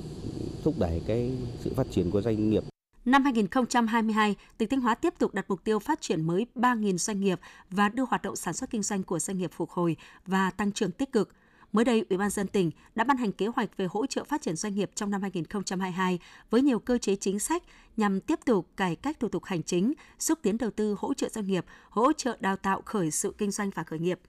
thúc 0.64 0.76
đẩy 0.80 1.02
cái 1.08 1.32
sự 1.60 1.74
phát 1.76 1.88
triển 1.92 2.12
của 2.12 2.22
doanh 2.22 2.50
nghiệp. 2.50 2.64
Năm 3.06 3.24
2022, 3.24 4.36
tỉnh 4.58 4.70
Thanh 4.70 4.82
Hóa 4.82 4.96
tiếp 4.96 5.14
tục 5.20 5.34
đặt 5.34 5.46
mục 5.48 5.64
tiêu 5.64 5.80
phát 5.80 6.02
triển 6.02 6.28
mới 6.28 6.46
3.000 6.56 6.98
doanh 6.98 7.22
nghiệp 7.22 7.40
và 7.70 7.90
đưa 7.90 8.04
hoạt 8.10 8.22
động 8.22 8.36
sản 8.36 8.54
xuất 8.54 8.70
kinh 8.70 8.84
doanh 8.84 9.04
của 9.04 9.20
doanh 9.20 9.38
nghiệp 9.38 9.52
phục 9.54 9.70
hồi 9.70 9.96
và 10.26 10.52
tăng 10.52 10.72
trưởng 10.72 10.92
tích 10.92 11.12
cực. 11.12 11.30
Mới 11.72 11.86
đây, 11.86 12.06
Ủy 12.10 12.18
ban 12.18 12.30
dân 12.30 12.48
tỉnh 12.48 12.72
đã 12.96 13.04
ban 13.04 13.18
hành 13.18 13.32
kế 13.32 13.48
hoạch 13.48 13.78
về 13.78 13.88
hỗ 13.90 14.06
trợ 14.06 14.24
phát 14.24 14.42
triển 14.42 14.56
doanh 14.56 14.76
nghiệp 14.76 14.92
trong 14.96 15.10
năm 15.10 15.22
2022 15.22 16.20
với 16.50 16.62
nhiều 16.62 16.80
cơ 16.80 16.98
chế 16.98 17.16
chính 17.16 17.40
sách 17.40 17.64
nhằm 17.98 18.22
tiếp 18.22 18.40
tục 18.46 18.68
cải 18.78 18.96
cách 18.96 19.20
thủ 19.20 19.28
tục 19.28 19.44
hành 19.46 19.64
chính, 19.64 19.94
xúc 20.20 20.40
tiến 20.42 20.58
đầu 20.58 20.72
tư 20.72 20.96
hỗ 21.00 21.14
trợ 21.14 21.30
doanh 21.30 21.48
nghiệp, 21.48 21.66
hỗ 21.90 22.14
trợ 22.14 22.38
đào 22.40 22.58
tạo 22.58 22.82
khởi 22.86 23.12
sự 23.12 23.36
kinh 23.38 23.52
doanh 23.52 23.70
và 23.70 23.84
khởi 23.84 24.00
nghiệp 24.00 24.20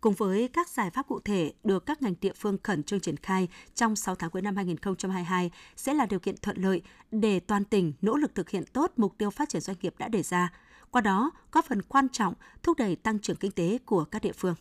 cùng 0.00 0.14
với 0.14 0.48
các 0.48 0.68
giải 0.68 0.90
pháp 0.90 1.08
cụ 1.08 1.20
thể 1.20 1.52
được 1.64 1.86
các 1.86 2.02
ngành 2.02 2.14
địa 2.20 2.32
phương 2.36 2.58
khẩn 2.62 2.82
trương 2.82 3.00
triển 3.00 3.16
khai 3.16 3.48
trong 3.74 3.96
6 3.96 4.14
tháng 4.14 4.30
cuối 4.30 4.42
năm 4.42 4.56
2022 4.56 5.50
sẽ 5.76 5.94
là 5.94 6.06
điều 6.06 6.20
kiện 6.20 6.36
thuận 6.42 6.56
lợi 6.62 6.82
để 7.10 7.40
toàn 7.40 7.64
tỉnh 7.64 7.92
nỗ 8.02 8.16
lực 8.16 8.34
thực 8.34 8.50
hiện 8.50 8.64
tốt 8.72 8.92
mục 8.96 9.14
tiêu 9.18 9.30
phát 9.30 9.48
triển 9.48 9.60
doanh 9.60 9.76
nghiệp 9.82 9.94
đã 9.98 10.08
đề 10.08 10.22
ra, 10.22 10.52
qua 10.90 11.00
đó 11.00 11.30
góp 11.52 11.64
phần 11.64 11.82
quan 11.82 12.08
trọng 12.08 12.34
thúc 12.62 12.78
đẩy 12.78 12.96
tăng 12.96 13.18
trưởng 13.18 13.36
kinh 13.36 13.52
tế 13.52 13.78
của 13.86 14.04
các 14.04 14.22
địa 14.22 14.32
phương. 14.32 14.54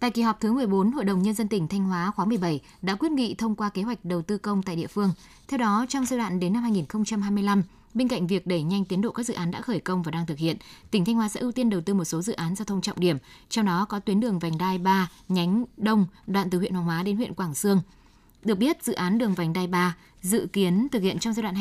Tại 0.00 0.10
kỳ 0.10 0.22
họp 0.22 0.40
thứ 0.40 0.52
14, 0.52 0.92
Hội 0.92 1.04
đồng 1.04 1.22
Nhân 1.22 1.34
dân 1.34 1.48
tỉnh 1.48 1.68
Thanh 1.68 1.84
Hóa 1.84 2.10
khóa 2.16 2.24
17 2.24 2.60
đã 2.82 2.94
quyết 2.94 3.12
nghị 3.12 3.34
thông 3.34 3.56
qua 3.56 3.68
kế 3.68 3.82
hoạch 3.82 4.04
đầu 4.04 4.22
tư 4.22 4.38
công 4.38 4.62
tại 4.62 4.76
địa 4.76 4.86
phương. 4.86 5.10
Theo 5.48 5.58
đó, 5.58 5.86
trong 5.88 6.06
giai 6.06 6.18
đoạn 6.18 6.40
đến 6.40 6.52
năm 6.52 6.62
2025, 6.62 7.62
Bên 7.94 8.08
cạnh 8.08 8.26
việc 8.26 8.46
đẩy 8.46 8.62
nhanh 8.62 8.84
tiến 8.84 9.00
độ 9.00 9.12
các 9.12 9.26
dự 9.26 9.34
án 9.34 9.50
đã 9.50 9.60
khởi 9.60 9.80
công 9.80 10.02
và 10.02 10.10
đang 10.10 10.26
thực 10.26 10.38
hiện, 10.38 10.56
tỉnh 10.90 11.04
Thanh 11.04 11.14
Hóa 11.14 11.28
sẽ 11.28 11.40
ưu 11.40 11.52
tiên 11.52 11.70
đầu 11.70 11.80
tư 11.80 11.94
một 11.94 12.04
số 12.04 12.22
dự 12.22 12.32
án 12.32 12.54
giao 12.54 12.64
thông 12.64 12.80
trọng 12.80 13.00
điểm, 13.00 13.16
trong 13.48 13.66
đó 13.66 13.86
có 13.88 13.98
tuyến 13.98 14.20
đường 14.20 14.38
vành 14.38 14.58
đai 14.58 14.78
3 14.78 15.10
nhánh 15.28 15.64
Đông 15.76 16.06
đoạn 16.26 16.50
từ 16.50 16.58
huyện 16.58 16.72
Hoàng 16.72 16.86
Hóa 16.86 17.02
đến 17.02 17.16
huyện 17.16 17.34
Quảng 17.34 17.54
Sương. 17.54 17.80
Được 18.44 18.58
biết, 18.58 18.84
dự 18.84 18.92
án 18.92 19.18
đường 19.18 19.34
vành 19.34 19.52
đai 19.52 19.66
3 19.66 19.96
dự 20.22 20.46
kiến 20.52 20.88
thực 20.92 21.02
hiện 21.02 21.18
trong 21.18 21.32
giai 21.32 21.42
đoạn 21.42 21.54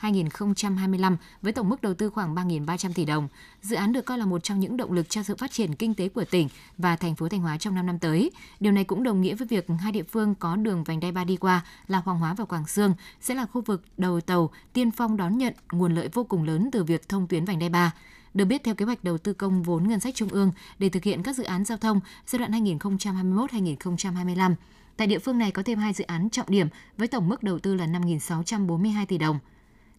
2022-2025 0.00 1.16
với 1.42 1.52
tổng 1.52 1.68
mức 1.68 1.82
đầu 1.82 1.94
tư 1.94 2.10
khoảng 2.10 2.34
3.300 2.34 2.92
tỷ 2.94 3.04
đồng. 3.04 3.28
Dự 3.62 3.76
án 3.76 3.92
được 3.92 4.04
coi 4.04 4.18
là 4.18 4.26
một 4.26 4.42
trong 4.42 4.60
những 4.60 4.76
động 4.76 4.92
lực 4.92 5.10
cho 5.10 5.22
sự 5.22 5.36
phát 5.36 5.50
triển 5.50 5.74
kinh 5.74 5.94
tế 5.94 6.08
của 6.08 6.24
tỉnh 6.24 6.48
và 6.78 6.96
thành 6.96 7.14
phố 7.14 7.28
Thanh 7.28 7.40
Hóa 7.40 7.58
trong 7.58 7.74
5 7.74 7.86
năm 7.86 7.98
tới. 7.98 8.30
Điều 8.60 8.72
này 8.72 8.84
cũng 8.84 9.02
đồng 9.02 9.20
nghĩa 9.20 9.34
với 9.34 9.46
việc 9.46 9.66
hai 9.80 9.92
địa 9.92 10.02
phương 10.02 10.34
có 10.34 10.56
đường 10.56 10.84
vành 10.84 11.00
đai 11.00 11.12
3 11.12 11.24
đi 11.24 11.36
qua 11.36 11.64
là 11.88 11.98
Hoàng 11.98 12.18
Hóa 12.18 12.34
và 12.34 12.44
Quảng 12.44 12.66
Sương 12.66 12.94
sẽ 13.20 13.34
là 13.34 13.46
khu 13.46 13.60
vực 13.60 13.82
đầu 13.96 14.20
tàu 14.20 14.50
tiên 14.72 14.90
phong 14.90 15.16
đón 15.16 15.38
nhận 15.38 15.54
nguồn 15.72 15.94
lợi 15.94 16.08
vô 16.12 16.24
cùng 16.24 16.44
lớn 16.44 16.68
từ 16.72 16.84
việc 16.84 17.08
thông 17.08 17.26
tuyến 17.26 17.44
vành 17.44 17.58
đai 17.58 17.68
3. 17.68 17.92
Được 18.34 18.44
biết 18.44 18.64
theo 18.64 18.74
kế 18.74 18.84
hoạch 18.84 19.04
đầu 19.04 19.18
tư 19.18 19.32
công 19.32 19.62
vốn 19.62 19.88
ngân 19.88 20.00
sách 20.00 20.14
trung 20.14 20.28
ương 20.28 20.52
để 20.78 20.88
thực 20.88 21.04
hiện 21.04 21.22
các 21.22 21.36
dự 21.36 21.44
án 21.44 21.64
giao 21.64 21.78
thông 21.78 22.00
giai 22.26 22.38
đoạn 22.38 22.52
2021-2025, 22.52 24.54
Tại 24.96 25.06
địa 25.06 25.18
phương 25.18 25.38
này 25.38 25.50
có 25.50 25.62
thêm 25.62 25.78
hai 25.78 25.92
dự 25.92 26.04
án 26.04 26.30
trọng 26.30 26.50
điểm 26.50 26.68
với 26.96 27.08
tổng 27.08 27.28
mức 27.28 27.42
đầu 27.42 27.58
tư 27.58 27.74
là 27.74 27.86
5.642 27.86 29.06
tỷ 29.06 29.18
đồng. 29.18 29.38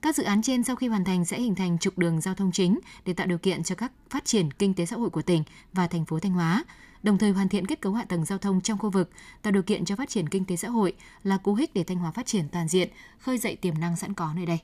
Các 0.02 0.16
dự 0.16 0.24
án 0.24 0.42
trên 0.42 0.64
sau 0.64 0.76
khi 0.76 0.88
hoàn 0.88 1.06
thành 1.06 1.26
sẽ 1.26 1.40
hình 1.40 1.56
thành 1.56 1.78
trục 1.78 1.98
đường 1.98 2.22
giao 2.22 2.36
thông 2.36 2.52
chính 2.52 2.80
để 3.06 3.14
tạo 3.14 3.28
điều 3.28 3.38
kiện 3.38 3.64
cho 3.64 3.76
các 3.76 3.92
phát 4.10 4.26
triển 4.26 4.52
kinh 4.52 4.74
tế 4.74 4.86
xã 4.86 4.96
hội 4.96 5.10
của 5.10 5.22
tỉnh 5.22 5.44
và 5.74 5.88
thành 5.88 6.06
phố 6.06 6.20
Thanh 6.20 6.32
Hóa, 6.32 6.64
đồng 7.04 7.18
thời 7.18 7.32
hoàn 7.32 7.50
thiện 7.50 7.66
kết 7.66 7.82
cấu 7.82 7.94
hạ 7.94 8.06
tầng 8.08 8.26
giao 8.26 8.38
thông 8.38 8.62
trong 8.62 8.78
khu 8.78 8.90
vực, 8.90 9.10
tạo 9.42 9.52
điều 9.52 9.64
kiện 9.64 9.86
cho 9.86 9.96
phát 9.96 10.10
triển 10.10 10.30
kinh 10.30 10.46
tế 10.46 10.56
xã 10.56 10.70
hội 10.70 10.94
là 11.24 11.38
cú 11.38 11.54
hích 11.54 11.74
để 11.74 11.84
Thanh 11.84 11.98
Hóa 11.98 12.12
phát 12.12 12.26
triển 12.26 12.46
toàn 12.52 12.68
diện, 12.68 12.90
khơi 13.20 13.38
dậy 13.38 13.56
tiềm 13.56 13.80
năng 13.80 13.98
sẵn 13.98 14.14
có 14.14 14.34
nơi 14.36 14.46
đây. 14.46 14.60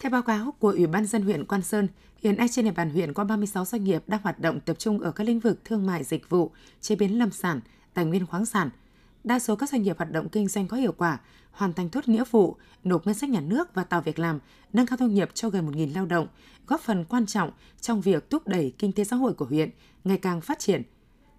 Theo 0.00 0.10
báo 0.10 0.22
cáo 0.22 0.54
của 0.58 0.70
Ủy 0.70 0.86
ban 0.86 1.06
dân 1.06 1.22
huyện 1.22 1.44
Quan 1.44 1.62
Sơn, 1.62 1.88
hiện 2.22 2.36
nay 2.36 2.48
trên 2.50 2.64
địa 2.64 2.70
bàn 2.70 2.90
huyện 2.90 3.12
có 3.12 3.24
36 3.24 3.64
doanh 3.64 3.84
nghiệp 3.84 4.02
đang 4.06 4.22
hoạt 4.22 4.40
động 4.40 4.60
tập 4.60 4.78
trung 4.78 5.00
ở 5.00 5.12
các 5.12 5.24
lĩnh 5.24 5.40
vực 5.40 5.64
thương 5.64 5.86
mại 5.86 6.04
dịch 6.04 6.30
vụ, 6.30 6.50
chế 6.80 6.96
biến 6.96 7.18
lâm 7.18 7.30
sản, 7.30 7.60
tài 7.94 8.04
nguyên 8.04 8.26
khoáng 8.26 8.46
sản– 8.46 8.70
đa 9.26 9.38
số 9.38 9.56
các 9.56 9.70
doanh 9.70 9.82
nghiệp 9.82 9.98
hoạt 9.98 10.12
động 10.12 10.28
kinh 10.28 10.48
doanh 10.48 10.68
có 10.68 10.76
hiệu 10.76 10.92
quả, 10.92 11.18
hoàn 11.50 11.72
thành 11.72 11.88
tốt 11.88 12.08
nghĩa 12.08 12.24
vụ, 12.30 12.56
nộp 12.84 13.06
ngân 13.06 13.14
sách 13.14 13.30
nhà 13.30 13.40
nước 13.40 13.74
và 13.74 13.84
tạo 13.84 14.00
việc 14.00 14.18
làm, 14.18 14.38
nâng 14.72 14.86
cao 14.86 14.96
thu 14.96 15.06
nhập 15.06 15.28
cho 15.34 15.50
gần 15.50 15.70
1.000 15.70 15.94
lao 15.94 16.06
động, 16.06 16.26
góp 16.66 16.80
phần 16.80 17.04
quan 17.04 17.26
trọng 17.26 17.50
trong 17.80 18.00
việc 18.00 18.30
thúc 18.30 18.48
đẩy 18.48 18.72
kinh 18.78 18.92
tế 18.92 19.04
xã 19.04 19.16
hội 19.16 19.34
của 19.34 19.44
huyện 19.44 19.70
ngày 20.04 20.18
càng 20.18 20.40
phát 20.40 20.58
triển. 20.58 20.82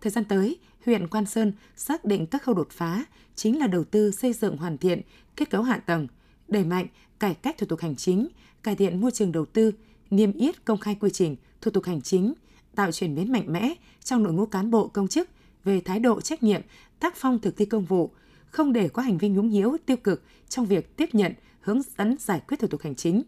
Thời 0.02 0.12
gian 0.12 0.26
tới, 0.26 0.58
huyện 0.86 1.08
Quan 1.08 1.26
Sơn 1.26 1.54
xác 1.76 2.06
định 2.06 2.26
các 2.26 2.44
khâu 2.44 2.56
đột 2.56 2.70
phá 2.72 3.06
chính 3.36 3.60
là 3.60 3.68
đầu 3.68 3.84
tư 3.84 4.12
xây 4.12 4.34
dựng 4.34 4.58
hoàn 4.58 4.78
thiện 4.78 5.02
kết 5.36 5.50
cấu 5.50 5.64
hạ 5.64 5.78
tầng, 5.78 6.08
đẩy 6.48 6.64
mạnh 6.64 6.88
cải 7.20 7.34
cách 7.34 7.58
thủ 7.58 7.68
tục 7.68 7.80
hành 7.80 7.96
chính, 7.96 8.28
cải 8.64 8.76
thiện 8.76 9.02
môi 9.02 9.12
trường 9.12 9.32
đầu 9.32 9.46
tư, 9.46 9.72
niêm 10.10 10.32
yết 10.32 10.66
công 10.66 10.78
khai 10.78 10.96
quy 11.00 11.10
trình, 11.10 11.36
thủ 11.62 11.72
tục 11.72 11.84
hành 11.84 12.02
chính, 12.02 12.34
tạo 12.76 12.92
chuyển 12.92 13.16
biến 13.16 13.32
mạnh 13.32 13.54
mẽ 13.54 13.74
trong 14.04 14.24
đội 14.24 14.34
ngũ 14.34 14.46
cán 14.46 14.72
bộ 14.72 14.88
công 14.88 15.08
chức 15.08 15.30
về 15.64 15.82
thái 15.82 16.00
độ 16.00 16.22
trách 16.22 16.44
nhiệm, 16.44 16.62
tác 17.00 17.16
phong 17.16 17.40
thực 17.40 17.58
thi 17.58 17.66
công 17.66 17.86
vụ, 17.86 18.12
không 18.50 18.74
để 18.74 18.90
có 18.90 19.02
hành 19.02 19.18
vi 19.18 19.30
nhũng 19.30 19.50
nhiễu 19.50 19.78
tiêu 19.86 19.98
cực 19.98 20.24
trong 20.50 20.66
việc 20.66 20.98
tiếp 20.98 21.10
nhận, 21.14 21.34
hướng 21.60 21.82
dẫn 21.98 22.18
giải 22.20 22.42
quyết 22.48 22.60
thủ 22.60 22.68
tục 22.68 22.82
hành 22.82 22.96
chính. 22.96 23.24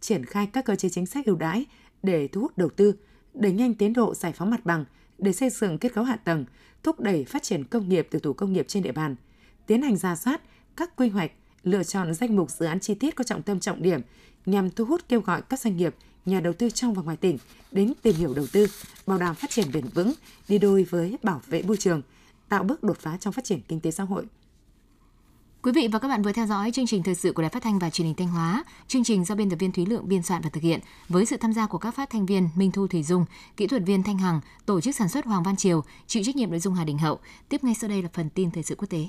Triển 0.00 0.24
khai 0.24 0.46
các 0.46 0.64
cơ 0.64 0.76
chế 0.76 0.88
chính 0.88 1.06
sách 1.06 1.26
ưu 1.26 1.36
đãi 1.36 1.64
để 2.02 2.28
thu 2.28 2.40
hút 2.40 2.58
đầu 2.58 2.68
tư, 2.68 2.94
đẩy 3.34 3.52
nhanh 3.52 3.74
tiến 3.74 3.92
độ 3.92 4.14
giải 4.14 4.32
phóng 4.32 4.50
mặt 4.50 4.66
bằng 4.66 4.84
để 5.18 5.32
xây 5.32 5.50
dựng 5.50 5.78
kết 5.78 5.94
cấu 5.94 6.04
hạ 6.04 6.16
tầng, 6.16 6.44
thúc 6.82 7.00
đẩy 7.00 7.24
phát 7.24 7.42
triển 7.42 7.64
công 7.64 7.88
nghiệp 7.88 8.08
từ 8.10 8.18
thủ 8.18 8.32
công 8.32 8.52
nghiệp 8.52 8.64
trên 8.68 8.82
địa 8.82 8.92
bàn, 8.92 9.16
tiến 9.66 9.82
hành 9.82 9.96
ra 9.96 10.16
soát 10.16 10.42
các 10.76 10.96
quy 10.96 11.08
hoạch, 11.08 11.32
lựa 11.66 11.82
chọn 11.82 12.14
danh 12.14 12.36
mục 12.36 12.50
dự 12.50 12.66
án 12.66 12.80
chi 12.80 12.94
tiết 12.94 13.16
có 13.16 13.24
trọng 13.24 13.42
tâm 13.42 13.60
trọng 13.60 13.82
điểm 13.82 14.00
nhằm 14.46 14.70
thu 14.70 14.84
hút 14.84 15.00
kêu 15.08 15.20
gọi 15.20 15.42
các 15.42 15.60
doanh 15.60 15.76
nghiệp 15.76 15.94
nhà 16.26 16.40
đầu 16.40 16.52
tư 16.52 16.70
trong 16.70 16.94
và 16.94 17.02
ngoài 17.02 17.16
tỉnh 17.16 17.38
đến 17.72 17.92
tìm 18.02 18.14
hiểu 18.14 18.34
đầu 18.34 18.46
tư, 18.52 18.66
bảo 19.06 19.18
đảm 19.18 19.34
phát 19.34 19.50
triển 19.50 19.72
bền 19.72 19.84
vững, 19.94 20.12
đi 20.48 20.58
đôi 20.58 20.84
với 20.84 21.18
bảo 21.22 21.40
vệ 21.46 21.62
môi 21.62 21.76
trường, 21.76 22.02
tạo 22.48 22.64
bước 22.64 22.82
đột 22.82 22.98
phá 22.98 23.16
trong 23.20 23.32
phát 23.32 23.44
triển 23.44 23.60
kinh 23.68 23.80
tế 23.80 23.90
xã 23.90 24.04
hội. 24.04 24.26
Quý 25.62 25.72
vị 25.72 25.88
và 25.92 25.98
các 25.98 26.08
bạn 26.08 26.22
vừa 26.22 26.32
theo 26.32 26.46
dõi 26.46 26.70
chương 26.70 26.86
trình 26.86 27.02
thời 27.02 27.14
sự 27.14 27.32
của 27.32 27.42
Đài 27.42 27.50
Phát 27.50 27.62
thanh 27.62 27.78
và 27.78 27.90
Truyền 27.90 28.06
hình 28.06 28.16
Thanh 28.16 28.28
Hóa. 28.28 28.64
Chương 28.88 29.04
trình 29.04 29.24
do 29.24 29.34
biên 29.34 29.50
tập 29.50 29.56
viên 29.56 29.72
Thúy 29.72 29.86
Lượng 29.86 30.08
biên 30.08 30.22
soạn 30.22 30.42
và 30.42 30.50
thực 30.50 30.62
hiện 30.62 30.80
với 31.08 31.26
sự 31.26 31.36
tham 31.36 31.52
gia 31.52 31.66
của 31.66 31.78
các 31.78 31.94
phát 31.94 32.10
thanh 32.10 32.26
viên 32.26 32.48
Minh 32.56 32.72
Thu 32.72 32.86
Thủy 32.86 33.02
Dung, 33.02 33.24
kỹ 33.56 33.66
thuật 33.66 33.82
viên 33.86 34.02
Thanh 34.02 34.18
Hằng, 34.18 34.40
tổ 34.66 34.80
chức 34.80 34.96
sản 34.96 35.08
xuất 35.08 35.24
Hoàng 35.24 35.42
Văn 35.42 35.56
Triều, 35.56 35.84
chịu 36.06 36.22
trách 36.26 36.36
nhiệm 36.36 36.50
nội 36.50 36.60
dung 36.60 36.74
Hà 36.74 36.84
Đình 36.84 36.98
Hậu. 36.98 37.18
Tiếp 37.48 37.64
ngay 37.64 37.74
sau 37.74 37.90
đây 37.90 38.02
là 38.02 38.08
phần 38.12 38.30
tin 38.30 38.50
thời 38.50 38.62
sự 38.62 38.74
quốc 38.74 38.90
tế. 38.90 39.08